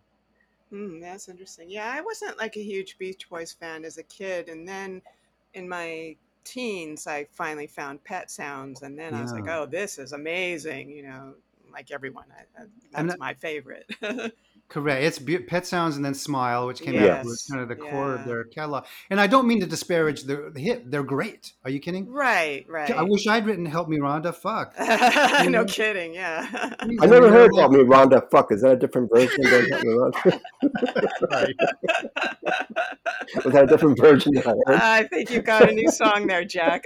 Hmm, 0.69 0.99
that's 0.99 1.29
interesting. 1.29 1.69
Yeah, 1.69 1.91
I 1.91 2.01
wasn't 2.01 2.37
like 2.37 2.55
a 2.57 2.63
huge 2.63 2.97
Beach 2.97 3.29
Boys 3.29 3.53
fan 3.53 3.85
as 3.85 3.97
a 3.97 4.03
kid, 4.03 4.49
and 4.49 4.67
then 4.67 5.01
in 5.53 5.69
my 5.69 6.17
teens, 6.43 7.07
I 7.07 7.25
finally 7.25 7.67
found 7.67 8.03
Pet 8.03 8.29
Sounds, 8.31 8.81
and 8.81 8.97
then 8.97 9.13
I 9.15 9.21
was 9.21 9.33
like, 9.33 9.47
"Oh, 9.47 9.65
this 9.65 9.97
is 9.99 10.11
amazing!" 10.13 10.89
You 10.89 11.03
know, 11.03 11.35
like 11.75 11.91
everyone, 11.91 12.25
I, 12.31 12.63
I, 12.63 12.65
that's 12.93 13.13
that- 13.13 13.19
my 13.19 13.33
favorite. 13.35 13.85
Correct. 14.67 15.03
It's 15.03 15.19
be- 15.19 15.37
Pet 15.37 15.65
Sounds 15.67 15.95
and 15.95 16.03
then 16.03 16.15
Smile, 16.15 16.65
which 16.65 16.81
came 16.81 16.95
Yes. 16.95 17.19
out 17.19 17.25
was 17.25 17.47
kind 17.49 17.61
of 17.61 17.69
the 17.69 17.75
core 17.75 18.15
of 18.15 18.25
their 18.25 18.43
catalog. 18.45 18.85
And 19.11 19.21
I 19.21 19.27
don't 19.27 19.47
mean 19.47 19.59
to 19.59 19.67
disparage 19.67 20.23
the 20.23 20.49
the 20.53 20.59
hit; 20.59 20.89
they're 20.89 21.03
great. 21.03 21.53
Are 21.63 21.69
you 21.69 21.79
kidding? 21.79 22.09
right, 22.11 22.65
right. 22.67 22.89
I 22.89 23.03
wish 23.03 23.27
I'd 23.27 23.45
written 23.45 23.65
"Help 23.67 23.87
Me, 23.89 23.97
Rhonda." 23.99 24.33
Fuck. 24.33 24.73
no 25.45 25.49
know? 25.49 25.65
kidding. 25.65 26.15
Yeah. 26.15 26.47
I 26.79 27.05
never 27.05 27.29
heard 27.31 27.51
"Help 27.55 27.71
Me, 27.73 27.79
Rhonda." 27.79 28.27
Fuck, 28.31 28.51
is 28.51 28.61
that 28.63 28.71
a 28.71 28.75
different 28.75 29.09
version? 29.13 29.43
than 29.43 29.69
Help 29.69 29.83
Me, 29.83 29.91
Rhonda? 29.93 30.39
Right. 31.31 31.55
Was 33.43 33.53
that 33.53 33.63
a 33.65 33.67
different 33.67 33.99
version? 33.99 34.33
That 34.33 34.47
I? 34.47 34.51
Uh, 34.73 34.79
I 34.81 35.03
think 35.07 35.29
you've 35.29 35.45
got 35.45 35.69
a 35.69 35.73
new 35.73 35.89
song 35.89 36.27
there, 36.27 36.43
Jack. 36.43 36.83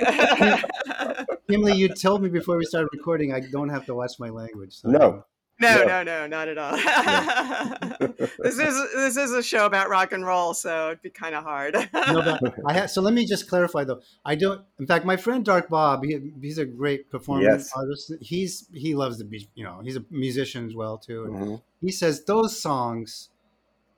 Emily, 1.49 1.73
you 1.73 1.89
told 1.89 2.21
me 2.21 2.29
before 2.29 2.57
we 2.57 2.65
started 2.65 2.89
recording 2.93 3.33
I 3.33 3.39
don't 3.51 3.69
have 3.69 3.85
to 3.85 3.95
watch 3.95 4.13
my 4.19 4.29
language. 4.29 4.73
So 4.73 4.89
No. 4.89 5.25
No, 5.61 5.75
No. 5.83 5.85
no, 5.85 6.03
no, 6.03 6.27
not 6.27 6.47
at 6.47 6.57
all. 6.57 6.71
this 8.39 8.57
is 8.59 8.93
this 8.93 9.17
is 9.17 9.31
a 9.33 9.43
show 9.43 9.65
about 9.65 9.89
rock 9.89 10.11
and 10.13 10.25
roll, 10.25 10.53
so 10.53 10.87
it'd 10.87 11.01
be 11.01 11.09
kind 11.09 11.35
of 11.35 11.43
hard. 11.43 11.73
No, 11.73 12.21
but 12.23 12.53
I 12.65 12.73
have, 12.73 12.89
so 12.91 13.01
let 13.01 13.13
me 13.13 13.25
just 13.25 13.49
clarify 13.49 13.83
though. 13.83 14.01
I 14.23 14.35
don't. 14.35 14.61
In 14.79 14.87
fact, 14.87 15.05
my 15.05 15.17
friend 15.17 15.43
Dark 15.43 15.69
Bob, 15.69 16.03
he, 16.05 16.17
he's 16.41 16.57
a 16.57 16.65
great 16.65 17.09
performing 17.11 17.47
Yes. 17.51 17.71
artist. 17.75 18.13
He's 18.21 18.67
he 18.73 18.95
loves 18.95 19.17
the 19.17 19.25
beach. 19.25 19.47
You 19.55 19.65
know, 19.65 19.81
he's 19.83 19.97
a 19.97 20.05
musician 20.09 20.65
as 20.65 20.75
well 20.75 20.97
too. 20.97 21.25
And 21.25 21.35
Mhm. 21.35 21.61
he 21.81 21.91
says 21.91 22.23
those 22.25 22.61
songs, 22.61 23.29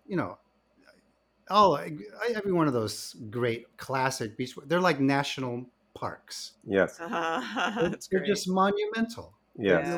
you 0.07 0.17
know, 0.17 0.37
all 1.49 1.77
every 2.33 2.51
one 2.53 2.67
of 2.67 2.73
those 2.73 3.15
great 3.29 3.77
classic 3.77 4.37
beach. 4.37 4.55
They're 4.65 4.79
like 4.81 4.99
national 4.99 5.65
parks. 5.93 6.53
Yes, 6.65 6.97
uh, 7.01 7.75
They're, 7.79 7.89
that's 7.89 8.07
they're 8.07 8.19
great. 8.21 8.29
just 8.29 8.47
monumental. 8.49 9.33
Yes. 9.57 9.85
They 9.87 9.93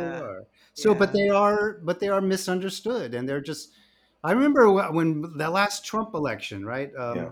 really 0.77 0.83
Yeah. 0.89 0.93
So, 0.93 0.95
but 0.95 1.13
they 1.13 1.29
are, 1.29 1.79
but 1.83 1.99
they 1.99 2.07
are 2.09 2.21
misunderstood, 2.21 3.13
and 3.13 3.27
they're 3.27 3.41
just. 3.41 3.71
I 4.25 4.31
remember 4.31 4.71
when 4.91 5.21
the 5.37 5.49
last 5.49 5.85
Trump 5.85 6.13
election, 6.13 6.65
right? 6.65 6.91
Um, 6.97 7.15
Yeah. 7.17 7.29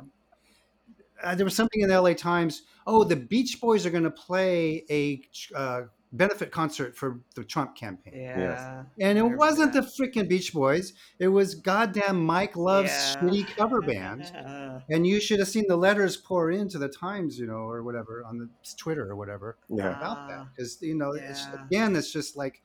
uh, 1.24 1.36
there 1.36 1.46
was 1.46 1.56
something 1.56 1.82
in 1.82 1.90
the 1.90 1.96
LA 2.02 2.14
Times. 2.14 2.64
Oh, 2.88 3.04
the 3.04 3.16
Beach 3.16 3.62
Boys 3.62 3.86
are 3.86 3.92
going 3.92 4.04
to 4.04 4.12
play 4.12 4.84
a 4.90 5.22
uh, 5.56 5.84
benefit 6.12 6.52
concert 6.52 6.98
for 6.98 7.22
the 7.36 7.44
Trump 7.46 7.76
campaign, 7.78 8.14
Yeah. 8.16 8.84
and 9.00 9.18
it 9.18 9.22
wasn't 9.24 9.72
that. 9.72 9.86
the 9.86 9.88
freaking 10.06 10.28
Beach 10.28 10.52
Boys. 10.52 10.92
It 11.20 11.30
was 11.30 11.56
goddamn 11.56 12.26
Mike 12.26 12.58
Love's 12.58 12.90
Yeah. 12.90 13.22
shitty 13.22 13.56
cover 13.56 13.82
band. 13.82 14.32
And 14.90 15.06
you 15.08 15.22
should 15.22 15.40
have 15.40 15.48
seen 15.48 15.66
the 15.70 15.78
letters 15.78 16.18
pour 16.18 16.52
into 16.52 16.78
the 16.78 16.90
Times, 16.90 17.40
you 17.40 17.46
know, 17.48 17.70
or 17.70 17.84
whatever 17.84 18.24
on 18.26 18.38
the 18.40 18.50
Twitter 18.78 19.10
or 19.10 19.16
whatever 19.16 19.58
Yeah. 19.70 19.96
about 19.98 20.28
that 20.28 20.40
Ah, 20.40 20.48
because 20.54 20.82
you 20.82 20.96
know 20.96 21.12
it's, 21.14 21.46
again 21.54 21.96
it's 21.96 22.12
just 22.12 22.36
like 22.36 22.62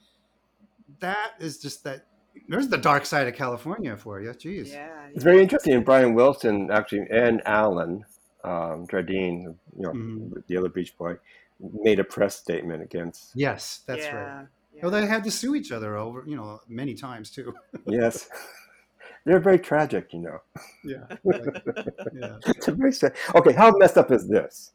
that 1.00 1.32
is 1.40 1.58
just 1.58 1.84
that 1.84 2.06
there's 2.48 2.68
the 2.68 2.78
dark 2.78 3.04
side 3.06 3.26
of 3.26 3.34
california 3.34 3.96
for 3.96 4.20
you 4.20 4.30
jeez 4.30 4.72
Yeah. 4.72 4.92
It's 5.14 5.24
very 5.24 5.40
interesting. 5.42 5.72
And 5.74 5.84
Brian 5.84 6.14
Wilson 6.14 6.70
actually 6.70 7.06
and 7.10 7.40
Alan 7.46 8.04
um, 8.44 8.86
Jardine, 8.90 9.56
you 9.76 9.82
know, 9.82 9.92
Mhm. 9.92 10.46
the 10.46 10.56
other 10.56 10.68
Beach 10.68 10.96
Boy, 10.96 11.16
made 11.58 11.98
a 11.98 12.04
press 12.04 12.36
statement 12.36 12.82
against. 12.82 13.30
yes 13.34 13.80
that's 13.86 14.04
yeah. 14.04 14.14
right 14.16 14.46
Yeah. 14.74 14.80
well 14.82 14.90
they 14.90 15.06
had 15.06 15.24
to 15.24 15.30
sue 15.30 15.54
each 15.54 15.72
other 15.72 15.96
over 15.96 16.22
you 16.26 16.36
know 16.36 16.60
many 16.68 16.94
times 16.94 17.30
too 17.30 17.54
Yes, 17.86 18.28
they're 19.24 19.40
very 19.40 19.58
tragic. 19.58 20.12
You 20.12 20.20
know, 20.20 20.38
yeah 20.84 21.06
yeah 22.12 22.36
it's 22.46 22.68
a 22.68 22.72
very 22.72 22.92
sad. 22.92 23.14
Okay, 23.34 23.52
how 23.52 23.72
messed 23.78 23.96
up 23.98 24.10
is 24.12 24.28
this? 24.28 24.72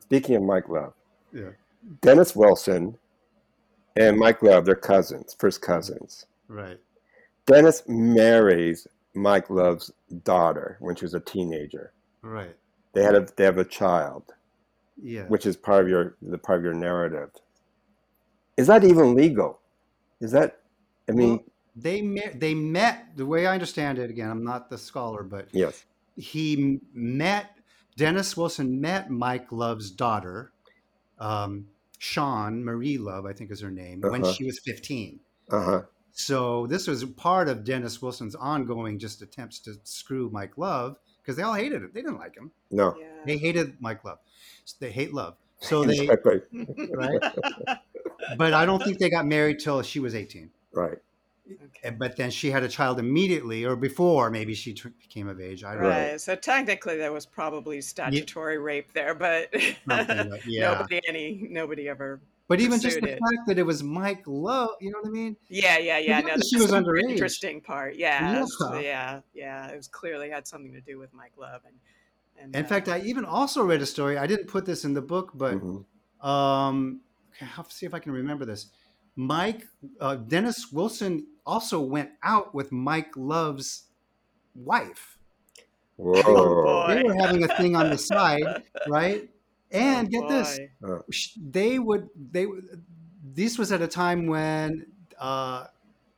Speaking 0.00 0.34
of 0.36 0.42
Mike 0.42 0.68
Love, 0.68 0.92
yeah 1.32 1.50
Dennis 2.02 2.34
Wilson 2.36 2.98
and 3.98 4.18
Mike 4.18 4.42
Love, 4.42 4.64
they're 4.64 4.74
cousins, 4.74 5.34
first 5.38 5.60
cousins. 5.62 6.26
right 6.48 6.78
Dennis 7.46 7.82
marries 7.86 8.86
Mike 9.14 9.48
Love's 9.50 9.90
daughter 10.22 10.76
when 10.80 10.94
she 10.96 11.04
was 11.04 11.14
a 11.14 11.20
teenager. 11.20 11.92
right 12.22 12.56
They 12.92 13.02
had 13.02 13.14
a 13.14 13.26
they 13.36 13.44
have 13.44 13.58
a 13.58 13.64
child, 13.64 14.24
yeah 15.00 15.24
which 15.24 15.46
is 15.46 15.56
part 15.56 15.82
of 15.82 15.88
your 15.88 16.16
the 16.22 16.38
part 16.38 16.58
of 16.58 16.64
your 16.64 16.74
narrative. 16.74 17.30
Is 18.56 18.66
that 18.66 18.84
even 18.84 19.14
legal? 19.14 19.60
Is 20.20 20.32
that? 20.32 20.60
I 21.08 21.12
mean, 21.12 21.28
Well, 21.28 21.44
they 21.76 22.02
met 22.02 22.40
they 22.40 22.54
met 22.54 23.16
the 23.16 23.24
way 23.24 23.46
i 23.46 23.54
understand 23.54 24.00
it 24.00 24.10
again 24.10 24.28
i'm 24.28 24.42
not 24.42 24.68
the 24.68 24.76
scholar 24.76 25.22
but 25.22 25.46
yes, 25.52 25.84
he 26.16 26.80
met 26.92 27.58
Dennis 27.98 28.36
Wilson 28.36 28.80
met 28.80 29.10
Mike 29.10 29.50
Love's 29.50 29.90
daughter, 29.90 30.52
um, 31.18 31.66
Sean 31.98 32.64
Marie 32.64 32.96
Love, 32.98 33.26
I 33.26 33.32
think 33.32 33.50
is 33.50 33.60
her 33.60 33.70
name, 33.70 34.00
when 34.00 34.22
Uh-huh. 34.22 34.32
she 34.32 34.44
was 34.44 34.58
15. 34.60 35.20
uh 35.50 35.62
huh, 35.64 35.82
So 36.12 36.66
this 36.66 36.86
was 36.86 37.04
part 37.04 37.48
of 37.48 37.64
Dennis 37.64 38.00
Wilson's 38.00 38.34
ongoing 38.34 38.98
just 38.98 39.20
attempts 39.22 39.58
to 39.60 39.74
screw 39.84 40.30
Mike 40.32 40.56
Love 40.58 40.96
because 41.22 41.36
they 41.36 41.42
all 41.42 41.54
hated 41.54 41.82
him. 41.82 41.90
They 41.92 42.02
didn't 42.02 42.18
like 42.18 42.36
him. 42.36 42.50
no, 42.70 42.96
They 43.26 43.36
hated 43.36 43.80
Mike 43.80 44.04
Love. 44.04 44.18
They 44.80 44.90
hate 44.90 45.12
Love. 45.14 45.36
So 45.60 45.84
they, 45.84 45.98
exactly, 46.00 46.40
right? 46.92 47.20
but 48.36 48.54
I 48.54 48.64
don't 48.64 48.82
think 48.82 48.98
they 48.98 49.10
got 49.10 49.26
married 49.26 49.58
till 49.58 49.82
she 49.82 49.98
was 50.00 50.14
18. 50.14 50.50
right, 50.72 50.98
Okay. 51.50 51.96
But 51.96 52.16
then 52.16 52.30
she 52.30 52.50
had 52.50 52.62
a 52.62 52.68
child 52.68 52.98
immediately, 52.98 53.64
or 53.64 53.76
before 53.76 54.30
maybe 54.30 54.54
she 54.54 54.74
tr- 54.74 54.88
became 55.00 55.28
of 55.28 55.40
age. 55.40 55.64
I 55.64 55.74
don't 55.74 55.82
know. 55.82 55.88
Right. 55.88 56.20
So 56.20 56.34
technically, 56.34 56.96
there 56.96 57.12
was 57.12 57.26
probably 57.26 57.80
statutory 57.80 58.58
rape 58.58 58.92
there, 58.92 59.14
but 59.14 59.48
like- 59.86 60.08
yeah. 60.46 60.72
nobody 60.72 61.00
any 61.08 61.46
nobody 61.50 61.88
ever. 61.88 62.20
But 62.48 62.60
even 62.60 62.80
just 62.80 63.00
the 63.02 63.08
it. 63.10 63.18
fact 63.18 63.46
that 63.46 63.58
it 63.58 63.62
was 63.62 63.82
Mike 63.82 64.22
Love, 64.26 64.70
you 64.80 64.90
know 64.90 64.98
what 65.02 65.08
I 65.08 65.10
mean? 65.10 65.36
Yeah, 65.50 65.76
yeah, 65.76 65.98
yeah. 65.98 66.20
No, 66.20 66.36
she 66.38 66.56
was 66.56 66.70
the 66.70 66.78
underage. 66.80 67.10
Interesting 67.10 67.60
part. 67.60 67.96
Yeah, 67.96 68.42
Yeah. 68.60 68.80
yeah, 68.80 69.20
yeah. 69.34 69.68
It 69.68 69.76
was 69.76 69.86
clearly 69.86 70.30
had 70.30 70.46
something 70.46 70.72
to 70.72 70.80
do 70.80 70.98
with 70.98 71.12
Mike 71.12 71.32
Love, 71.36 71.60
and, 71.66 71.74
and 72.42 72.56
In 72.56 72.64
uh, 72.64 72.68
fact, 72.68 72.88
I 72.88 73.00
even 73.00 73.26
also 73.26 73.62
read 73.64 73.82
a 73.82 73.86
story. 73.86 74.16
I 74.16 74.26
didn't 74.26 74.46
put 74.46 74.64
this 74.64 74.84
in 74.86 74.94
the 74.94 75.02
book, 75.02 75.32
but 75.34 75.56
Mhm. 75.60 75.84
um, 76.26 77.00
I'll 77.58 77.68
see 77.68 77.84
if 77.84 77.92
I 77.92 77.98
can 77.98 78.12
remember 78.12 78.46
this. 78.46 78.70
Mike 79.14 79.66
uh, 80.00 80.14
Dennis 80.16 80.72
Wilson 80.72 81.26
also 81.48 81.80
went 81.80 82.10
out 82.22 82.54
with 82.54 82.70
Mike 82.70 83.16
Love's 83.16 83.84
wife. 84.54 85.16
Whoa, 85.96 86.22
Oh, 86.26 86.86
They 86.88 87.02
were 87.02 87.14
having 87.20 87.42
a 87.42 87.48
thing 87.48 87.74
on 87.74 87.90
the 87.90 87.98
side, 87.98 88.62
right? 88.86 89.28
And 89.72 90.06
Oh, 90.06 90.10
get 90.10 90.28
this, 90.28 90.58
boy. 90.80 90.98
sh- 91.10 91.36
they 91.42 91.78
would 91.78 92.08
they 92.16 92.46
this 93.34 93.58
was 93.58 93.72
at 93.72 93.82
a 93.82 93.88
time 93.88 94.26
when 94.26 94.86
uh 95.18 95.66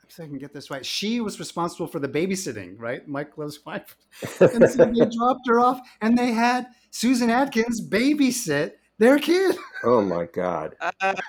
if 0.09 0.19
I 0.21 0.27
can 0.27 0.39
get 0.39 0.53
this 0.53 0.71
right, 0.71 0.85
she 0.85 1.21
was 1.21 1.39
responsible 1.39 1.87
for 1.87 2.01
the 2.01 2.09
babysitting, 2.09 2.75
right? 2.79 3.07
Mike 3.09 3.39
Love's 3.39 3.61
wife. 3.67 3.97
And 4.41 4.69
so 4.69 4.85
they 4.85 5.07
dropped 5.17 5.47
her 5.47 5.61
off 5.61 5.81
and 6.01 6.19
they 6.19 6.33
had 6.33 6.67
Susan 6.91 7.31
Atkins 7.31 7.81
babysit 7.89 8.73
their 8.99 9.19
kid. 9.19 9.57
oh 9.85 10.03
my 10.03 10.27
God, 10.27 10.75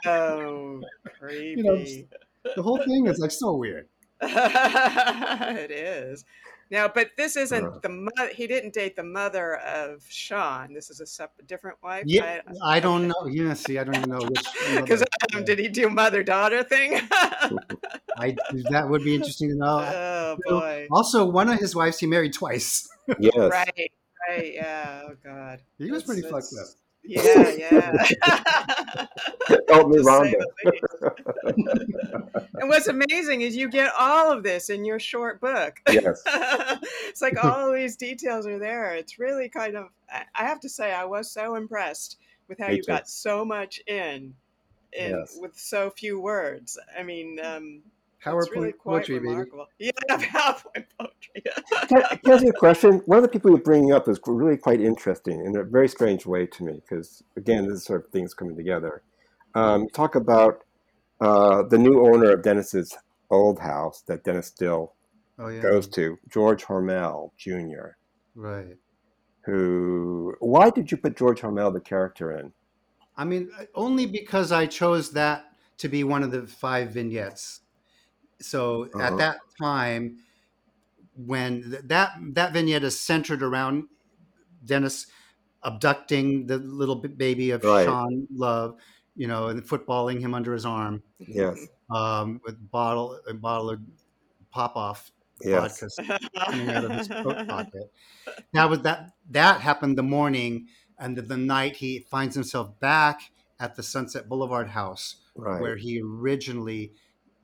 Oh, 0.06 0.82
creepy. 1.20 1.62
know, 1.64 2.54
The 2.56 2.64
whole 2.64 2.80
thing 2.80 3.08
is 3.08 3.20
like 3.20 3.32
so 3.32 3.56
weird. 3.56 3.88
it 5.57 5.72
is. 5.72 6.26
Now, 6.69 6.88
but 6.88 7.11
this 7.17 7.36
isn't 7.36 7.65
Uh. 7.65 7.80
the 7.84 7.89
mother. 7.89 8.30
He 8.34 8.47
didn't 8.47 8.74
date 8.74 8.95
the 8.95 9.03
mother 9.03 9.55
of 9.57 10.05
Sean. 10.07 10.74
This 10.74 10.89
is 10.89 11.01
a 11.01 11.05
separate, 11.05 11.45
different 11.47 11.78
wife. 11.84 12.03
Yeah, 12.07 12.41
I 12.63 12.80
don't 12.80 13.07
know. 13.09 13.26
Yeah, 13.30 13.53
see, 13.55 13.78
I 13.78 13.84
don't 13.84 13.95
even 13.97 14.09
know 14.09 14.22
which. 14.22 14.45
Because 14.82 15.03
yeah. 15.34 15.41
did 15.41 15.59
he 15.59 15.67
do 15.67 15.89
mother 15.89 16.24
daughter 16.24 16.63
thing? 16.63 17.01
I 18.17 18.36
that 18.72 18.88
would 18.89 19.03
be 19.03 19.15
interesting 19.15 19.49
to 19.49 19.55
know. 19.55 19.80
oh 19.93 20.38
boy. 20.47 20.88
Also, 20.91 21.26
one 21.26 21.49
of 21.49 21.59
his 21.59 21.76
wives 21.76 21.99
he 21.99 22.07
married 22.07 22.34
twice. 22.34 22.88
yes, 23.19 23.34
Right. 23.36 23.91
Right. 24.30 24.53
Yeah. 24.53 25.01
Oh 25.09 25.15
God. 25.24 25.59
He 25.78 25.91
was 25.91 26.03
That's- 26.03 26.05
pretty 26.05 26.22
that's- 26.22 26.49
fucked 26.51 26.61
up. 26.61 26.67
Yeah. 27.04 27.52
Yeah. 27.58 28.06
help 29.70 29.89
me, 29.89 29.97
Rhonda. 30.04 30.41
and 32.56 32.70
what's 32.70 32.88
amazing 32.88 33.41
is 33.41 33.56
you 33.56 33.70
get 33.70 33.91
all 33.97 34.32
of 34.32 34.43
this 34.43 34.70
in 34.70 34.86
your 34.86 34.99
short 34.99 35.39
book. 35.41 35.80
yes, 35.91 36.22
it's 37.08 37.22
like 37.22 37.43
all 37.43 37.72
these 37.72 37.95
details 37.97 38.45
are 38.47 38.60
there. 38.60 38.93
It's 38.93 39.20
really 39.20 39.49
kind 39.49 39.76
of. 39.76 39.88
I 40.12 40.24
I 40.36 40.43
have 40.45 40.60
to 40.62 40.70
say, 40.70 40.93
I 40.93 41.06
was 41.06 41.30
so 41.32 41.56
impressed 41.56 42.18
with 42.47 42.60
how 42.60 42.68
Me 42.68 42.76
you 42.78 42.84
too. 42.84 42.88
got 42.91 43.10
so 43.10 43.43
much 43.45 43.82
in, 43.88 44.34
in 44.93 45.12
Yes. 45.12 45.38
with 45.39 45.58
so 45.58 45.89
few 45.89 46.20
words. 46.20 46.78
I 46.97 47.04
mean, 47.04 47.39
um, 47.43 47.82
PowerPoint 48.24 48.51
really 48.51 48.72
quite 48.72 48.93
poetry, 48.97 49.15
baby. 49.15 49.30
remarkable. 49.30 49.67
Yeah, 49.80 49.91
PowerPoint 50.09 50.86
poetry. 50.99 51.43
Can, 51.88 52.01
can 52.01 52.32
I 52.32 52.36
ask 52.36 52.43
you 52.43 52.49
a 52.49 52.53
question? 52.53 53.01
One 53.05 53.17
of 53.17 53.24
the 53.24 53.30
people 53.30 53.51
you're 53.51 53.59
bringing 53.59 53.91
up 53.93 54.07
is 54.07 54.19
really 54.28 54.57
quite 54.57 54.80
interesting 54.82 55.45
in 55.45 55.55
a 55.57 55.63
very 55.63 55.88
strange 55.88 56.26
way 56.26 56.45
to 56.45 56.63
me, 56.63 56.74
because 56.74 57.24
again, 57.36 57.67
this 57.67 57.78
is 57.78 57.84
sort 57.86 58.05
of 58.05 58.11
things 58.11 58.34
coming 58.34 58.55
together. 58.55 59.01
Um, 59.55 59.88
talk 59.89 60.15
about 60.15 60.63
uh, 61.19 61.63
the 61.63 61.78
new 61.78 62.05
owner 62.05 62.32
of 62.32 62.43
Dennis's 62.43 62.97
old 63.30 63.59
house 63.59 64.01
that 64.07 64.24
Dennis 64.24 64.47
still 64.47 64.93
Oh 65.39 65.47
yeah, 65.47 65.61
goes 65.61 65.88
to, 65.89 66.19
George 66.30 66.65
Hormel 66.65 67.32
Jr. 67.38 67.95
right. 68.36 68.78
Who? 69.45 70.36
Why 70.39 70.69
did 70.69 70.91
you 70.91 70.97
put 70.97 71.17
George 71.17 71.41
Hormel, 71.41 71.74
the 71.74 71.80
character, 71.82 72.38
in? 72.38 72.53
I 73.17 73.26
mean, 73.26 73.49
only 73.74 74.05
because 74.05 74.51
I 74.51 74.67
chose 74.67 75.11
that 75.13 75.45
to 75.80 75.89
be 75.89 76.03
one 76.03 76.22
of 76.22 76.30
the 76.30 76.45
five 76.45 76.91
vignettes. 76.91 77.61
So 78.42 78.89
Uh-huh. 78.94 79.00
at 79.04 79.18
that 79.18 79.38
time, 79.62 80.20
when 81.16 81.64
th- 81.72 81.84
that 81.86 82.14
that 82.34 82.54
vignette 82.54 82.84
is 82.84 83.00
centered 83.00 83.44
around 83.44 83.86
Dennis 84.66 85.08
abducting 85.64 86.48
the 86.48 86.58
little 86.58 86.96
baby 86.96 87.52
of 87.52 87.64
Right. 87.64 87.86
Sean 87.86 88.28
Love, 88.32 88.76
you 89.16 89.28
know, 89.28 89.48
and 89.48 89.62
footballing 89.64 90.20
him 90.22 90.34
under 90.34 90.54
his 90.54 90.66
arm 90.66 91.04
Yes, 91.20 91.68
um, 91.96 92.42
with 92.46 92.72
bottle 92.72 93.20
a 93.28 93.34
bottle 93.34 93.70
of 93.72 93.82
pop 94.52 94.76
off 94.76 95.12
yes, 95.42 95.82
vodka 95.82 95.88
coming 96.50 96.72
out 96.72 96.84
of 96.86 96.92
his 96.94 97.08
coat 97.08 97.38
pocket. 97.48 97.92
Now 98.54 98.68
was 98.68 98.82
that 98.82 99.12
that 99.32 99.62
happened 99.62 99.98
the 99.98 100.04
morning 100.04 100.68
and 101.00 101.18
the, 101.18 101.22
the 101.22 101.38
night 101.38 101.78
he 101.78 102.00
finds 102.00 102.36
himself 102.36 102.80
back 102.80 103.22
at 103.60 103.76
the 103.76 103.84
Sunset 103.84 104.28
Boulevard 104.30 104.70
house 104.70 105.18
right, 105.36 105.62
where 105.62 105.76
he 105.78 106.02
originally 106.02 106.94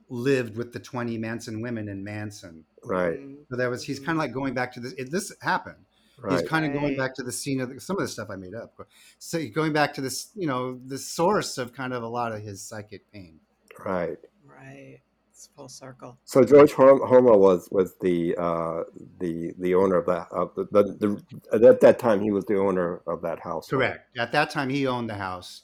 lived 0.08 0.56
with 0.56 0.72
the 0.72 0.80
20 0.80 1.18
Manson 1.18 1.60
women 1.60 1.88
in 1.88 2.02
Manson. 2.04 2.64
right, 2.84 3.18
So 3.50 3.56
that 3.56 3.68
was 3.68 3.84
he's 3.84 3.98
kind 4.00 4.16
of 4.16 4.18
like 4.18 4.32
going 4.32 4.54
back 4.54 4.72
to 4.74 4.80
this 4.80 4.92
it, 4.94 5.10
this 5.10 5.32
happened. 5.42 5.76
right. 6.20 6.40
He's 6.40 6.48
kind 6.48 6.64
of 6.66 6.72
going 6.72 6.96
back 6.96 7.14
to 7.16 7.22
the 7.22 7.32
scene 7.32 7.60
of 7.60 7.68
the, 7.74 7.80
some 7.80 7.96
of 7.96 8.02
the 8.02 8.08
stuff 8.08 8.28
I 8.30 8.36
made 8.36 8.54
up. 8.54 8.72
So 9.18 9.38
going 9.54 9.72
back 9.72 9.94
to 9.94 10.00
this, 10.00 10.30
you 10.34 10.46
know, 10.46 10.78
the 10.86 10.98
source 10.98 11.58
of 11.58 11.72
kind 11.72 11.92
of 11.92 12.02
a 12.02 12.08
lot 12.08 12.32
of 12.32 12.42
his 12.42 12.62
psychic 12.62 13.10
pain. 13.12 13.40
right. 13.84 14.18
right. 14.46 15.00
It's 15.30 15.50
full 15.54 15.68
circle. 15.68 16.18
So 16.24 16.42
George 16.42 16.72
Hom- 16.72 17.06
Homer 17.06 17.36
was 17.36 17.68
was 17.70 17.94
the 18.00 18.34
uh, 18.36 18.82
the 19.20 19.52
the 19.56 19.72
owner 19.76 19.94
of 19.94 20.06
that 20.06 20.26
of 20.32 20.52
the, 20.56 20.64
the, 20.72 21.22
the 21.52 21.64
at 21.68 21.80
that 21.80 22.00
time 22.00 22.20
he 22.20 22.32
was 22.32 22.44
the 22.46 22.58
owner 22.58 23.02
of 23.06 23.22
that 23.22 23.38
house. 23.38 23.68
Correct. 23.68 24.00
At 24.18 24.32
that 24.32 24.50
time, 24.50 24.68
he 24.68 24.88
owned 24.88 25.08
the 25.08 25.14
house, 25.14 25.62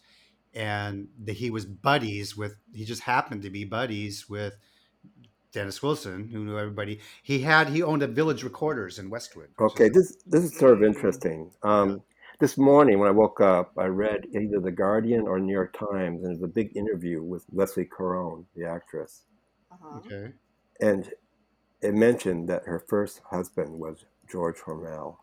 and 0.55 1.09
the, 1.24 1.32
he 1.32 1.50
was 1.50 1.64
buddies 1.66 2.36
with. 2.36 2.57
He 2.72 2.84
just 2.84 3.02
happened 3.02 3.42
to 3.42 3.50
be 3.50 3.64
buddies 3.64 4.28
with 4.28 4.55
Dennis 5.52 5.82
Wilson, 5.82 6.28
who 6.28 6.44
knew 6.44 6.59
everybody. 6.59 7.00
He 7.22 7.40
had 7.40 7.68
he 7.68 7.82
owned 7.82 8.02
a 8.02 8.07
Village 8.09 8.42
Recorders 8.44 8.98
in 8.98 9.11
Westwood. 9.11 9.48
which 9.57 9.72
Okay, 9.72 9.86
is- 9.86 9.92
this 9.92 10.16
this 10.26 10.44
is 10.44 10.59
sort 10.59 10.72
of 10.72 10.82
interesting. 10.82 11.50
Um, 11.62 12.02
This 12.40 12.59
morning 12.59 12.98
when 12.98 13.09
I 13.09 13.12
woke 13.12 13.40
up, 13.40 13.72
I 13.78 13.86
read 13.86 14.26
either 14.32 14.59
the 14.59 14.72
Guardian 14.72 15.28
or 15.28 15.38
New 15.38 15.52
York 15.52 15.72
Times, 15.78 16.24
and 16.24 16.30
there's 16.34 16.42
a 16.42 16.48
big 16.48 16.76
interview 16.76 17.22
with 17.22 17.44
Leslie 17.52 17.84
Caron, 17.96 18.44
the 18.57 18.64
actress, 18.66 19.22
Uh-huh. 19.70 19.98
okay. 19.98 20.32
and 20.80 21.12
it 21.80 21.94
mentioned 21.94 22.48
that 22.48 22.64
her 22.64 22.80
first 22.80 23.20
husband 23.30 23.78
was 23.78 24.05
George 24.28 24.59
Hormel. 24.59 25.18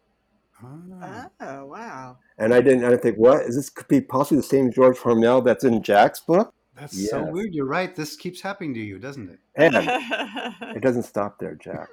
Ah. 0.63 1.29
Oh, 1.41 1.65
wow. 1.65 2.17
And 2.37 2.53
I 2.53 2.61
didn't. 2.61 2.83
I 2.85 2.89
didn't 2.91 3.01
think, 3.03 3.17
what 3.17 3.41
is 3.41 3.55
this? 3.55 3.69
Could 3.69 3.87
be 3.87 4.01
possibly 4.01 4.37
the 4.37 4.43
same 4.47 4.71
George 4.71 4.97
Hormel 4.97 5.43
that's 5.43 5.63
in 5.63 5.81
Jack's 5.83 6.19
book. 6.21 6.53
That's 6.79 7.09
so 7.09 7.23
weird. 7.23 7.53
You're 7.53 7.65
right. 7.65 7.95
This 7.95 8.15
keeps 8.15 8.41
happening 8.41 8.73
to 8.75 8.79
you, 8.79 8.97
doesn't 8.97 9.29
it? 9.29 9.39
And 9.55 9.75
it 10.75 10.81
doesn't 10.81 11.03
stop 11.03 11.37
there, 11.39 11.55
Jack. 11.55 11.89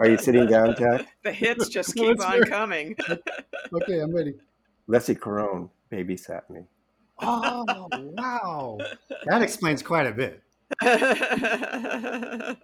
Are 0.00 0.08
you 0.08 0.16
sitting 0.18 0.46
down, 0.46 0.74
Jack? 0.76 1.06
the 1.22 1.32
hits 1.32 1.68
just 1.68 1.94
keep 1.94 2.10
it's 2.12 2.24
on 2.24 2.32
very- 2.32 2.46
coming. 2.46 2.96
Okay, 3.74 4.00
I'm 4.00 4.14
ready. 4.14 4.34
Leslie 4.86 5.14
Caron 5.14 5.70
babysat 5.90 6.48
me. 6.50 6.60
Oh 7.20 7.88
wow, 7.92 8.78
that 9.26 9.40
explains 9.40 9.82
quite 9.82 10.06
a 10.06 10.12
bit. 10.12 10.42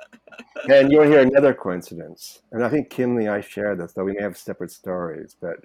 And 0.68 0.90
you'll 0.92 1.04
hear 1.04 1.20
another 1.20 1.54
coincidence. 1.54 2.42
And 2.52 2.64
I 2.64 2.68
think 2.68 2.90
Kimley 2.90 3.22
and 3.22 3.30
I 3.30 3.40
share 3.40 3.74
this, 3.74 3.92
though 3.92 4.04
we 4.04 4.12
may 4.12 4.22
have 4.22 4.36
separate 4.36 4.70
stories. 4.70 5.36
But 5.40 5.64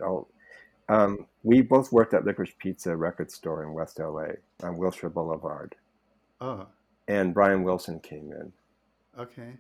um, 0.88 1.26
we 1.44 1.62
both 1.62 1.92
worked 1.92 2.14
at 2.14 2.26
Licorice 2.26 2.54
Pizza 2.58 2.96
record 2.96 3.32
store 3.32 3.64
in 3.64 3.74
West 3.74 4.00
LA 4.00 4.28
on 4.62 4.78
Wilshire 4.78 5.10
Boulevard. 5.10 5.76
Oh, 6.40 6.68
And 7.08 7.34
Brian 7.34 7.64
Wilson 7.64 8.00
came 8.00 8.32
in. 8.32 8.54
okay. 9.20 9.54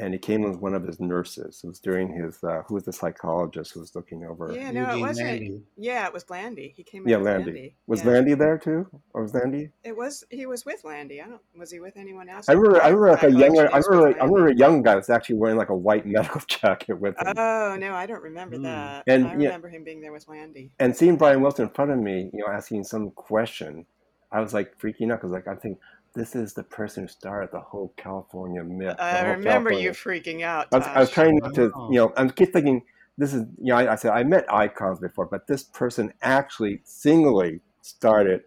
And 0.00 0.14
he 0.14 0.18
came 0.18 0.42
in 0.44 0.50
with 0.50 0.60
one 0.60 0.74
of 0.74 0.82
his 0.84 0.98
nurses. 0.98 1.60
It 1.62 1.66
was 1.66 1.78
during 1.78 2.12
his, 2.12 2.42
uh, 2.42 2.62
who 2.66 2.74
was 2.74 2.84
the 2.84 2.92
psychologist 2.92 3.72
who 3.72 3.80
was 3.80 3.94
looking 3.94 4.24
over. 4.24 4.52
yeah, 4.52 4.70
no, 4.70 4.96
it 4.96 5.00
wasn't. 5.00 5.28
Landy. 5.28 5.62
Yeah, 5.76 6.06
it 6.06 6.12
was 6.12 6.28
Landy. 6.30 6.72
He 6.76 6.82
came 6.82 7.06
Yeah, 7.06 7.18
with 7.18 7.26
Landy. 7.26 7.44
Landy. 7.52 7.74
Was 7.86 8.02
yeah. 8.04 8.10
Landy 8.10 8.34
there 8.34 8.56
too? 8.58 8.86
Or 9.12 9.22
was 9.22 9.34
Landy? 9.34 9.70
It 9.84 9.96
was. 9.96 10.24
He 10.30 10.46
was 10.46 10.64
with 10.64 10.82
Landy. 10.84 11.20
I 11.20 11.26
don't. 11.28 11.40
Was 11.56 11.70
he 11.70 11.80
with 11.80 11.96
anyone 11.96 12.28
else? 12.28 12.48
I 12.48 12.52
remember, 12.52 12.82
I 12.82 12.88
remember 12.88 13.10
like 13.10 13.22
a 13.22 13.26
recollection 13.26 13.54
younger, 13.56 13.74
I 13.74 13.78
is 13.78 13.88
with 13.88 13.96
remember, 13.98 14.20
I 14.20 14.24
remember 14.24 14.48
a 14.48 14.54
young 14.56 14.82
guy 14.82 14.96
was 14.96 15.10
actually 15.10 15.36
wearing 15.36 15.56
like 15.58 15.68
a 15.68 15.76
white 15.76 16.06
medical 16.16 16.40
jacket 16.46 16.94
with 16.98 17.14
him. 17.20 17.34
Oh 17.36 17.76
no, 17.78 17.92
I 17.94 18.06
don't 18.06 18.22
remember 18.22 18.56
Hmm. 18.56 18.62
that. 18.62 19.04
And, 19.06 19.26
I 19.26 19.30
yeah. 19.32 19.34
remember 19.48 19.68
him 19.68 19.84
being 19.84 20.00
there 20.00 20.12
with 20.12 20.26
Landy. 20.28 20.70
and 20.78 20.96
seeing 20.96 21.16
Brian 21.16 21.40
Wilson 21.42 21.66
in 21.66 21.70
front 21.74 21.90
of 21.90 21.98
me, 21.98 22.30
you 22.32 22.40
know, 22.40 22.46
asking 22.50 22.84
some 22.84 23.10
question, 23.10 23.84
I 24.32 24.40
was 24.40 24.54
like 24.54 24.78
freaking 24.78 25.12
out 25.12 25.20
because 25.20 25.32
like 25.32 25.46
I'm 25.46 25.58
thinking, 25.58 25.78
this 26.14 26.34
is 26.34 26.52
the 26.54 26.62
person 26.62 27.04
who 27.04 27.08
started 27.08 27.50
the 27.52 27.60
whole 27.60 27.92
California 27.96 28.64
myth. 28.64 28.96
I 28.98 29.22
remember 29.22 29.70
California- 29.70 29.80
you 29.80 29.90
freaking 29.90 30.42
out. 30.42 30.68
I 30.72 30.78
was, 30.78 30.86
I 30.86 31.00
was 31.00 31.10
trying 31.10 31.36
not 31.36 31.54
to, 31.54 31.72
you 31.90 31.96
know, 31.96 32.12
I'm 32.16 32.30
keep 32.30 32.52
thinking 32.52 32.82
this 33.16 33.34
is, 33.34 33.42
you 33.58 33.66
know, 33.72 33.76
I, 33.76 33.92
I 33.92 33.94
said 33.96 34.12
I 34.12 34.22
met 34.24 34.52
icons 34.52 34.98
before, 34.98 35.26
but 35.26 35.46
this 35.46 35.62
person 35.62 36.12
actually 36.22 36.80
singly 36.84 37.60
started 37.82 38.42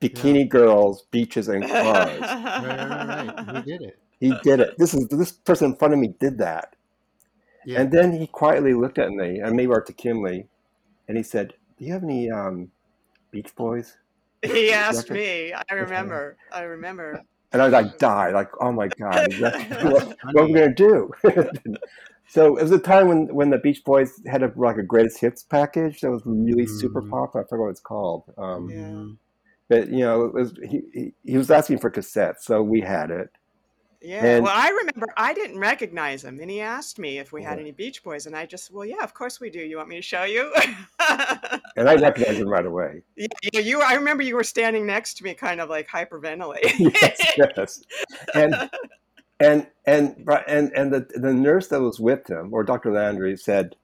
bikini 0.00 0.48
girls, 0.48 1.04
beaches, 1.10 1.48
and 1.48 1.66
cars. 1.66 2.20
Right, 2.20 2.64
right, 2.66 3.06
right, 3.06 3.46
right. 3.46 3.64
He 3.64 3.70
did 3.70 3.82
it. 3.82 3.98
he 4.20 4.34
did 4.42 4.60
it. 4.60 4.78
This 4.78 4.94
is 4.94 5.08
this 5.08 5.32
person 5.32 5.70
in 5.72 5.76
front 5.76 5.94
of 5.94 6.00
me 6.00 6.14
did 6.18 6.38
that. 6.38 6.74
Yeah. 7.64 7.80
And 7.80 7.90
then 7.90 8.12
he 8.12 8.26
quietly 8.26 8.74
looked 8.74 8.98
at 8.98 9.10
me, 9.10 9.40
and 9.40 9.56
maybe 9.56 9.72
to 9.72 9.92
Kimley, 9.92 10.46
and 11.08 11.16
he 11.16 11.22
said, 11.22 11.54
"Do 11.78 11.84
you 11.84 11.92
have 11.92 12.04
any 12.04 12.30
um, 12.30 12.70
Beach 13.30 13.54
Boys?" 13.56 13.96
He 14.46 14.72
asked 14.72 15.10
me. 15.10 15.52
I 15.52 15.74
remember. 15.74 16.36
I 16.52 16.62
remember. 16.62 17.22
And 17.52 17.62
I 17.62 17.66
was 17.66 17.72
like, 17.72 17.98
"Die!" 17.98 18.30
Like, 18.30 18.48
"Oh 18.60 18.72
my 18.72 18.88
God, 18.88 19.24
what, 19.38 20.16
what 20.32 20.42
are 20.42 20.46
we 20.48 20.58
gonna 20.58 20.74
do?" 20.74 21.10
so 22.28 22.56
it 22.56 22.62
was 22.62 22.72
a 22.72 22.78
time 22.78 23.08
when 23.08 23.34
when 23.34 23.50
the 23.50 23.58
Beach 23.58 23.82
Boys 23.84 24.12
had 24.26 24.42
a 24.42 24.52
like 24.56 24.76
a 24.76 24.82
greatest 24.82 25.20
hits 25.20 25.42
package 25.44 26.00
that 26.00 26.10
was 26.10 26.22
really 26.26 26.66
super 26.66 27.02
Mhm. 27.02 27.10
popular. 27.10 27.44
I 27.44 27.48
forgot 27.48 27.62
what 27.64 27.70
it's 27.70 27.80
called. 27.80 28.24
Um, 28.36 28.70
Yeah. 28.70 29.06
But 29.68 29.88
you 29.90 30.00
know, 30.00 30.24
it 30.26 30.34
was, 30.34 30.52
he, 30.68 30.82
he 30.92 31.14
he 31.24 31.36
was 31.38 31.50
asking 31.50 31.78
for 31.78 31.90
cassettes, 31.90 32.42
so 32.42 32.62
we 32.62 32.80
had 32.80 33.10
it. 33.10 33.30
Yeah. 34.00 34.24
And- 34.24 34.44
well, 34.44 34.54
I 34.54 34.68
remember 34.68 35.06
I 35.16 35.34
didn't 35.34 35.58
recognize 35.58 36.24
him, 36.24 36.38
and 36.40 36.50
he 36.50 36.60
asked 36.60 36.98
me 36.98 37.18
if 37.18 37.32
we 37.32 37.42
had 37.42 37.58
Yeah. 37.58 37.62
any 37.62 37.72
Beach 37.72 38.02
Boys, 38.04 38.26
and 38.26 38.36
I 38.36 38.46
just, 38.46 38.72
well, 38.72 38.84
yeah, 38.84 39.02
of 39.02 39.14
course 39.14 39.40
we 39.40 39.50
do. 39.50 39.60
You 39.60 39.76
want 39.76 39.88
me 39.88 39.96
to 39.96 40.02
show 40.02 40.24
you? 40.24 40.52
And 41.76 41.88
I 41.88 41.94
recognized 41.94 42.38
him 42.40 42.48
right 42.48 42.64
away. 42.64 43.02
yeah, 43.16 43.26
you, 43.52 43.60
you. 43.60 43.82
I 43.82 43.94
remember 43.94 44.22
you 44.22 44.34
were 44.34 44.44
standing 44.44 44.86
next 44.86 45.14
to 45.18 45.24
me, 45.24 45.34
kind 45.34 45.60
of 45.60 45.68
like 45.68 45.88
hyperventilating. 45.88 46.92
yes, 47.02 47.20
yes. 47.36 47.84
And 48.34 48.70
and 49.40 49.66
and 49.84 50.26
and 50.48 50.72
and 50.74 50.92
the 50.92 51.06
the 51.14 51.34
nurse 51.34 51.68
that 51.68 51.80
was 51.80 52.00
with 52.00 52.28
him, 52.28 52.52
or 52.54 52.64
Dr. 52.64 52.92
Landy, 52.92 53.36
said, 53.36 53.76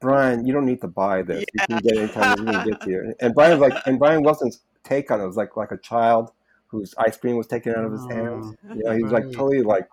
"Brian, 0.00 0.46
you 0.46 0.52
don't 0.52 0.64
need 0.66 0.80
to 0.82 0.88
buy 0.88 1.22
this. 1.22 1.44
You 1.52 1.66
can 1.66 1.78
get 1.78 1.92
it 1.92 1.98
anytime 1.98 2.38
you 2.38 2.44
can 2.52 2.68
get 2.70 2.82
here." 2.84 3.14
And 3.20 3.34
Brian 3.34 3.58
was 3.58 3.68
like, 3.68 3.82
and 3.86 3.98
Brian 3.98 4.22
Wilson's 4.22 4.60
take 4.84 5.10
on 5.10 5.20
it 5.20 5.26
was 5.26 5.36
like 5.36 5.56
like 5.56 5.72
a 5.72 5.78
child 5.78 6.30
whose 6.70 6.94
ice 6.98 7.16
cream 7.16 7.36
was 7.36 7.46
taken 7.46 7.74
out 7.74 7.84
of 7.84 7.92
his 7.92 8.04
hands. 8.06 8.54
You 8.74 8.82
know, 8.84 8.92
he 8.96 9.02
was 9.02 9.12
like 9.12 9.24
totally 9.32 9.62
like 9.62 9.86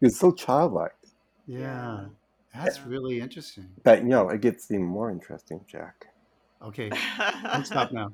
he 0.00 0.06
was 0.06 0.18
so 0.18 0.32
childlike. 0.32 0.94
Yeah. 1.46 2.06
That's 2.54 2.78
Yeah. 2.78 2.84
really 2.88 3.20
interesting. 3.20 3.68
But 3.82 4.02
you 4.02 4.08
know, 4.08 4.28
it 4.28 4.40
gets 4.40 4.70
even 4.70 4.84
more 4.84 5.10
interesting, 5.10 5.60
Jack. 5.66 6.06
Okay, 6.62 6.90
let's 7.44 7.66
stop 7.68 7.92
now. 7.92 8.12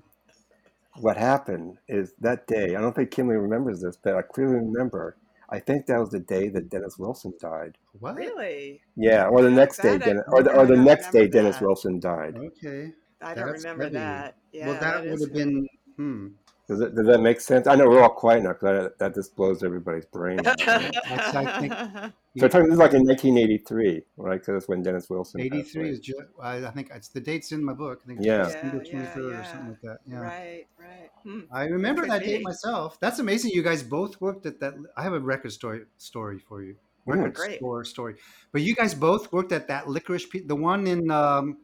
What 0.96 1.16
happened 1.16 1.78
is 1.88 2.14
that 2.20 2.46
day. 2.46 2.74
I 2.74 2.80
don't 2.80 2.94
think 2.94 3.10
Kimley 3.10 3.40
remembers 3.40 3.80
this, 3.80 3.96
but 3.96 4.16
I 4.16 4.22
clearly 4.22 4.56
remember. 4.56 5.16
I 5.48 5.58
think 5.58 5.86
that 5.86 5.98
was 5.98 6.10
the 6.10 6.20
day 6.20 6.48
that 6.48 6.70
Dennis 6.70 6.96
Wilson 6.98 7.32
died. 7.40 7.76
What? 7.98 8.14
really? 8.14 8.80
Yeah, 8.96 9.26
or 9.26 9.42
the 9.42 9.50
Yeah, 9.50 9.56
next 9.56 9.78
day, 9.78 9.98
Dennis, 9.98 10.22
or 10.28 10.42
the, 10.42 10.52
or 10.56 10.64
the 10.66 10.76
next 10.76 11.10
day, 11.10 11.20
remember 11.26 11.36
Dennis. 11.38 11.60
Wilson 11.60 11.98
died. 12.00 12.36
Okay. 12.36 12.92
I 13.20 13.34
don't 13.34 13.46
That's 13.48 13.64
remember 13.64 13.84
heavy. 13.84 13.94
that. 13.94 14.36
Yeah, 14.52 14.66
well, 14.68 14.80
that, 14.80 15.04
is 15.06 15.10
would 15.20 15.28
have 15.28 15.34
been. 15.36 15.68
Hmm. 15.96 16.28
Does, 16.70 16.80
it, 16.82 16.94
does 16.94 17.06
that 17.06 17.20
make 17.20 17.40
sense? 17.40 17.66
I 17.66 17.74
know 17.74 17.88
we're 17.88 18.00
all 18.00 18.10
quiet 18.10 18.44
now 18.44 18.52
because 18.52 18.92
that 19.00 19.12
just 19.12 19.34
blows 19.34 19.64
everybody's 19.64 20.04
brain. 20.04 20.38
out. 20.46 20.56
That's, 20.56 21.34
I 21.34 21.58
think, 21.58 21.72
so 22.38 22.46
talking, 22.46 22.66
this 22.68 22.74
is 22.74 22.78
like 22.78 22.92
in 22.94 23.02
1983, 23.04 24.02
right? 24.16 24.34
Because 24.34 24.54
that's 24.54 24.68
when 24.68 24.80
Dennis 24.80 25.10
Wilson. 25.10 25.40
passed 25.40 25.52
83 25.52 25.90
is 25.90 25.98
just. 25.98 26.20
I, 26.40 26.64
I 26.64 26.70
think 26.70 26.92
it's 26.94 27.08
the 27.08 27.20
date's 27.20 27.50
in 27.50 27.64
my 27.64 27.72
book. 27.72 28.02
I 28.04 28.06
think 28.06 28.20
Yeah. 28.22 28.44
December 28.44 28.84
Yeah, 28.84 28.92
yeah, 28.92 29.12
23rd 29.16 29.40
or 29.40 29.44
something 29.46 29.68
like 29.70 29.80
that. 29.82 29.98
Yeah. 30.06 30.18
Right, 30.20 30.66
right. 30.78 31.10
Hmm. 31.24 31.40
I 31.52 31.64
remember 31.64 32.06
that 32.06 32.22
date 32.22 32.44
myself. 32.44 33.00
That's 33.00 33.18
amazing. 33.18 33.50
You 33.50 33.64
guys 33.64 33.82
both 33.82 34.20
worked 34.20 34.46
at 34.46 34.60
that. 34.60 34.74
I 34.96 35.02
have 35.02 35.12
a 35.12 35.18
record 35.18 35.50
story 35.50 35.86
story 35.96 36.38
for 36.38 36.62
you. 36.62 36.76
Ooh. 37.08 37.14
Record 37.14 37.34
Great. 37.34 37.58
store 37.58 37.84
story. 37.84 38.14
But 38.52 38.62
you 38.62 38.76
guys 38.76 38.94
both 38.94 39.32
worked 39.32 39.50
at 39.50 39.66
that 39.66 39.88
licorice. 39.88 40.26
Pe- 40.26 40.46
the 40.46 40.54
one 40.54 40.86
in 40.86 41.10
um, 41.10 41.58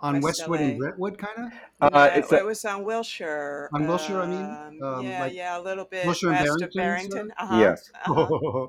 on 0.00 0.20
West 0.20 0.40
Westwood 0.40 0.60
and 0.60 0.78
Brentwood, 0.78 1.18
kind 1.18 1.38
of. 1.46 1.52
Uh, 1.80 1.90
Yeah, 1.92 2.04
it's 2.18 2.32
it 2.32 2.42
a- 2.42 2.44
was 2.44 2.64
on 2.64 2.84
Wilshire. 2.84 3.68
On 3.72 3.86
Wilshire, 3.86 4.20
I 4.20 4.26
mean? 4.26 4.44
Um, 4.82 4.82
Um, 4.82 5.06
yeah, 5.06 5.20
like 5.20 5.34
yeah, 5.34 5.58
a 5.58 5.62
little 5.62 5.84
bit 5.86 6.04
Wilshire 6.06 6.32
and 6.32 6.48
west 6.48 6.74
Barrington 6.74 7.18
and 7.18 7.28
Barrington. 7.28 7.32
Uh-huh, 7.38 7.58
Yes. 7.60 7.90
uh-huh, 8.06 8.66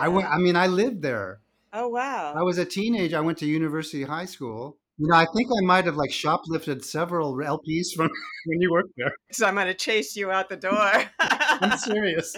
I 0.00 0.08
went. 0.08 0.28
I 0.28 0.38
mean, 0.38 0.56
I 0.56 0.66
lived 0.66 1.00
there. 1.02 1.40
Oh 1.72 1.88
wow. 1.88 2.34
I 2.36 2.42
was 2.42 2.58
a 2.58 2.64
teenager. 2.64 3.16
I 3.16 3.20
went 3.20 3.38
to 3.38 3.46
University 3.46 4.02
High 4.02 4.24
School. 4.26 4.76
You 4.98 5.06
know, 5.06 5.14
I 5.14 5.26
think 5.34 5.48
I 5.48 5.64
might 5.64 5.84
have 5.84 5.96
like 5.96 6.10
shoplifted 6.10 6.84
several 6.84 7.34
LPs 7.36 7.94
from 7.94 8.10
when 8.46 8.60
you 8.60 8.70
worked 8.72 8.92
there. 8.96 9.12
so 9.30 9.46
I'm 9.46 9.54
gonna 9.54 9.72
chase 9.74 10.16
you 10.16 10.30
out 10.30 10.48
the 10.48 10.56
door. 10.56 10.92
I'm 11.20 11.78
serious. 11.78 12.36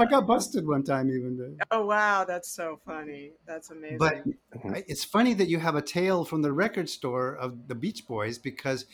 I 0.00 0.06
got 0.06 0.26
busted 0.26 0.66
one 0.66 0.82
time 0.82 1.08
even. 1.10 1.36
Though. 1.36 1.56
oh 1.70 1.86
wow, 1.86 2.24
that's 2.24 2.50
so 2.50 2.78
funny. 2.86 3.32
That's 3.46 3.70
amazing. 3.70 3.98
But 3.98 4.24
it's 4.88 5.04
funny 5.04 5.34
that 5.34 5.48
you 5.48 5.58
have 5.58 5.74
a 5.76 5.82
tale 5.82 6.24
from 6.24 6.42
the 6.42 6.52
record 6.52 6.88
store 6.88 7.36
of 7.36 7.68
the 7.68 7.74
Beach 7.74 8.06
Boys 8.06 8.38
because, 8.38 8.86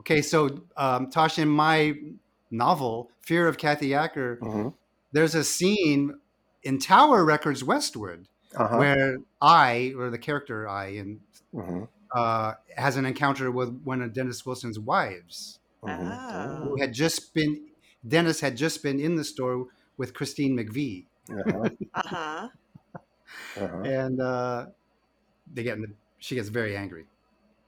okay, 0.00 0.22
so 0.22 0.62
um, 0.76 1.10
Tasha, 1.10 1.40
in 1.40 1.48
my 1.48 1.94
novel 2.50 3.10
Fear 3.22 3.48
of 3.48 3.56
Kathy 3.58 3.94
Acker, 3.94 4.38
Mhm. 4.42 4.74
there's 5.12 5.34
a 5.34 5.44
scene 5.44 6.18
in 6.62 6.78
Tower 6.78 7.24
Records 7.24 7.64
Westwood 7.64 8.28
Uh-huh. 8.54 8.76
where 8.78 9.16
I, 9.40 9.94
or 9.96 10.10
the 10.10 10.18
character 10.18 10.68
I, 10.68 10.86
in, 10.88 11.20
Mhm. 11.54 11.88
uh, 12.14 12.54
has 12.76 12.96
an 12.96 13.06
encounter 13.06 13.50
with 13.50 13.80
one 13.84 14.02
of 14.02 14.12
Dennis 14.12 14.44
Wilson's 14.44 14.78
wives. 14.78 15.58
Ah. 15.84 16.60
who 16.62 16.80
had 16.80 16.92
just 16.94 17.34
been. 17.34 17.66
Dennis 18.06 18.38
had 18.40 18.56
just 18.56 18.84
been 18.84 19.00
in 19.00 19.16
the 19.16 19.24
store 19.24 19.66
with 20.02 20.10
Christine 20.18 20.52
McVie, 20.58 21.06
Uh-huh. 21.30 21.68
uh-huh. 21.94 22.48
Uh-huh. 23.62 23.82
and 24.00 24.20
uh, 24.20 24.66
they 25.54 25.62
get. 25.62 25.78
She 26.18 26.34
gets 26.34 26.48
very 26.48 26.76
angry. 26.76 27.04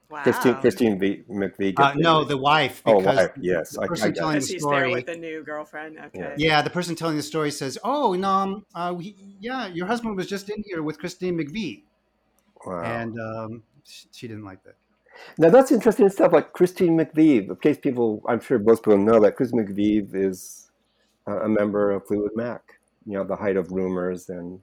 Wow. 0.09 0.21
Christine 0.23 0.55
Christine 0.63 0.99
v, 0.99 1.23
McVie. 1.29 1.73
Uh, 1.77 1.93
no, 1.95 2.23
the 2.25 2.37
wife. 2.37 2.81
Oh, 2.85 2.99
wife, 2.99 3.31
yes, 3.39 3.77
I- 3.77 3.81
The 3.81 3.85
I 3.85 3.87
person 3.87 4.13
telling 4.13 4.37
it. 4.37 4.41
the 4.41 4.47
Because 4.47 4.49
he's 4.49 4.61
story. 4.61 4.75
there 4.79 4.87
like- 4.89 5.07
with 5.07 5.15
the 5.15 5.21
new 5.27 5.43
girlfriend. 5.43 5.97
Okay. 6.07 6.33
yeah, 6.37 6.61
the 6.61 6.69
person 6.69 6.93
telling 6.95 7.15
the 7.15 7.23
story 7.23 7.51
says, 7.61 7.73
"Oh, 7.83 8.13
no, 8.13 8.29
um, 8.29 8.65
uh, 8.75 8.93
we, 8.97 9.15
yeah, 9.39 9.67
your 9.67 9.87
husband 9.87 10.17
was 10.19 10.27
just 10.27 10.49
in 10.49 10.59
here 10.67 10.81
with 10.83 10.99
Christine 10.99 11.35
McVie," 11.39 11.83
Wow. 12.65 12.83
and 12.83 13.11
um, 13.29 13.63
she, 13.83 14.07
she 14.11 14.27
didn't 14.27 14.43
like 14.51 14.61
that. 14.65 14.75
Now 15.37 15.49
that's 15.55 15.71
interesting 15.71 16.09
stuff. 16.09 16.33
Like 16.33 16.51
Christine 16.51 16.97
McVie, 16.99 17.47
in 17.49 17.55
case 17.55 17.77
people, 17.87 18.21
I'm 18.27 18.41
sure 18.41 18.59
most 18.59 18.83
people 18.83 18.97
know 19.09 19.19
that 19.21 19.37
Christine 19.37 19.61
McVie 19.65 20.13
is 20.13 20.64
a 21.27 21.31
a 21.45 21.49
member 21.49 21.91
of 21.91 22.05
Fleetwood 22.07 22.35
Mac. 22.35 22.61
You 23.05 23.13
know, 23.13 23.23
the 23.23 23.35
height 23.35 23.55
of 23.57 23.71
rumors 23.71 24.29
and 24.29 24.59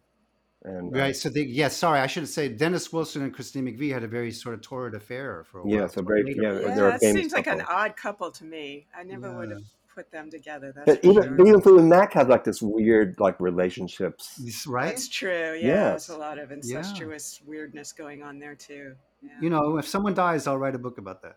and 0.65 0.95
uh, 0.95 0.99
Right. 0.99 1.17
So 1.17 1.29
they, 1.29 1.43
yeah, 1.43 1.69
sorry, 1.69 2.01
I 2.01 2.07
should 2.07 2.29
say 2.29 2.49
Dennis 2.49 2.93
Wilson 2.93 3.23
and 3.23 3.33
Christine 3.35 3.65
McVie 3.67 3.93
had 3.93 4.05
a 4.05 4.09
very 4.09 4.31
sort 4.33 4.55
of 4.55 4.61
torrid 4.63 4.95
affair 4.95 5.45
for 5.51 5.61
a 5.61 5.63
while. 5.65 5.75
yeah, 5.75 5.87
so 5.87 5.95
till 5.95 6.05
very 6.05 6.35
yeah, 6.37 6.53
Yeah, 6.53 6.75
they're 6.75 6.89
a 6.89 6.93
that 6.93 7.01
famous 7.01 7.21
seems 7.21 7.33
like 7.33 7.47
an 7.49 7.63
odd 7.63 7.97
couple 7.97 8.31
to 8.31 8.45
me. 8.45 8.87
I 8.97 9.03
never 9.03 9.33
would 9.37 9.51
have 9.51 9.63
put 9.95 10.11
them 10.11 10.31
together. 10.31 10.73
That's 10.75 10.87
But 10.87 11.05
even 11.05 11.23
sure. 11.23 11.33
but 11.33 11.47
even 11.47 11.61
Fleetwood 11.61 11.85
Mac 11.85 12.13
has 12.15 12.29
like 12.29 12.45
this 12.45 12.63
weird 12.63 13.17
like 13.19 13.41
relationships. 13.41 14.39
Yes, 14.43 14.67
Right. 14.67 14.87
That's 14.87 15.09
true. 15.09 15.55
Yeah, 15.61 15.67
Yes. 15.67 16.07
there's 16.07 16.17
a 16.17 16.21
lot 16.21 16.39
of 16.39 16.51
incestuous 16.53 17.41
weirdness 17.47 17.93
going 17.93 18.23
on 18.23 18.39
there 18.39 18.55
too. 18.55 18.95
Yeah. 19.21 19.31
You 19.41 19.51
know, 19.51 19.79
if 19.79 19.87
someone 19.87 20.15
dies, 20.15 20.47
I'll 20.47 20.59
write 20.59 20.75
a 20.75 20.79
book 20.79 20.99
about 20.99 21.23
that. 21.23 21.37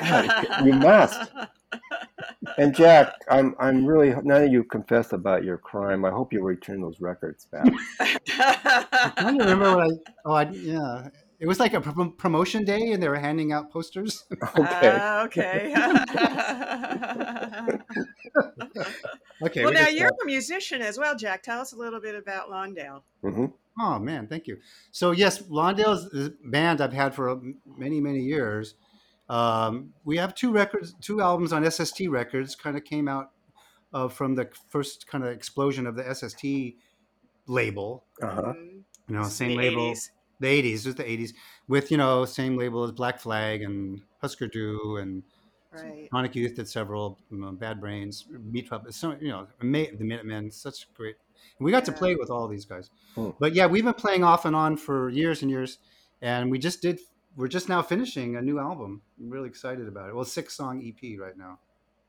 God, 0.00 0.66
you 0.66 0.72
must. 0.74 1.30
And 2.58 2.74
Jack, 2.74 3.12
I'm 3.30 3.54
I'm 3.58 3.84
really 3.84 4.10
now 4.22 4.38
that 4.38 4.50
you 4.50 4.64
confessed 4.64 5.12
about 5.12 5.44
your 5.44 5.58
crime, 5.58 6.04
I 6.04 6.10
hope 6.10 6.32
you 6.32 6.42
return 6.42 6.80
those 6.80 7.00
records 7.00 7.46
back. 7.46 7.66
I 8.00 9.12
don't 9.18 9.38
remember 9.38 9.76
what 9.76 9.84
I. 9.84 9.88
Oh, 10.24 10.32
I, 10.32 10.50
yeah. 10.50 11.08
It 11.38 11.46
was 11.46 11.60
like 11.60 11.74
a 11.74 11.82
prom- 11.82 12.14
promotion 12.16 12.64
day, 12.64 12.92
and 12.92 13.02
they 13.02 13.10
were 13.10 13.18
handing 13.18 13.52
out 13.52 13.70
posters. 13.70 14.24
Okay. 14.58 14.98
Ah, 14.98 15.24
okay. 15.24 15.74
okay. 19.42 19.64
well, 19.64 19.72
we 19.72 19.78
now 19.78 19.88
you're 19.88 20.10
got- 20.10 20.22
a 20.22 20.26
musician 20.26 20.82
as 20.82 20.98
well, 20.98 21.16
Jack. 21.16 21.42
Tell 21.42 21.60
us 21.60 21.72
a 21.72 21.76
little 21.76 22.00
bit 22.00 22.14
about 22.14 22.50
Lawndale. 22.50 23.02
hmm 23.22 23.46
Oh 23.78 23.98
man, 23.98 24.26
thank 24.26 24.46
you. 24.46 24.56
So 24.90 25.10
yes, 25.10 25.42
Lawndale 25.42 25.98
is 26.14 26.28
a 26.28 26.32
band 26.48 26.80
I've 26.80 26.94
had 26.94 27.14
for 27.14 27.38
many 27.66 28.00
many 28.00 28.20
years. 28.20 28.74
Um, 29.28 29.92
we 30.04 30.16
have 30.18 30.34
two 30.34 30.52
records, 30.52 30.94
two 31.00 31.20
albums 31.20 31.52
on 31.52 31.68
SST 31.68 32.02
Records. 32.08 32.54
Kind 32.54 32.76
of 32.76 32.84
came 32.84 33.08
out 33.08 33.30
uh, 33.92 34.08
from 34.08 34.34
the 34.34 34.48
first 34.68 35.06
kind 35.06 35.24
of 35.24 35.30
explosion 35.30 35.86
of 35.86 35.96
the 35.96 36.14
SST 36.14 36.76
label. 37.46 38.04
Uh-huh. 38.22 38.52
Mm, 38.56 38.82
You 39.08 39.16
know, 39.16 39.24
same 39.24 39.50
the 39.50 39.56
label. 39.56 39.92
80s. 39.92 40.10
The 40.38 40.48
'80s 40.48 40.80
it 40.80 40.86
was 40.86 40.94
the 40.96 41.04
'80s 41.04 41.32
with 41.66 41.90
you 41.90 41.96
know 41.96 42.26
same 42.26 42.58
label 42.58 42.84
as 42.84 42.92
Black 42.92 43.18
Flag 43.18 43.62
and 43.62 44.02
Husker 44.20 44.48
Du 44.48 44.96
and 44.98 45.22
Right. 45.72 46.08
Sonic 46.10 46.34
Youth 46.34 46.54
did 46.54 46.66
several, 46.68 47.18
you 47.30 47.36
know, 47.38 47.52
Bad 47.52 47.80
Brains, 47.82 48.26
Meat 48.30 48.70
Puppet, 48.70 48.94
so 48.94 49.14
you 49.20 49.28
know, 49.28 49.46
ama- 49.60 49.94
the 49.94 50.04
Minutemen, 50.04 50.50
such 50.50 50.92
great. 50.94 51.16
We 51.58 51.70
got 51.70 51.84
to 51.86 51.92
play 51.92 52.14
with 52.14 52.30
all 52.30 52.48
these 52.48 52.64
guys, 52.64 52.88
Hmm. 53.14 53.30
but 53.38 53.54
yeah, 53.54 53.66
we've 53.66 53.84
been 53.84 53.92
playing 53.92 54.24
off 54.24 54.46
and 54.46 54.56
on 54.56 54.78
for 54.78 55.10
years 55.10 55.42
and 55.42 55.50
years, 55.50 55.78
and 56.22 56.50
we 56.50 56.58
just 56.58 56.80
did. 56.80 57.00
We're 57.36 57.48
just 57.48 57.68
now 57.68 57.82
finishing 57.82 58.36
a 58.36 58.42
new 58.42 58.58
album. 58.58 59.02
I'm 59.20 59.28
really 59.28 59.48
excited 59.48 59.86
about 59.88 60.08
it. 60.08 60.14
Well, 60.14 60.24
six 60.24 60.54
song 60.54 60.82
EP 60.82 61.18
right 61.20 61.36
now. 61.36 61.58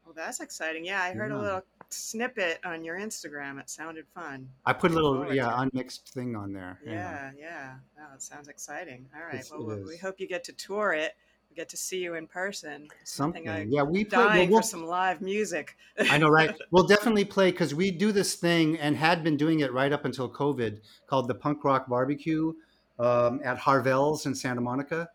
Well, 0.05 0.13
that's 0.15 0.39
exciting. 0.39 0.85
Yeah, 0.85 1.01
I 1.01 1.11
heard 1.11 1.33
a 1.33 1.37
little 1.37 1.61
snippet 1.89 2.59
on 2.63 2.85
your 2.85 2.97
Instagram. 2.97 3.59
It 3.59 3.69
sounded 3.69 4.05
fun. 4.15 4.47
I 4.65 4.71
put 4.71 4.91
a 4.91 4.93
little 4.93 5.33
yeah 5.33 5.61
unmixed 5.61 6.13
thing 6.13 6.33
on 6.33 6.53
there. 6.53 6.79
Yeah, 6.85 7.31
yeah. 7.37 7.73
Wow, 7.97 8.05
it 8.15 8.21
sounds 8.21 8.47
exciting. 8.47 9.05
All 9.13 9.25
right. 9.25 9.35
It's- 9.35 9.51
well, 9.51 9.65
we- 9.85 9.97
hope 9.97 10.21
you 10.21 10.27
get 10.27 10.45
to 10.45 10.53
tour 10.53 10.93
it. 10.93 11.13
We 11.49 11.57
get 11.57 11.67
to 11.69 11.77
see 11.77 11.99
you 12.01 12.15
in 12.15 12.25
person. 12.25 12.87
something. 13.03 13.69
Yeah, 13.69 13.83
we 13.83 14.05
play. 14.05 14.17
dying 14.17 14.49
we'll- 14.49 14.61
for 14.61 14.67
some 14.67 14.85
live 14.85 15.21
music. 15.21 15.75
I 15.99 16.17
know, 16.17 16.29
right? 16.29 16.55
We'll 16.71 16.87
definitely 16.87 17.25
play 17.25 17.51
because 17.51 17.75
we 17.75 17.91
do 17.91 18.13
this 18.13 18.35
thing 18.35 18.77
and 18.79 18.95
had 18.95 19.25
been 19.25 19.35
doing 19.35 19.59
it 19.59 19.73
right 19.73 19.91
up 19.91 20.05
until 20.05 20.29
COVID 20.29 20.79
called 21.05 21.27
the 21.27 21.35
Punk 21.35 21.65
Rock 21.65 21.87
Barbecue 21.89 22.53
um, 22.97 23.41
at 23.43 23.57
Harvelle's 23.57 24.25
in 24.25 24.33
Santa 24.33 24.61
Monica. 24.61 25.09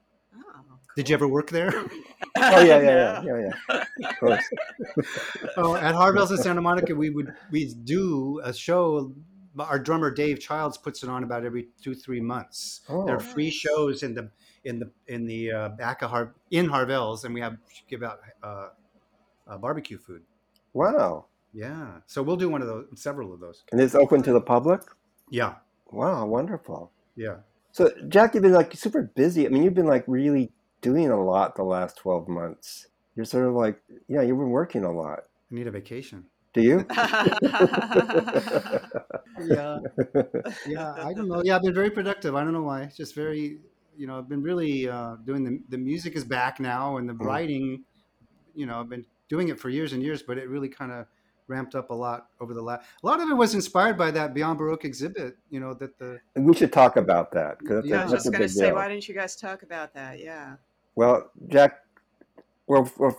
Did 0.97 1.09
you 1.09 1.15
ever 1.15 1.29
work 1.29 1.51
there? 1.51 1.73
Oh 2.45 2.61
yeah, 2.61 2.81
yeah, 2.81 3.23
yeah, 3.23 3.37
yeah, 3.37 3.53
yeah. 4.01 4.09
Of 4.09 4.19
course. 4.19 4.45
oh, 5.59 5.77
at 5.77 5.95
Harvelle's 5.95 6.31
in 6.31 6.39
Santa 6.39 6.63
Monica, 6.63 6.95
we 6.95 7.11
would 7.11 7.35
we 7.51 7.73
do 7.85 8.41
a 8.43 8.53
show. 8.55 9.13
Our 9.59 9.79
drummer 9.79 10.11
Dave 10.11 10.41
Childs 10.41 10.79
puts 10.79 11.03
it 11.03 11.11
on 11.11 11.25
about 11.25 11.45
every 11.45 11.69
two 11.83 11.95
three 11.95 12.21
months. 12.23 12.81
Oh. 12.89 13.05
There 13.05 13.15
are 13.17 13.21
free 13.21 13.45
Nice. 13.47 13.55
shows 13.55 14.03
in 14.03 14.15
the 14.15 14.31
in 14.65 14.79
the 14.79 14.91
in 15.09 15.27
the 15.27 15.53
uh, 15.53 15.69
back 15.71 16.01
of 16.03 16.11
Har- 16.11 16.35
in 16.51 16.69
Harvelle's, 16.69 17.25
and 17.25 17.35
we 17.35 17.41
have 17.43 17.59
give 17.87 18.03
out 18.03 18.21
uh, 18.43 18.69
uh, 19.47 19.59
barbecue 19.59 19.99
food. 19.99 20.23
Wow. 20.73 21.27
Yeah, 21.53 21.99
so 22.07 22.23
we'll 22.23 22.37
do 22.39 22.49
one 22.49 22.63
of 22.63 22.67
those, 22.69 22.87
several 22.95 23.35
of 23.35 23.41
those. 23.41 23.63
And 23.73 23.81
it's 23.81 23.95
open 23.95 24.23
to 24.23 24.33
the 24.33 24.41
public? 24.41 24.81
Yeah, 25.31 25.57
Wow, 25.91 26.25
wonderful. 26.25 26.91
yeah. 27.15 27.37
So 27.73 27.91
Jack, 28.09 28.33
you've 28.35 28.43
been 28.43 28.55
like 28.55 28.75
super 28.75 29.03
busy. 29.03 29.45
I 29.47 29.51
mean, 29.51 29.63
you've 29.63 29.75
been 29.75 29.87
like 29.87 30.05
really 30.07 30.51
doing 30.83 31.11
a 31.11 31.23
lot 31.23 31.57
the 31.57 31.65
last 31.65 31.97
twelve 31.97 32.29
months. 32.29 32.89
You're 33.17 33.25
sort 33.25 33.47
of 33.47 33.55
like, 33.55 33.81
yeah, 34.09 34.21
you've 34.23 34.39
been 34.39 34.51
working 34.51 34.85
a 34.85 34.93
lot. 34.93 35.21
I 35.51 35.55
need 35.55 35.67
a 35.67 35.71
vacation. 35.71 36.25
Do 36.55 36.63
you? 36.63 36.87
Yeah, 39.45 39.79
yeah. 40.67 40.95
I 40.99 41.13
don't 41.15 41.29
know. 41.29 41.43
Yeah, 41.45 41.57
I've 41.57 41.63
been 41.63 41.75
very 41.75 41.91
productive. 41.91 42.35
I 42.35 42.45
don't 42.45 42.53
know 42.53 42.63
why. 42.63 42.83
It's 42.83 42.97
just 42.97 43.15
very, 43.15 43.59
you 43.97 44.07
know, 44.07 44.19
I've 44.19 44.29
been 44.29 44.43
really 44.43 44.89
uh, 44.89 45.17
doing 45.25 45.45
the 45.45 45.61
the 45.71 45.79
music 45.79 46.15
is 46.17 46.25
back 46.25 46.61
now, 46.61 46.99
and 46.99 47.09
the 47.09 47.15
Mm. 47.15 47.25
writing. 47.25 47.85
You 48.55 48.67
know, 48.67 48.81
I've 48.81 48.89
been 48.91 49.07
doing 49.29 49.49
it 49.49 49.59
for 49.59 49.71
years 49.71 49.93
and 49.95 50.03
years, 50.03 50.23
but 50.23 50.37
it 50.39 50.49
really 50.49 50.69
kind 50.69 50.93
of 50.93 51.07
ramped 51.49 51.75
up 51.75 51.91
a 51.91 51.95
lot 51.95 52.29
over 52.41 52.53
the 52.55 52.61
last. 52.63 52.87
A 53.03 53.07
lot 53.07 53.21
of 53.21 53.31
it 53.31 53.35
was 53.35 53.55
inspired 53.55 53.97
by 53.97 54.11
that 54.11 54.35
Beyond 54.35 54.59
Baroque 54.59 54.85
exhibit. 54.85 55.37
You 55.51 55.61
know 55.61 55.75
that 55.75 55.99
the 55.99 56.21
we 56.37 56.55
should 56.55 56.73
talk 56.73 56.97
about 56.97 57.33
that 57.33 57.59
because 57.59 57.85
Yeah, 57.87 57.97
a, 57.97 58.01
I 58.01 58.03
was 58.05 58.13
just 58.13 58.31
going 58.31 58.43
to 58.43 58.49
say, 58.49 58.67
deal. 58.67 58.75
why 58.77 58.89
didn't 58.89 59.09
you 59.09 59.15
guys 59.15 59.35
talk 59.35 59.63
about 59.63 59.95
that? 59.95 60.21
Yeah. 60.21 60.57
Well, 60.95 61.31
Jack, 61.49 61.79
well, 62.67 62.91
well, 62.99 63.19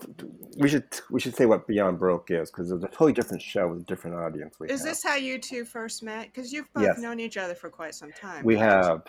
we 0.57 0.69
should 0.69 0.85
we 1.09 1.19
should 1.19 1.35
say 1.35 1.45
what 1.45 1.67
Beyond 1.67 1.99
Baroque 1.99 2.31
is 2.31 2.49
because 2.51 2.71
it's 2.71 2.83
a 2.83 2.87
totally 2.87 3.13
different 3.13 3.41
show 3.41 3.67
with 3.67 3.81
a 3.81 3.83
different 3.85 4.15
audience. 4.15 4.59
We 4.59 4.69
Is 4.69 4.81
have. 4.81 4.89
this 4.89 5.03
how 5.03 5.15
you 5.15 5.39
two 5.39 5.65
first 5.65 6.03
met? 6.03 6.27
Because 6.27 6.51
you've 6.53 6.71
both 6.73 6.83
Yes. 6.83 6.99
known 6.99 7.19
each 7.19 7.37
other 7.37 7.55
for 7.55 7.69
quite 7.69 7.95
some 7.95 8.11
time. 8.13 8.43
We 8.45 8.55
right? 8.55 8.63
have 8.63 9.03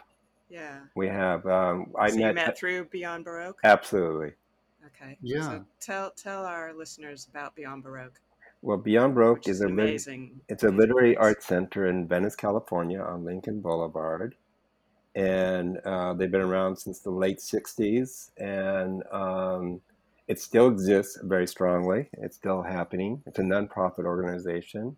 Yeah. 0.48 0.80
we 0.94 1.08
have. 1.08 1.46
Um, 1.46 1.92
I 1.98 2.10
so 2.10 2.16
met, 2.16 2.28
you 2.28 2.34
met 2.34 2.58
through 2.58 2.84
Beyond 2.86 3.24
Baroque? 3.24 3.60
absolutely. 3.64 4.32
Okay. 4.86 5.16
Yeah. 5.22 5.42
So 5.42 5.64
tell 5.80 6.10
tell 6.10 6.44
our 6.44 6.72
listeners 6.74 7.26
about 7.30 7.54
Beyond 7.54 7.82
Baroque. 7.84 8.20
Well, 8.62 8.78
Beyond 8.78 9.14
Baroque 9.14 9.38
Which 9.38 9.48
is 9.48 9.56
is 9.56 9.62
a 9.62 9.66
an 9.68 9.76
lit- 9.76 9.88
amazing. 9.88 10.40
It's 10.48 10.64
a 10.64 10.70
literary 10.70 11.16
arts 11.16 11.46
center 11.46 11.86
in 11.88 12.08
Venice, 12.08 12.34
California, 12.34 13.00
on 13.00 13.22
Lincoln 13.24 13.60
Boulevard, 13.60 14.34
and 15.14 15.78
uh, 15.84 16.14
they've 16.14 16.30
been 16.30 16.40
around 16.40 16.76
since 16.76 17.00
the 17.00 17.10
late 17.10 17.38
'60s, 17.38 18.30
and 18.38 19.02
um, 19.12 19.80
it 20.28 20.40
still 20.40 20.68
exists 20.68 21.18
very 21.22 21.46
strongly. 21.46 22.08
It's 22.14 22.36
still 22.36 22.62
happening. 22.62 23.22
It's 23.26 23.38
a 23.38 23.42
nonprofit 23.42 24.04
organization. 24.04 24.96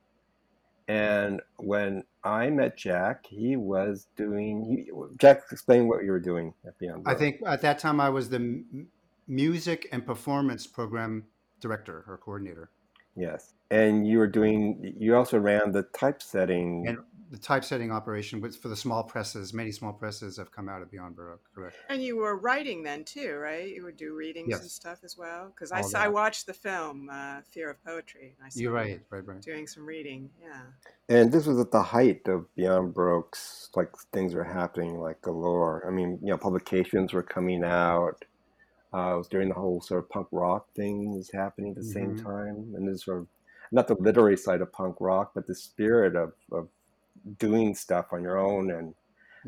And 0.88 1.40
when 1.56 2.04
I 2.22 2.48
met 2.50 2.76
Jack, 2.76 3.26
he 3.26 3.56
was 3.56 4.06
doing. 4.16 4.64
He, 4.64 4.90
Jack, 5.18 5.42
explain 5.50 5.88
what 5.88 6.04
you 6.04 6.12
were 6.12 6.20
doing 6.20 6.54
at 6.64 6.78
Beyond. 6.78 7.02
I 7.06 7.14
think 7.14 7.40
at 7.44 7.60
that 7.62 7.78
time 7.80 8.00
I 8.00 8.08
was 8.08 8.28
the 8.28 8.36
m- 8.36 8.86
music 9.26 9.88
and 9.90 10.06
performance 10.06 10.66
program 10.66 11.24
director 11.60 12.04
or 12.06 12.18
coordinator. 12.18 12.70
yes, 13.16 13.54
and 13.72 14.06
you 14.06 14.18
were 14.18 14.28
doing. 14.28 14.94
You 14.96 15.16
also 15.16 15.38
ran 15.38 15.72
the 15.72 15.82
typesetting. 15.82 16.86
And 16.86 16.98
the 17.31 17.39
typesetting 17.39 17.91
operation 17.91 18.41
was 18.41 18.57
for 18.57 18.68
the 18.68 18.77
small 18.77 19.03
presses. 19.03 19.53
Many 19.53 19.72
small 19.72 19.93
presses 19.93 20.37
have 20.37 20.53
come 20.53 20.68
out 20.68 20.83
of 20.83 20.91
Beyond 20.91 21.16
Baroque. 21.16 21.43
Correct. 21.55 21.77
And 21.89 22.03
you 22.03 22.16
were 22.16 22.37
writing 22.37 22.83
then 22.83 23.05
too, 23.05 23.35
right? 23.35 23.68
You 23.68 23.85
would 23.85 23.97
do 23.97 24.14
readings 24.14 24.59
and 24.59 24.70
stuff 24.70 25.01
as 25.05 25.16
well. 25.18 25.49
Because 25.49 25.72
I 25.72 25.81
saw, 25.81 26.01
I 26.01 26.09
watched 26.09 26.47
the 26.47 26.55
film 26.55 27.09
uh, 27.12 27.41
Fear 27.51 27.70
of 27.70 27.85
Poetry. 27.85 28.35
And 28.39 28.47
I 28.47 28.49
saw 28.49 28.61
You're 28.61 28.72
right. 28.72 29.01
Right. 29.11 29.27
Right. 29.27 29.43
Doing 29.43 29.66
some 29.66 29.85
reading, 29.85 30.31
yeah. 30.41 30.62
And 31.09 31.33
this 31.33 31.47
was 31.47 31.59
at 31.59 31.70
the 31.72 31.83
height 31.83 32.27
of 32.29 32.53
Beyond 32.55 32.95
Baroque's, 32.95 33.70
like 33.74 33.91
things 34.12 34.35
were 34.35 34.45
happening 34.45 34.99
like 34.99 35.20
galore. 35.22 35.85
I 35.87 35.91
mean, 35.91 36.18
you 36.22 36.31
know, 36.31 36.39
publications 36.39 37.12
were 37.12 37.22
coming 37.22 37.64
out. 37.64 38.24
Uh, 38.95 39.14
it 39.14 39.18
was 39.18 39.29
during 39.29 39.49
the 39.49 39.55
whole 39.55 39.81
sort 39.81 40.03
of 40.03 40.09
punk 40.09 40.29
rock 40.31 40.68
thing 40.74 41.12
was 41.14 41.31
happening 41.33 41.70
at 41.70 41.77
the 41.77 41.83
same 41.83 42.16
Mhm. 42.16 42.22
time, 42.22 42.74
and 42.77 42.89
this 42.89 43.05
sort 43.05 43.18
of 43.18 43.27
not 43.72 43.89
the 43.89 43.97
literary 43.97 44.37
side 44.37 44.61
of 44.61 44.72
punk 44.72 44.97
rock, 45.01 45.33
but 45.35 45.47
the 45.47 45.55
spirit 45.55 46.14
of, 46.14 46.33
of 46.53 46.68
doing 47.39 47.74
stuff 47.74 48.07
on 48.12 48.22
your 48.22 48.39
own 48.39 48.70
and 48.70 48.95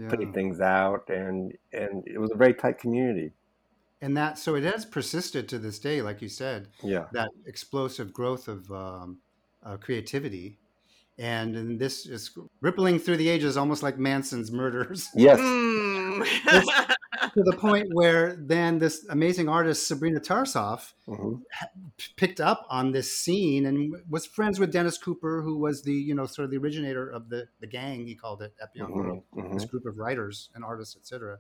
putting 0.08 0.32
things 0.32 0.60
out, 0.60 1.08
and 1.08 1.52
and 1.72 2.06
it 2.06 2.18
was 2.18 2.30
a 2.30 2.36
very 2.36 2.54
tight 2.54 2.78
community. 2.78 3.32
And 4.00 4.16
that 4.16 4.38
so 4.38 4.54
it 4.54 4.62
has 4.62 4.84
persisted 4.84 5.48
to 5.48 5.58
this 5.58 5.78
day, 5.78 6.02
like 6.02 6.22
you 6.22 6.28
said, 6.28 6.68
Yeah, 6.82 7.06
that 7.12 7.30
explosive 7.46 8.12
growth 8.12 8.46
of 8.48 8.70
um, 8.70 9.18
uh, 9.64 9.76
creativity. 9.76 10.58
And, 11.20 11.56
and 11.56 11.80
this 11.80 12.06
is 12.06 12.30
rippling 12.60 13.00
through 13.00 13.16
the 13.16 13.28
ages, 13.28 13.56
almost 13.56 13.82
like 13.82 13.98
Manson's 13.98 14.52
murders. 14.52 15.08
yes, 15.16 15.40
Mm. 15.40 16.94
To 17.38 17.44
the 17.44 17.56
point 17.56 17.86
where 17.92 18.34
then 18.34 18.80
this 18.80 19.06
amazing 19.08 19.48
artist 19.48 19.86
Sabrina 19.86 20.18
Tarasoff 20.18 20.92
Mhm. 21.06 21.42
picked 22.16 22.40
up 22.40 22.66
on 22.68 22.90
this 22.90 23.16
scene 23.16 23.64
and 23.64 23.94
was 24.10 24.26
friends 24.26 24.58
with 24.58 24.72
Dennis 24.72 24.98
Cooper, 24.98 25.42
who 25.42 25.56
was 25.56 25.82
the 25.82 25.92
you 25.92 26.16
know 26.16 26.26
sort 26.26 26.46
of 26.46 26.50
the 26.50 26.56
originator 26.56 27.08
of 27.08 27.28
the 27.28 27.46
the 27.60 27.68
gang 27.68 28.06
he 28.06 28.16
called 28.16 28.42
it 28.42 28.54
at 28.60 28.72
Beyond 28.74 28.92
Mhm. 28.92 28.96
World, 28.96 29.52
this 29.52 29.64
group 29.66 29.86
of 29.86 29.98
writers 29.98 30.50
and 30.54 30.64
artists, 30.64 30.96
etc. 30.96 31.38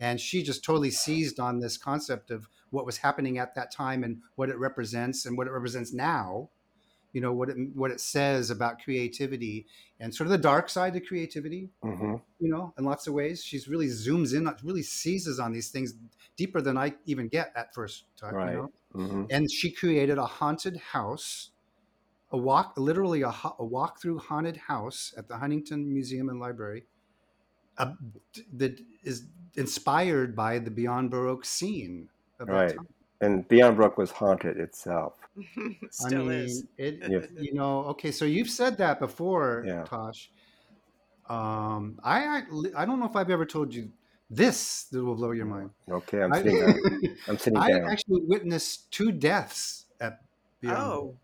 And 0.00 0.18
she 0.18 0.42
just 0.42 0.64
totally 0.64 0.90
seized 0.90 1.38
on 1.38 1.60
this 1.60 1.76
concept 1.76 2.30
of 2.30 2.48
what 2.70 2.86
was 2.86 2.98
happening 2.98 3.36
at 3.38 3.54
that 3.54 3.70
time 3.70 4.02
and 4.02 4.22
what 4.36 4.48
it 4.48 4.56
represents 4.58 5.26
and 5.26 5.36
what 5.36 5.46
it 5.46 5.50
represents 5.50 5.92
now. 5.92 6.48
You 7.14 7.22
know 7.22 7.32
what 7.32 7.48
it 7.50 7.56
what 7.74 7.90
it 7.92 8.00
says 8.00 8.50
about 8.50 8.82
creativity 8.84 9.66
and 10.00 10.14
sort 10.14 10.26
of 10.26 10.32
the 10.32 10.38
dark 10.38 10.68
side 10.68 10.96
of 10.96 11.04
creativity 11.06 11.70
Mhm. 11.82 12.22
you 12.40 12.50
know, 12.50 12.74
in 12.78 12.84
lots 12.84 13.06
of 13.06 13.14
ways. 13.14 13.42
She's 13.44 13.68
really 13.68 13.86
zooms 13.88 14.34
in, 14.36 14.50
really 14.64 14.82
seizes 14.82 15.38
on 15.40 15.52
these 15.52 15.70
things 15.70 15.94
deeper 16.36 16.60
than 16.60 16.76
I 16.76 16.96
even 17.06 17.28
get 17.28 17.52
at 17.56 17.72
first 17.74 18.06
time. 18.18 18.34
Right. 18.34 18.52
You 18.52 18.58
know? 18.58 18.72
Mhm. 18.94 19.26
And 19.30 19.50
she 19.50 19.70
created 19.72 20.18
a 20.18 20.26
haunted 20.26 20.76
house, 20.78 21.52
a 22.30 22.38
walk, 22.38 22.74
literally 22.78 23.22
a, 23.22 23.32
a 23.58 23.64
walk 23.64 24.00
through 24.02 24.18
haunted 24.20 24.56
house 24.56 25.14
at 25.16 25.28
the 25.28 25.38
Huntington 25.38 25.92
Museum 25.92 26.28
and 26.30 26.40
Library, 26.40 26.86
uh, 27.78 27.94
that 28.54 28.80
is 29.04 29.26
inspired 29.56 30.36
by 30.36 30.58
the 30.60 30.70
Beyond 30.70 31.10
Baroque 31.10 31.44
scene. 31.46 32.10
Of 32.40 32.50
that 32.50 32.54
Right. 32.54 32.76
time. 32.76 32.93
And 33.20 33.46
Beyond 33.48 33.76
Baroque 33.76 33.96
was 33.98 34.10
haunted 34.10 34.58
itself. 34.58 35.14
Still 35.90 36.22
I 36.22 36.24
mean, 36.24 36.30
is. 36.40 36.64
it, 36.78 36.98
Yes. 37.08 37.26
you 37.38 37.54
know, 37.54 37.84
okay, 37.86 38.10
so 38.10 38.24
you've 38.24 38.50
said 38.50 38.76
that 38.78 39.00
before, 39.00 39.64
Yeah. 39.66 39.84
Tosh. 39.84 40.30
Um, 41.28 41.98
I, 42.04 42.20
I 42.26 42.42
I 42.76 42.84
don't 42.84 43.00
know 43.00 43.06
if 43.06 43.16
I've 43.16 43.30
ever 43.30 43.46
told 43.46 43.72
you 43.72 43.90
this 44.28 44.84
that 44.92 45.02
will 45.02 45.14
blow 45.14 45.30
your 45.30 45.46
mind. 45.46 45.70
Okay, 45.90 46.22
I'm 46.22 46.32
I, 46.34 46.42
sitting 46.42 46.60
down. 46.60 46.76
I'm 47.28 47.38
sitting 47.38 47.58
I 47.58 47.68
down. 47.70 47.88
actually 47.90 48.20
witnessed 48.26 48.90
two 48.92 49.10
deaths 49.10 49.86
at 50.00 50.20
Beyond. 50.60 50.76
Oh, 50.78 51.16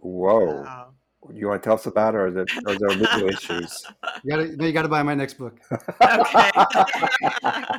Whoa. 0.00 0.62
wow. 0.62 0.94
You 1.32 1.48
want 1.48 1.62
to 1.62 1.66
tell 1.66 1.74
us 1.74 1.86
about 1.86 2.14
it, 2.14 2.18
or 2.18 2.26
is 2.28 2.36
it, 2.36 2.50
or 2.66 2.78
there 2.78 2.88
legal 2.90 3.28
issues? 3.28 3.84
You 4.24 4.30
gotta, 4.30 4.46
you 4.66 4.72
gotta 4.72 4.88
buy 4.88 5.02
my 5.02 5.14
next 5.14 5.34
book. 5.34 5.58
Okay. 6.02 6.50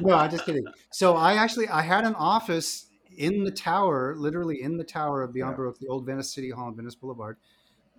No, 0.00 0.14
I'm 0.14 0.30
just 0.30 0.44
kidding. 0.44 0.64
So 0.90 1.16
I 1.16 1.34
actually 1.34 1.68
I 1.68 1.82
had 1.82 2.04
an 2.04 2.14
office 2.14 2.86
in 3.16 3.44
the 3.44 3.50
tower, 3.50 4.14
literally 4.16 4.62
in 4.62 4.76
the 4.76 4.84
tower 4.84 5.22
of 5.22 5.32
Beyond 5.32 5.52
Yeah. 5.52 5.56
Baroque, 5.56 5.78
the 5.78 5.88
old 5.88 6.06
Venice 6.06 6.32
City 6.32 6.50
Hall 6.50 6.66
on 6.66 6.76
Venice 6.76 6.94
Boulevard. 6.94 7.38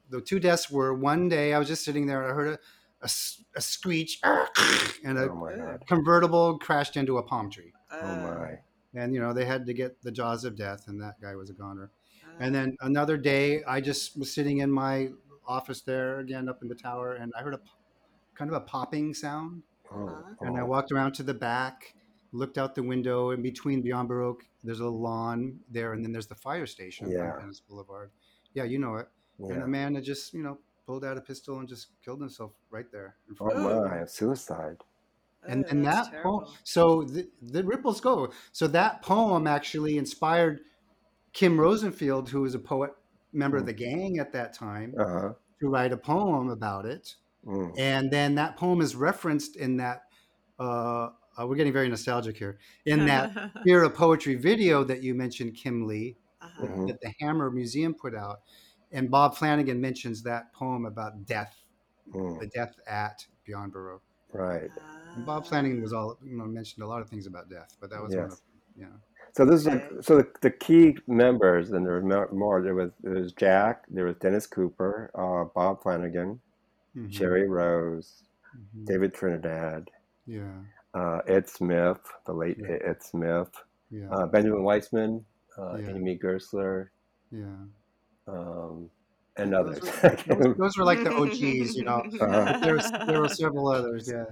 The 0.09 0.21
two 0.21 0.39
desks 0.39 0.71
were 0.71 0.93
one 0.93 1.27
day 1.27 1.53
I 1.53 1.59
was 1.59 1.67
just 1.67 1.83
sitting 1.83 2.05
there 2.05 2.21
and 2.23 2.31
I 2.31 2.35
heard 2.35 2.59
a 3.01 3.09
a 3.55 3.61
screech 3.61 4.19
and 5.03 5.17
a 5.17 5.29
Oh 5.29 5.77
convertible 5.87 6.57
crashed 6.59 6.97
into 6.97 7.17
a 7.17 7.23
palm 7.23 7.49
tree. 7.49 7.73
Oh 7.91 7.97
Uh, 7.99 8.15
my. 8.15 8.59
And 9.01 9.13
you 9.13 9.19
know 9.19 9.33
they 9.33 9.45
had 9.45 9.65
to 9.67 9.73
get 9.73 10.01
the 10.01 10.11
jaws 10.11 10.45
of 10.45 10.55
death, 10.55 10.87
and 10.87 11.01
that 11.01 11.19
guy 11.21 11.35
was 11.35 11.49
a 11.49 11.53
goner. 11.53 11.91
And 12.39 12.53
then 12.53 12.75
another 12.81 13.17
day, 13.17 13.63
I 13.63 13.81
just 13.81 14.17
was 14.17 14.31
sitting 14.33 14.59
in 14.59 14.71
my 14.71 15.09
office 15.47 15.81
there 15.81 16.19
again 16.19 16.49
up 16.49 16.61
in 16.61 16.67
the 16.67 16.75
tower, 16.75 17.13
and 17.13 17.31
I 17.37 17.41
heard 17.41 17.53
a 17.53 17.59
kind 18.35 18.49
of 18.51 18.55
a 18.57 18.61
popping 18.61 19.13
sound. 19.13 19.63
Oh, 19.91 20.23
And 20.41 20.57
I 20.57 20.61
oh. 20.61 20.65
walked 20.65 20.91
around 20.91 21.13
to 21.13 21.23
the 21.23 21.33
back, 21.33 21.95
looked 22.33 22.57
out 22.57 22.75
the 22.75 22.83
window, 22.83 23.31
in 23.31 23.41
between 23.41 23.81
Beyond 23.81 24.07
Baroque, 24.09 24.43
there's 24.63 24.81
a 24.81 24.87
lawn 24.89 25.59
there, 25.71 25.93
and 25.93 26.03
then 26.03 26.11
there's 26.11 26.27
the 26.27 26.35
fire 26.35 26.65
station 26.65 27.09
Yeah. 27.09 27.31
on 27.33 27.39
Venice 27.41 27.61
Boulevard. 27.61 28.11
Yeah, 28.53 28.63
you 28.65 28.79
know 28.79 28.95
it. 28.97 29.07
And 29.39 29.63
a 29.63 29.67
man 29.67 29.95
had 29.95 30.03
just, 30.03 30.33
you 30.33 30.43
know, 30.43 30.57
pulled 30.85 31.05
out 31.05 31.17
a 31.17 31.21
pistol 31.21 31.59
and 31.59 31.67
just 31.67 31.87
killed 32.03 32.19
himself 32.19 32.51
right 32.69 32.91
there. 32.91 33.15
in 33.29 33.35
Oh 33.39 33.49
front 33.49 33.65
of 33.65 33.83
me. 33.83 33.89
my, 33.99 34.05
suicide. 34.05 34.77
and 35.47 35.63
oh, 35.65 35.69
and 35.69 35.85
that's 35.85 36.09
that 36.09 36.23
poem, 36.23 36.45
so 36.63 37.03
the, 37.03 37.29
the 37.41 37.63
ripples 37.63 38.01
go. 38.01 38.31
So 38.51 38.67
that 38.67 39.01
poem 39.03 39.47
actually 39.47 39.97
inspired 39.97 40.61
Kim 41.37 41.59
Rosenfield, 41.59 42.27
who 42.29 42.41
was 42.41 42.55
a 42.55 42.59
poet, 42.59 42.91
member 43.31 43.57
of 43.57 43.63
Mm. 43.63 43.67
the 43.67 43.73
gang 43.73 44.17
at 44.17 44.31
that 44.33 44.53
time, 44.53 44.95
Uh 44.97 45.05
huh. 45.07 45.33
to 45.59 45.69
write 45.69 45.91
a 45.93 45.97
poem 45.97 46.49
about 46.49 46.87
it. 46.87 47.15
Mm. 47.45 47.77
And 47.77 48.09
then 48.09 48.33
that 48.35 48.57
poem 48.57 48.81
is 48.81 48.95
referenced 48.95 49.55
in 49.55 49.77
that. 49.77 50.01
Uh, 50.59 51.11
uh, 51.37 51.45
we're 51.45 51.55
getting 51.55 51.71
very 51.73 51.89
nostalgic 51.89 52.35
here. 52.37 52.57
In 52.85 53.05
that 53.05 53.29
Fear 53.63 53.83
of 53.83 53.93
Poetry 53.93 54.33
video 54.33 54.83
that 54.83 55.03
you 55.03 55.13
mentioned, 55.13 55.53
Kimley, 55.53 56.15
Uh-huh. 56.41 56.65
Mhm. 56.65 56.87
that 56.87 57.01
the 57.01 57.13
Hammer 57.19 57.51
Museum 57.51 57.93
put 57.93 58.15
out, 58.15 58.41
and 58.91 59.11
Bob 59.11 59.35
Flanagan 59.35 59.79
mentions 59.79 60.23
that 60.23 60.51
poem 60.53 60.85
about 60.87 61.23
death, 61.27 61.55
Mm. 62.13 62.39
the 62.39 62.47
death 62.47 62.79
at 62.87 63.27
Beyond 63.45 63.73
Baroque. 63.73 64.01
Right. 64.33 64.71
And 65.15 65.23
Bob 65.23 65.45
Flanagan 65.45 65.83
was 65.83 65.93
all 65.93 66.17
you 66.23 66.35
know 66.35 66.45
mentioned 66.45 66.83
a 66.83 66.87
lot 66.87 67.01
of 67.03 67.09
things 67.09 67.27
about 67.27 67.47
death, 67.47 67.77
but 67.79 67.91
that 67.91 68.01
was 68.01 68.15
one 68.15 68.25
of 68.25 68.41
you 68.75 68.85
know. 68.85 68.99
So 69.37 69.45
this 69.45 69.61
is 69.61 69.67
like, 69.67 69.87
so 70.01 70.17
the, 70.17 70.27
the 70.41 70.49
key 70.49 70.97
members, 71.05 71.69
and 71.69 71.85
there 71.85 72.01
were 72.01 72.27
more. 72.33 72.63
There 72.63 72.73
was 72.73 72.89
there 73.03 73.13
was 73.13 73.33
Jack, 73.33 73.83
there 73.87 74.05
was 74.05 74.15
Dennis 74.15 74.47
Cooper, 74.47 75.11
uh, 75.13 75.45
Bob 75.53 75.83
Flanagan, 75.83 76.39
Mhm, 76.97 77.11
Sheree 77.13 77.47
Rose, 77.47 78.23
mhm. 78.57 78.87
David 78.87 79.13
Trinidad, 79.13 79.91
Yeah, 80.25 80.57
uh, 80.95 81.19
Ed 81.27 81.47
Smith, 81.47 81.99
the 82.25 82.33
late 82.33 82.57
Yeah. 82.59 82.77
Ed 82.83 83.03
Smith, 83.03 83.51
yeah, 83.91 84.09
uh, 84.09 84.25
Benjamin 84.25 84.63
Weissman, 84.63 85.23
uh, 85.55 85.75
Yeah. 85.77 85.89
Amy 85.91 86.17
Gerstler, 86.17 86.87
yeah. 87.29 87.45
um, 88.27 88.89
and 89.35 89.53
Those 89.53 89.77
others. 89.77 90.27
were, 90.27 90.35
those, 90.41 90.57
those 90.57 90.77
were 90.79 90.83
like 90.83 91.03
the 91.03 91.13
OGs, 91.13 91.75
you 91.75 91.83
know. 91.83 92.01
Uh-huh. 92.21 92.57
There 92.57 92.73
was 92.73 92.89
there 93.05 93.21
were 93.21 93.29
several 93.29 93.67
others. 93.67 94.09
Yeah. 94.11 94.25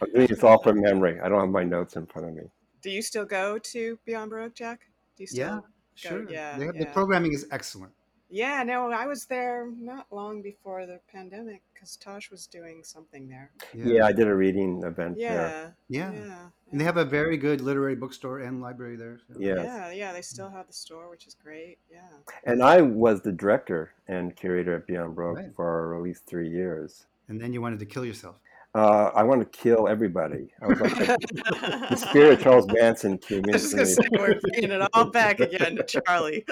I 0.00 0.06
it's 0.14 0.44
all 0.44 0.62
from 0.62 0.80
memory. 0.80 1.18
I 1.20 1.28
don't 1.28 1.40
have 1.40 1.50
my 1.50 1.64
notes 1.64 1.96
in 1.96 2.06
front 2.06 2.28
of 2.28 2.34
me. 2.36 2.44
Do 2.86 2.92
you 2.92 3.02
still 3.02 3.24
go 3.24 3.58
to 3.58 3.98
Beyond 4.04 4.30
Baroque, 4.30 4.54
Jack? 4.54 4.86
Do 5.16 5.24
you 5.24 5.26
still? 5.26 5.38
Yeah, 5.40 5.60
Sure. 5.96 6.30
yeah, 6.30 6.56
They 6.56 6.66
have- 6.66 6.78
The 6.78 6.86
programming 6.86 7.32
is 7.32 7.44
excellent. 7.50 7.92
Yeah, 8.28 8.62
no, 8.62 8.92
I 8.92 9.06
was 9.08 9.26
there 9.26 9.68
not 9.76 10.06
long 10.12 10.40
before 10.40 10.86
the 10.86 11.00
pandemic 11.10 11.62
because 11.74 11.96
Tosh 11.96 12.30
was 12.30 12.46
doing 12.46 12.84
something 12.84 13.28
there. 13.28 13.50
Yeah. 13.74 14.04
I 14.06 14.12
did 14.12 14.28
a 14.28 14.34
reading 14.36 14.84
event 14.84 15.16
there. 15.16 15.74
Yeah. 15.88 16.12
Yeah. 16.12 16.26
Yeah. 16.26 16.48
And 16.70 16.80
they 16.80 16.84
have 16.84 16.96
a 16.96 17.04
very 17.04 17.36
good 17.36 17.60
literary 17.60 17.96
bookstore 17.96 18.38
and 18.38 18.60
library 18.60 18.94
there. 18.94 19.18
so- 19.18 19.34
Yes. 19.36 19.58
Yeah, 19.64 19.90
yeah, 19.90 20.12
they 20.12 20.22
still 20.22 20.48
have 20.50 20.68
the 20.68 20.72
store, 20.72 21.10
which 21.10 21.26
is 21.26 21.34
great. 21.34 21.78
Yeah. 21.90 22.06
And 22.44 22.62
I 22.62 22.82
was 22.82 23.20
the 23.22 23.32
director 23.32 23.90
and 24.06 24.36
curator 24.36 24.76
at 24.76 24.86
Beyond 24.86 25.16
Baroque 25.16 25.38
Right. 25.38 25.54
for 25.56 25.96
at 25.96 26.02
least 26.02 26.24
three 26.26 26.48
years. 26.48 27.06
And 27.28 27.40
then 27.40 27.52
you 27.52 27.60
wanted 27.60 27.80
to 27.80 27.86
kill 27.86 28.04
yourself. 28.04 28.36
Uh, 28.76 29.10
I 29.14 29.22
want 29.22 29.40
to 29.40 29.58
kill 29.58 29.88
everybody. 29.88 30.52
I 30.60 30.66
was 30.66 30.78
like 30.78 30.94
the, 30.94 31.96
spirit 32.10 32.34
of 32.34 32.42
Charles 32.42 32.66
Manson 32.66 33.16
came 33.16 33.42
I 33.48 33.52
was 33.52 33.62
just 33.62 33.72
gonna 33.74 33.88
into 33.88 33.94
say 33.94 34.08
we're 34.12 34.38
bringing 34.38 34.70
it 34.70 34.86
all 34.92 35.06
back 35.06 35.40
again 35.40 35.76
to 35.76 35.82
Charlie. 35.82 36.44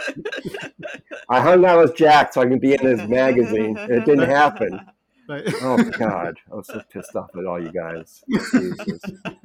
I 1.28 1.42
hung 1.42 1.66
out 1.66 1.80
with 1.80 1.94
Jack 1.94 2.32
so 2.32 2.40
I 2.40 2.46
could 2.46 2.62
be 2.62 2.72
in 2.72 2.80
his 2.80 3.06
magazine. 3.06 3.76
and 3.76 3.92
It 3.92 4.06
didn't 4.06 4.30
happen. 4.30 4.80
But 5.26 5.44
Oh 5.62 5.76
God, 5.98 6.36
I 6.52 6.54
was 6.54 6.66
so 6.66 6.82
pissed 6.92 7.16
off 7.16 7.30
at 7.38 7.46
all 7.46 7.60
you 7.62 7.72
guys. 7.72 8.22
Jesus. 8.28 9.00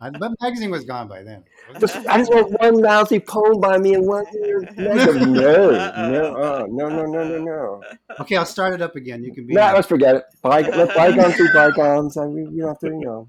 I- 0.00 0.10
the 0.10 0.34
magazine 0.40 0.70
was 0.70 0.84
gone 0.84 1.08
by 1.08 1.22
then. 1.22 1.44
Just, 1.78 1.96
I 2.08 2.18
just 2.18 2.32
want 2.32 2.58
one 2.60 2.74
lousy 2.80 3.20
poem 3.20 3.60
by 3.60 3.78
me 3.78 3.94
and 3.94 4.06
one 4.06 4.24
year. 4.32 4.60
No, 4.76 4.94
no, 4.94 6.36
uh, 6.36 6.66
no, 6.68 6.88
no, 6.88 7.04
no, 7.06 7.24
no, 7.24 7.38
no. 7.38 7.82
Okay, 8.20 8.36
I'll 8.36 8.46
start 8.46 8.74
it 8.74 8.82
up 8.82 8.96
again. 8.96 9.22
You 9.22 9.32
can 9.32 9.46
be. 9.46 9.54
No, 9.54 9.72
let's 9.74 9.86
forget 9.88 10.16
it. 10.16 10.24
By, 10.42 10.60
let 10.76 10.94
bygones 10.94 11.36
be 11.36 11.46
bygones. 11.52 12.16
I 12.16 12.26
mean, 12.26 12.50
you 12.54 12.62
don't 12.62 12.68
have 12.70 12.78
to, 12.80 12.86
you 12.88 13.00
know. 13.00 13.28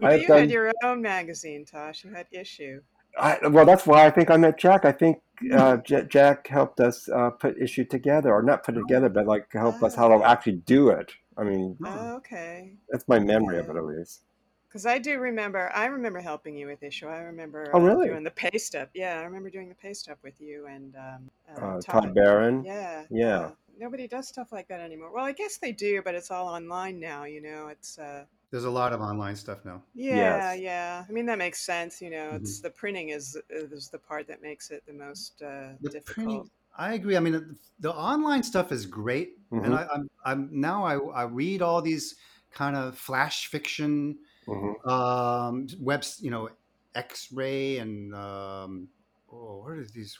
Well, 0.00 0.12
I've 0.12 0.20
you 0.22 0.28
done- 0.28 0.38
had 0.40 0.50
your 0.50 0.72
own 0.82 1.02
magazine, 1.02 1.64
Tosh. 1.64 2.04
You 2.04 2.12
had 2.12 2.26
issue. 2.32 2.80
I, 3.18 3.38
well, 3.48 3.64
that's 3.64 3.86
why 3.86 4.06
I 4.06 4.10
think 4.10 4.30
I 4.30 4.36
met 4.36 4.58
Jack. 4.58 4.84
I 4.84 4.92
think 4.92 5.18
uh, 5.52 5.76
J- 5.78 6.06
Jack 6.08 6.48
helped 6.48 6.80
us 6.80 7.08
uh, 7.08 7.30
put 7.30 7.58
issue 7.60 7.84
together, 7.84 8.32
or 8.32 8.42
not 8.42 8.62
put 8.64 8.76
it 8.76 8.80
together, 8.80 9.08
but 9.08 9.26
like 9.26 9.52
help 9.52 9.82
us 9.82 9.94
how 9.94 10.08
to 10.08 10.24
actually 10.24 10.56
do 10.56 10.88
it. 10.90 11.12
I 11.36 11.44
mean, 11.44 11.76
Oh. 11.84 11.90
Oh, 11.94 12.16
okay. 12.16 12.72
that's 12.88 13.06
my 13.08 13.18
memory 13.18 13.58
of 13.58 13.68
it, 13.68 13.76
at 13.76 13.84
least. 13.84 14.22
Because 14.68 14.84
I 14.86 14.98
do 14.98 15.18
remember, 15.18 15.70
I 15.74 15.86
remember 15.86 16.20
helping 16.20 16.56
you 16.56 16.66
with 16.66 16.82
issue. 16.82 17.06
I 17.06 17.18
remember 17.20 17.70
Oh, 17.72 17.80
uh, 17.80 17.84
really? 17.84 18.08
doing 18.08 18.24
the 18.24 18.30
pay 18.30 18.58
stub. 18.58 18.88
Yeah, 18.94 19.20
I 19.20 19.24
remember 19.24 19.48
doing 19.48 19.68
the 19.68 19.74
pay 19.74 19.94
stub 19.94 20.18
with 20.22 20.40
you 20.40 20.66
and 20.66 20.94
um, 20.96 21.30
Uh, 21.56 21.80
Todd 21.80 22.14
Barron. 22.14 22.64
Yeah, 22.64 23.04
Yeah. 23.10 23.50
Nobody 23.78 24.08
does 24.08 24.28
stuff 24.28 24.52
like 24.52 24.68
that 24.68 24.80
anymore. 24.80 25.10
Well, 25.12 25.24
I 25.24 25.32
guess 25.32 25.58
they 25.58 25.72
do, 25.72 26.00
but 26.02 26.14
it's 26.14 26.30
all 26.30 26.48
online 26.48 26.98
now. 26.98 27.24
You 27.24 27.42
know, 27.42 27.68
it's 27.68 27.98
uh, 27.98 28.24
There's 28.50 28.64
a 28.64 28.70
lot 28.70 28.92
of 28.92 29.00
online 29.00 29.36
stuff 29.36 29.64
now. 29.64 29.84
yeah, 29.94 30.52
Yes. 30.52 30.54
yeah. 30.54 31.04
I 31.08 31.12
mean, 31.12 31.26
that 31.26 31.38
makes 31.38 31.60
sense. 31.60 32.02
You 32.02 32.10
know, 32.10 32.32
Mm-hmm. 32.32 32.34
it's 32.34 32.60
the 32.60 32.70
printing 32.70 33.10
is 33.10 33.38
is 33.50 33.88
the 33.88 33.98
part 33.98 34.26
that 34.28 34.42
makes 34.42 34.70
it 34.70 34.84
the 34.86 34.92
most 34.92 35.42
uh, 35.42 35.74
The 35.80 35.90
difficult. 35.90 36.04
printing, 36.04 36.50
I 36.76 36.94
agree. 36.94 37.16
I 37.16 37.20
mean, 37.20 37.58
the 37.78 37.92
online 37.92 38.42
stuff 38.42 38.72
is 38.72 38.86
great, 38.86 39.38
Mhm. 39.50 39.62
and 39.62 39.74
I, 39.74 39.86
I'm, 39.92 40.10
I'm 40.24 40.60
now 40.60 40.84
I, 40.84 40.98
I 40.98 41.22
read 41.24 41.62
all 41.62 41.82
these 41.82 42.16
kind 42.50 42.76
of 42.76 42.98
flash 42.98 43.46
fiction 43.48 44.18
hmm 44.46 44.86
um, 44.88 45.68
webs, 45.80 46.20
you 46.22 46.30
know, 46.30 46.50
X-ray 46.94 47.78
and 47.78 48.14
um, 48.14 48.90
oh, 49.30 49.58
what 49.60 49.72
are 49.72 49.84
these? 49.86 50.18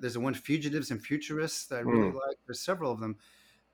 There's 0.00 0.14
the 0.14 0.20
one 0.20 0.34
Fugitives 0.34 0.90
and 0.92 1.04
Futurists 1.04 1.66
that 1.68 1.76
I 1.78 1.80
really 1.82 2.10
like. 2.12 2.38
There's 2.46 2.62
several 2.62 2.92
of 2.92 3.00
them, 3.00 3.18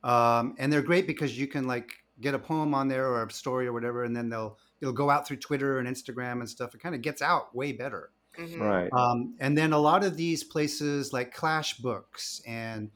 um, 0.02 0.56
and 0.58 0.72
they're 0.72 0.82
great 0.82 1.06
because 1.06 1.38
you 1.38 1.48
can 1.48 1.66
like 1.66 2.03
get 2.20 2.34
a 2.34 2.38
poem 2.38 2.74
on 2.74 2.88
there 2.88 3.08
or 3.08 3.24
a 3.24 3.30
story 3.30 3.66
or 3.66 3.72
whatever, 3.72 4.04
and 4.04 4.16
then 4.16 4.28
they'll 4.28 4.58
it'll 4.80 4.94
go 4.94 5.10
out 5.10 5.26
through 5.26 5.38
Twitter 5.38 5.78
and 5.78 5.88
Instagram 5.88 6.40
and 6.40 6.48
stuff. 6.48 6.74
It 6.74 6.80
kind 6.80 6.94
of 6.94 7.02
gets 7.02 7.22
out 7.22 7.54
way 7.54 7.72
better. 7.72 8.10
Mhm. 8.38 8.58
Right. 8.60 8.90
Um, 8.92 9.36
and 9.38 9.56
then 9.56 9.72
a 9.72 9.78
lot 9.78 10.02
of 10.04 10.16
these 10.16 10.42
places 10.44 11.12
like 11.12 11.32
Clash 11.32 11.78
Books 11.78 12.42
and 12.46 12.90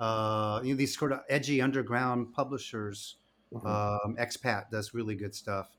uh, 0.00 0.60
you 0.64 0.74
know 0.74 0.76
these 0.76 0.96
sort 0.96 1.12
of 1.12 1.20
edgy 1.28 1.60
underground 1.60 2.32
publishers, 2.32 3.16
Mhm. 3.52 3.66
um, 3.66 4.16
Expat 4.16 4.70
does 4.70 4.94
really 4.94 5.14
good 5.14 5.34
stuff. 5.34 5.70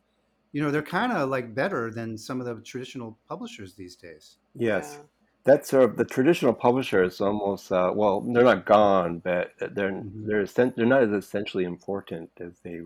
You 0.53 0.61
know, 0.61 0.71
they're 0.71 0.81
kind 0.81 1.11
of 1.11 1.29
like 1.29 1.53
better 1.53 1.91
than 1.91 2.17
some 2.17 2.39
of 2.39 2.45
the 2.45 2.61
traditional 2.61 3.17
publishers 3.27 3.75
these 3.75 3.95
days. 3.95 4.37
yes. 4.53 4.97
Yeah. 4.97 5.03
That's 5.45 5.69
sort 5.69 5.83
of 5.83 5.95
the 5.97 6.03
traditional 6.05 6.53
publishers 6.53 7.21
almost 7.21 7.71
uh, 7.71 7.91
well 7.95 8.19
they're 8.21 8.43
not 8.43 8.65
gone 8.65 9.19
but 9.19 9.53
they're 9.59 9.91
Mhm. 9.91 10.25
they're 10.27 10.41
essen- 10.41 10.73
they're 10.75 10.85
not 10.87 11.03
as 11.03 11.11
essentially 11.11 11.63
important 11.65 12.31
as 12.41 12.59
they 12.61 12.81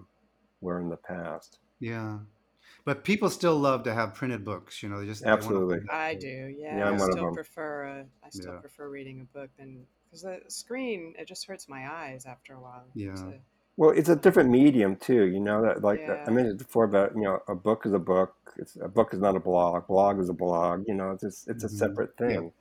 were 0.62 0.80
in 0.82 0.90
the 0.90 0.98
past. 0.98 1.60
Yeah, 1.80 2.20
but 2.86 3.04
people 3.04 3.30
still 3.30 3.58
love 3.58 3.84
to 3.84 3.94
have 3.94 4.16
printed 4.16 4.46
books. 4.46 4.84
You 4.84 4.90
know, 4.90 5.00
they 5.02 5.06
just 5.08 5.24
they 5.24 5.30
Absolutely. 5.30 5.80
I 5.90 6.16
do. 6.16 6.28
Yeah, 6.58 6.78
Yeah, 6.78 6.88
I'm 6.88 6.98
one 7.00 7.10
of 7.10 7.16
still 7.16 7.26
them. 7.26 7.34
prefer. 7.34 7.86
Uh, 7.86 8.04
I 8.26 8.30
still 8.30 8.54
Yeah. 8.54 8.60
prefer 8.62 8.90
reading 8.90 9.22
a 9.22 9.26
book 9.26 9.52
than 9.58 9.88
because 10.06 10.24
the 10.24 10.42
screen 10.50 11.16
it 11.18 11.26
just 11.28 11.46
hurts 11.48 11.70
my 11.70 11.92
eyes 11.92 12.26
after 12.26 12.54
a 12.54 12.62
while. 12.62 12.86
Yeah. 12.94 13.16
So, 13.16 13.40
Well, 13.80 13.92
it's 13.92 14.10
a 14.10 14.16
different 14.18 14.50
medium 14.50 14.98
too. 14.98 15.24
You 15.26 15.40
know 15.40 15.62
that 15.62 15.82
like 15.82 16.02
Yeah. 16.06 16.18
I 16.28 16.32
mentioned 16.32 16.58
before 16.60 16.84
about 16.84 17.16
you 17.16 17.22
know 17.24 17.42
a 17.48 17.56
book 17.56 17.86
is 17.86 17.94
a 17.94 18.00
book. 18.00 18.36
It's, 18.58 18.76
a 18.76 18.90
book 18.90 19.14
is 19.14 19.20
not 19.22 19.38
a 19.38 19.40
blog. 19.40 19.88
Blog 19.88 20.20
is 20.20 20.30
a 20.30 20.34
blog. 20.34 20.86
You 20.88 20.96
know, 20.96 21.12
it's 21.12 21.24
just, 21.24 21.48
it's 21.48 21.64
a 21.64 21.68
Mhm. 21.68 21.72
separate 21.84 22.14
Yeah. 22.20 22.28
thing. 22.28 22.54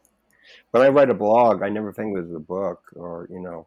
When 0.72 0.82
I 0.84 0.88
write 0.90 1.10
a 1.10 1.14
blog, 1.14 1.62
I 1.62 1.70
never 1.70 1.92
think 1.92 2.16
of 2.16 2.24
it 2.24 2.28
as 2.28 2.34
a 2.36 2.40
book, 2.40 2.82
or 2.96 3.26
you 3.30 3.40
know, 3.40 3.66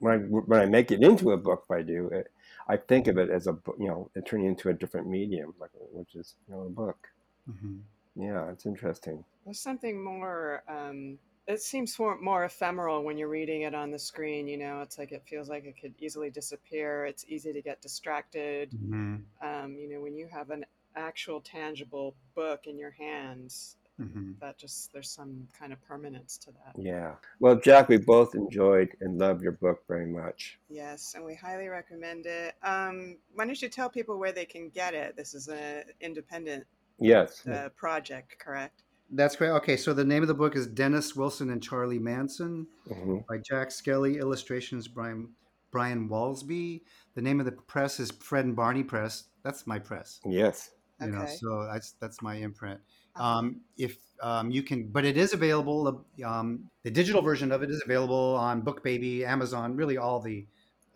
when 0.00 0.14
I 0.14 0.18
when 0.50 0.60
I 0.60 0.66
make 0.66 0.92
it 0.92 1.02
into 1.02 1.32
a 1.32 1.36
book, 1.38 1.64
if 1.66 1.72
I 1.72 1.82
do 1.82 2.08
it, 2.08 2.30
I 2.68 2.76
think 2.78 3.08
of 3.08 3.18
it 3.18 3.30
as 3.30 3.46
a 3.48 3.54
bo- 3.54 3.76
you 3.78 3.88
know, 3.88 4.10
it 4.16 4.26
turning 4.26 4.46
into 4.48 4.68
a 4.70 4.74
different 4.74 5.08
medium, 5.08 5.54
like 5.60 5.72
which 5.92 6.14
is 6.16 6.36
you 6.48 6.54
know 6.54 6.62
a 6.62 6.70
book. 6.70 7.08
Mhm. 7.48 7.82
Yeah, 8.16 8.50
it's 8.52 8.66
interesting. 8.66 9.24
there's 9.44 9.60
something 9.60 10.02
more. 10.02 10.62
Um, 10.68 11.18
it 11.46 11.62
seems 11.62 11.98
more, 11.98 12.18
more 12.20 12.44
ephemeral 12.44 13.04
when 13.04 13.16
you're 13.16 13.28
reading 13.28 13.62
it 13.62 13.74
on 13.74 13.90
the 13.90 13.98
screen. 13.98 14.48
You 14.48 14.56
know, 14.56 14.80
it's 14.80 14.98
like 14.98 15.12
it 15.12 15.22
feels 15.26 15.48
like 15.48 15.64
it 15.64 15.80
could 15.80 15.94
easily 15.98 16.30
disappear. 16.30 17.06
It's 17.06 17.24
easy 17.28 17.52
to 17.52 17.62
get 17.62 17.80
distracted. 17.80 18.70
Mhm. 18.72 19.22
Um, 19.40 19.76
you 19.78 19.88
know, 19.88 20.00
when 20.00 20.16
you 20.16 20.26
have 20.26 20.50
an 20.50 20.64
actual 20.96 21.40
tangible 21.40 22.16
book 22.34 22.66
in 22.66 22.78
your 22.78 22.90
hands, 22.90 23.76
Mhm. 24.00 24.38
that 24.40 24.58
just 24.58 24.92
there's 24.92 25.10
some 25.10 25.48
kind 25.58 25.72
of 25.72 25.80
permanence 25.82 26.36
to 26.36 26.50
that. 26.52 26.74
Yeah. 26.76 27.16
Well, 27.38 27.56
Jack, 27.56 27.88
we 27.88 27.96
both 27.96 28.34
enjoyed 28.34 28.94
and 29.00 29.18
loved 29.18 29.40
your 29.40 29.52
book 29.52 29.86
very 29.86 30.06
much. 30.06 30.58
Yes, 30.68 31.14
and 31.14 31.24
we 31.24 31.34
highly 31.34 31.68
recommend 31.68 32.26
it. 32.26 32.56
Um, 32.62 33.18
why 33.34 33.46
don't 33.46 33.60
you 33.60 33.68
tell 33.68 33.88
people 33.88 34.18
where 34.18 34.32
they 34.32 34.44
can 34.44 34.68
get 34.68 34.94
it? 34.94 35.16
This 35.16 35.32
is 35.32 35.48
an 35.48 35.84
independent 36.00 36.66
Yes. 36.98 37.46
uh, 37.46 37.68
project, 37.70 38.38
correct? 38.38 38.82
That's 39.10 39.36
great. 39.36 39.50
Okay, 39.50 39.76
so 39.76 39.92
the 39.92 40.04
name 40.04 40.22
of 40.22 40.28
the 40.28 40.34
book 40.34 40.56
is 40.56 40.66
Dennis 40.66 41.14
Wilson 41.14 41.50
and 41.50 41.62
Charlie 41.62 41.98
Manson 41.98 42.66
hmm 42.88 43.18
by 43.28 43.38
Jack 43.38 43.68
Skelley. 43.70 44.18
Illustrations 44.18 44.88
Brian 44.88 45.28
Brian 45.70 46.08
Walsby. 46.08 46.82
The 47.14 47.22
name 47.22 47.40
of 47.40 47.46
the 47.46 47.52
press 47.52 48.00
is 48.00 48.10
Fred 48.10 48.44
and 48.44 48.56
Barney 48.56 48.82
Press. 48.82 49.24
That's 49.42 49.66
my 49.66 49.78
press. 49.78 50.20
Yes. 50.24 50.70
You 51.00 51.08
know, 51.08 51.22
Okay. 51.22 51.32
so 51.36 51.68
that's 51.70 51.92
that's 51.92 52.22
my 52.22 52.36
imprint. 52.36 52.80
Um, 53.16 53.60
if 53.76 53.98
um, 54.22 54.50
you 54.50 54.62
can, 54.62 54.88
but 54.88 55.04
it 55.04 55.16
is 55.16 55.32
available. 55.34 56.04
Um, 56.24 56.70
the 56.82 56.90
digital 56.90 57.20
version 57.22 57.52
of 57.52 57.62
it 57.62 57.70
is 57.70 57.82
available 57.84 58.34
on 58.36 58.62
BookBaby, 58.62 59.22
Amazon, 59.22 59.76
really 59.76 59.98
all 59.98 60.20
the 60.20 60.46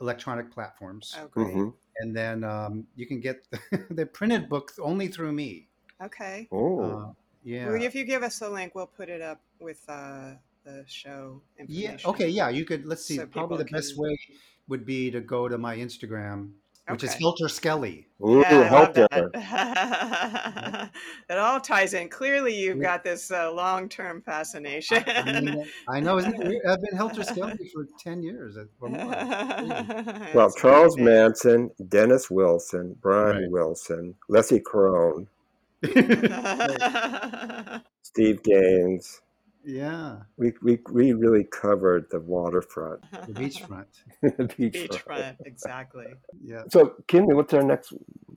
electronic 0.00 0.50
platforms. 0.50 1.14
Oh, 1.18 1.28
great. 1.28 1.52
hmm 1.52 1.68
And 1.98 2.16
then 2.16 2.44
um, 2.44 2.86
you 2.96 3.06
can 3.06 3.20
get 3.20 3.46
the 3.90 4.06
printed 4.06 4.48
book 4.48 4.72
only 4.80 5.08
through 5.08 5.32
me. 5.32 5.68
Okay. 6.02 6.48
Oh. 6.50 6.80
Uh, 6.80 7.12
yeah. 7.42 7.66
Well, 7.68 7.82
if 7.82 7.94
you 7.94 8.04
give 8.04 8.22
us 8.22 8.40
a 8.42 8.48
link, 8.48 8.74
we'll 8.74 8.86
put 8.86 9.08
it 9.08 9.22
up 9.22 9.40
with 9.60 9.82
uh, 9.88 10.32
the 10.64 10.84
show 10.86 11.40
Yeah. 11.66 11.96
Okay. 12.04 12.28
Yeah. 12.28 12.48
You 12.50 12.64
could. 12.64 12.84
Let's 12.86 13.04
see. 13.04 13.16
So 13.16 13.26
probably 13.26 13.58
the 13.58 13.64
people 13.64 13.78
best 13.78 13.96
way 13.98 14.16
would 14.68 14.84
be 14.86 15.10
to 15.10 15.20
go 15.20 15.48
to 15.48 15.58
my 15.58 15.76
Instagram, 15.76 16.50
which 16.88 17.02
is 17.02 17.10
Okay. 17.10 17.18
Helter 17.20 17.46
Skelley. 17.46 18.04
Ooh, 18.24 18.40
Yeah, 18.40 18.60
I 18.60 18.64
help 18.64 18.94
that. 18.94 19.10
there. 19.10 20.90
that 21.28 21.38
all 21.38 21.60
ties 21.60 21.94
in. 21.94 22.08
Clearly, 22.08 22.54
you've 22.54 22.76
Yeah. 22.76 22.82
got 22.82 23.04
this 23.04 23.30
uh, 23.30 23.50
long-term 23.52 24.22
fascination. 24.22 25.02
I, 25.06 25.40
mean, 25.40 25.64
I 25.88 26.00
know. 26.00 26.18
Isn't 26.18 26.34
it 26.40 26.46
weird? 26.46 26.66
I've 26.66 26.80
been 26.82 26.96
Helter 26.96 27.22
Skelley 27.30 27.70
for 27.72 27.86
ten 27.98 28.22
years 28.22 28.56
or 28.80 28.88
more. 28.88 28.98
Well, 30.34 30.50
Charles 30.52 30.96
amazing. 30.96 31.04
Manson, 31.04 31.70
Dennis 31.88 32.30
Wilson, 32.30 32.96
Brian 33.00 33.42
Right. 33.42 33.50
Wilson, 33.50 34.14
Leslie 34.28 34.60
Caron, 34.60 35.26
Steve 38.02 38.42
Gaines. 38.42 39.22
yeah. 39.64 40.18
We, 40.36 40.52
we, 40.62 40.78
we 40.90 41.12
really 41.12 41.44
covered 41.44 42.06
the 42.10 42.20
waterfront. 42.20 43.02
The 43.12 43.32
beachfront. 43.32 43.86
the 44.22 44.30
beachfront. 44.30 44.88
Beachfront, 44.88 45.36
exactly. 45.46 46.14
Yeah. 46.42 46.62
So, 46.68 46.94
Kimley, 47.08 47.34
what's 47.34 47.54
our 47.54 47.62
next? 47.62 47.92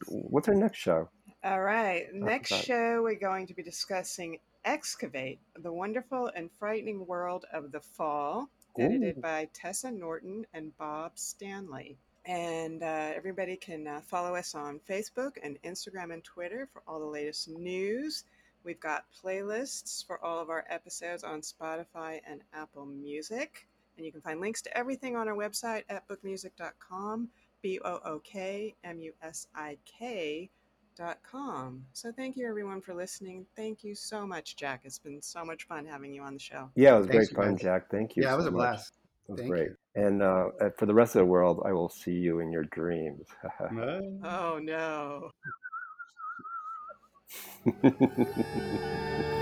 What's 0.08 0.48
our 0.48 0.56
next 0.56 0.78
show? 0.78 1.10
All 1.44 1.62
right. 1.62 2.06
Next 2.14 2.52
about 2.52 2.64
show, 2.64 3.02
we're 3.04 3.16
going 3.16 3.48
to 3.48 3.54
be 3.54 3.64
discussing 3.64 4.40
Excavate, 4.64 5.40
the 5.62 5.74
wonderful 5.74 6.32
and 6.34 6.50
frightening 6.58 7.06
world 7.06 7.46
of 7.52 7.74
the 7.74 7.82
fall, 7.82 8.48
edited 8.80 9.18
Ooh. 9.18 9.22
by 9.22 9.50
Tessa 9.54 9.92
Norton 9.92 10.46
and 10.54 10.78
Bob 10.78 11.12
Stanley. 11.16 11.98
And 12.26 12.84
uh, 12.84 13.12
everybody 13.16 13.58
can 13.58 13.86
uh, 13.88 14.02
follow 14.02 14.36
us 14.36 14.56
on 14.56 14.80
Facebook 14.90 15.34
and 15.44 15.62
Instagram 15.64 16.14
and 16.14 16.24
Twitter 16.24 16.68
for 16.72 16.82
all 16.88 17.00
the 17.00 17.06
latest 17.06 17.50
news. 17.50 18.24
We've 18.64 18.80
got 18.80 19.06
playlists 19.22 20.06
for 20.06 20.24
all 20.24 20.40
of 20.40 20.50
our 20.50 20.66
episodes 20.70 21.24
on 21.26 21.42
Spotify 21.42 22.22
and 22.26 22.42
Apple 22.54 22.86
Music. 22.86 23.68
And 23.98 24.06
you 24.06 24.12
can 24.12 24.22
find 24.22 24.40
links 24.40 24.62
to 24.62 24.78
everything 24.78 25.16
on 25.18 25.28
our 25.28 25.36
website 25.36 25.84
at 25.90 26.08
bookmusik.com, 26.08 27.28
B 27.62 27.80
O 27.84 28.00
O 28.06 28.20
K 28.24 28.74
M 28.84 29.00
U 29.02 29.14
S 29.22 29.48
I 29.54 29.78
K 29.86 30.50
dot 30.96 31.20
com. 31.30 31.84
So 31.94 32.12
thank 32.12 32.38
you 32.38 32.48
everyone 32.48 32.80
for 32.82 32.94
listening. 32.94 33.46
Thank 33.56 33.84
you 33.84 33.96
so 33.96 34.26
much, 34.26 34.56
Jack. 34.56 34.82
It's 34.86 35.00
been 35.00 35.22
so 35.22 35.44
much 35.44 35.66
fun 35.66 35.86
having 35.86 36.14
you 36.14 36.22
on 36.22 36.34
the 36.34 36.40
show. 36.40 36.70
Yeah, 36.76 36.96
it 36.96 37.00
was 37.00 37.08
Thanks, 37.08 37.30
great 37.30 37.46
fun, 37.46 37.56
guys. 37.56 37.62
Jack. 37.62 37.90
Thank 37.92 38.16
you. 38.16 38.24
Yeah, 38.24 38.34
it 38.34 38.38
was 38.38 38.46
a 38.46 38.52
much. 38.52 38.58
blast. 38.58 38.94
It 39.28 39.32
was 39.32 39.40
Thank 39.40 39.50
great. 39.50 39.70
you. 39.70 39.78
And 39.96 40.22
uh, 40.22 40.50
uh, 40.60 40.70
for 40.78 40.86
the 40.86 40.94
rest 40.94 41.16
of 41.16 41.20
the 41.20 41.26
world, 41.26 41.62
I 41.66 41.72
will 41.72 41.90
see 41.90 42.12
you 42.12 42.40
in 42.40 42.52
your 42.52 42.64
dreams. 42.66 43.28
Oh 44.24 44.60
no. 44.62 45.32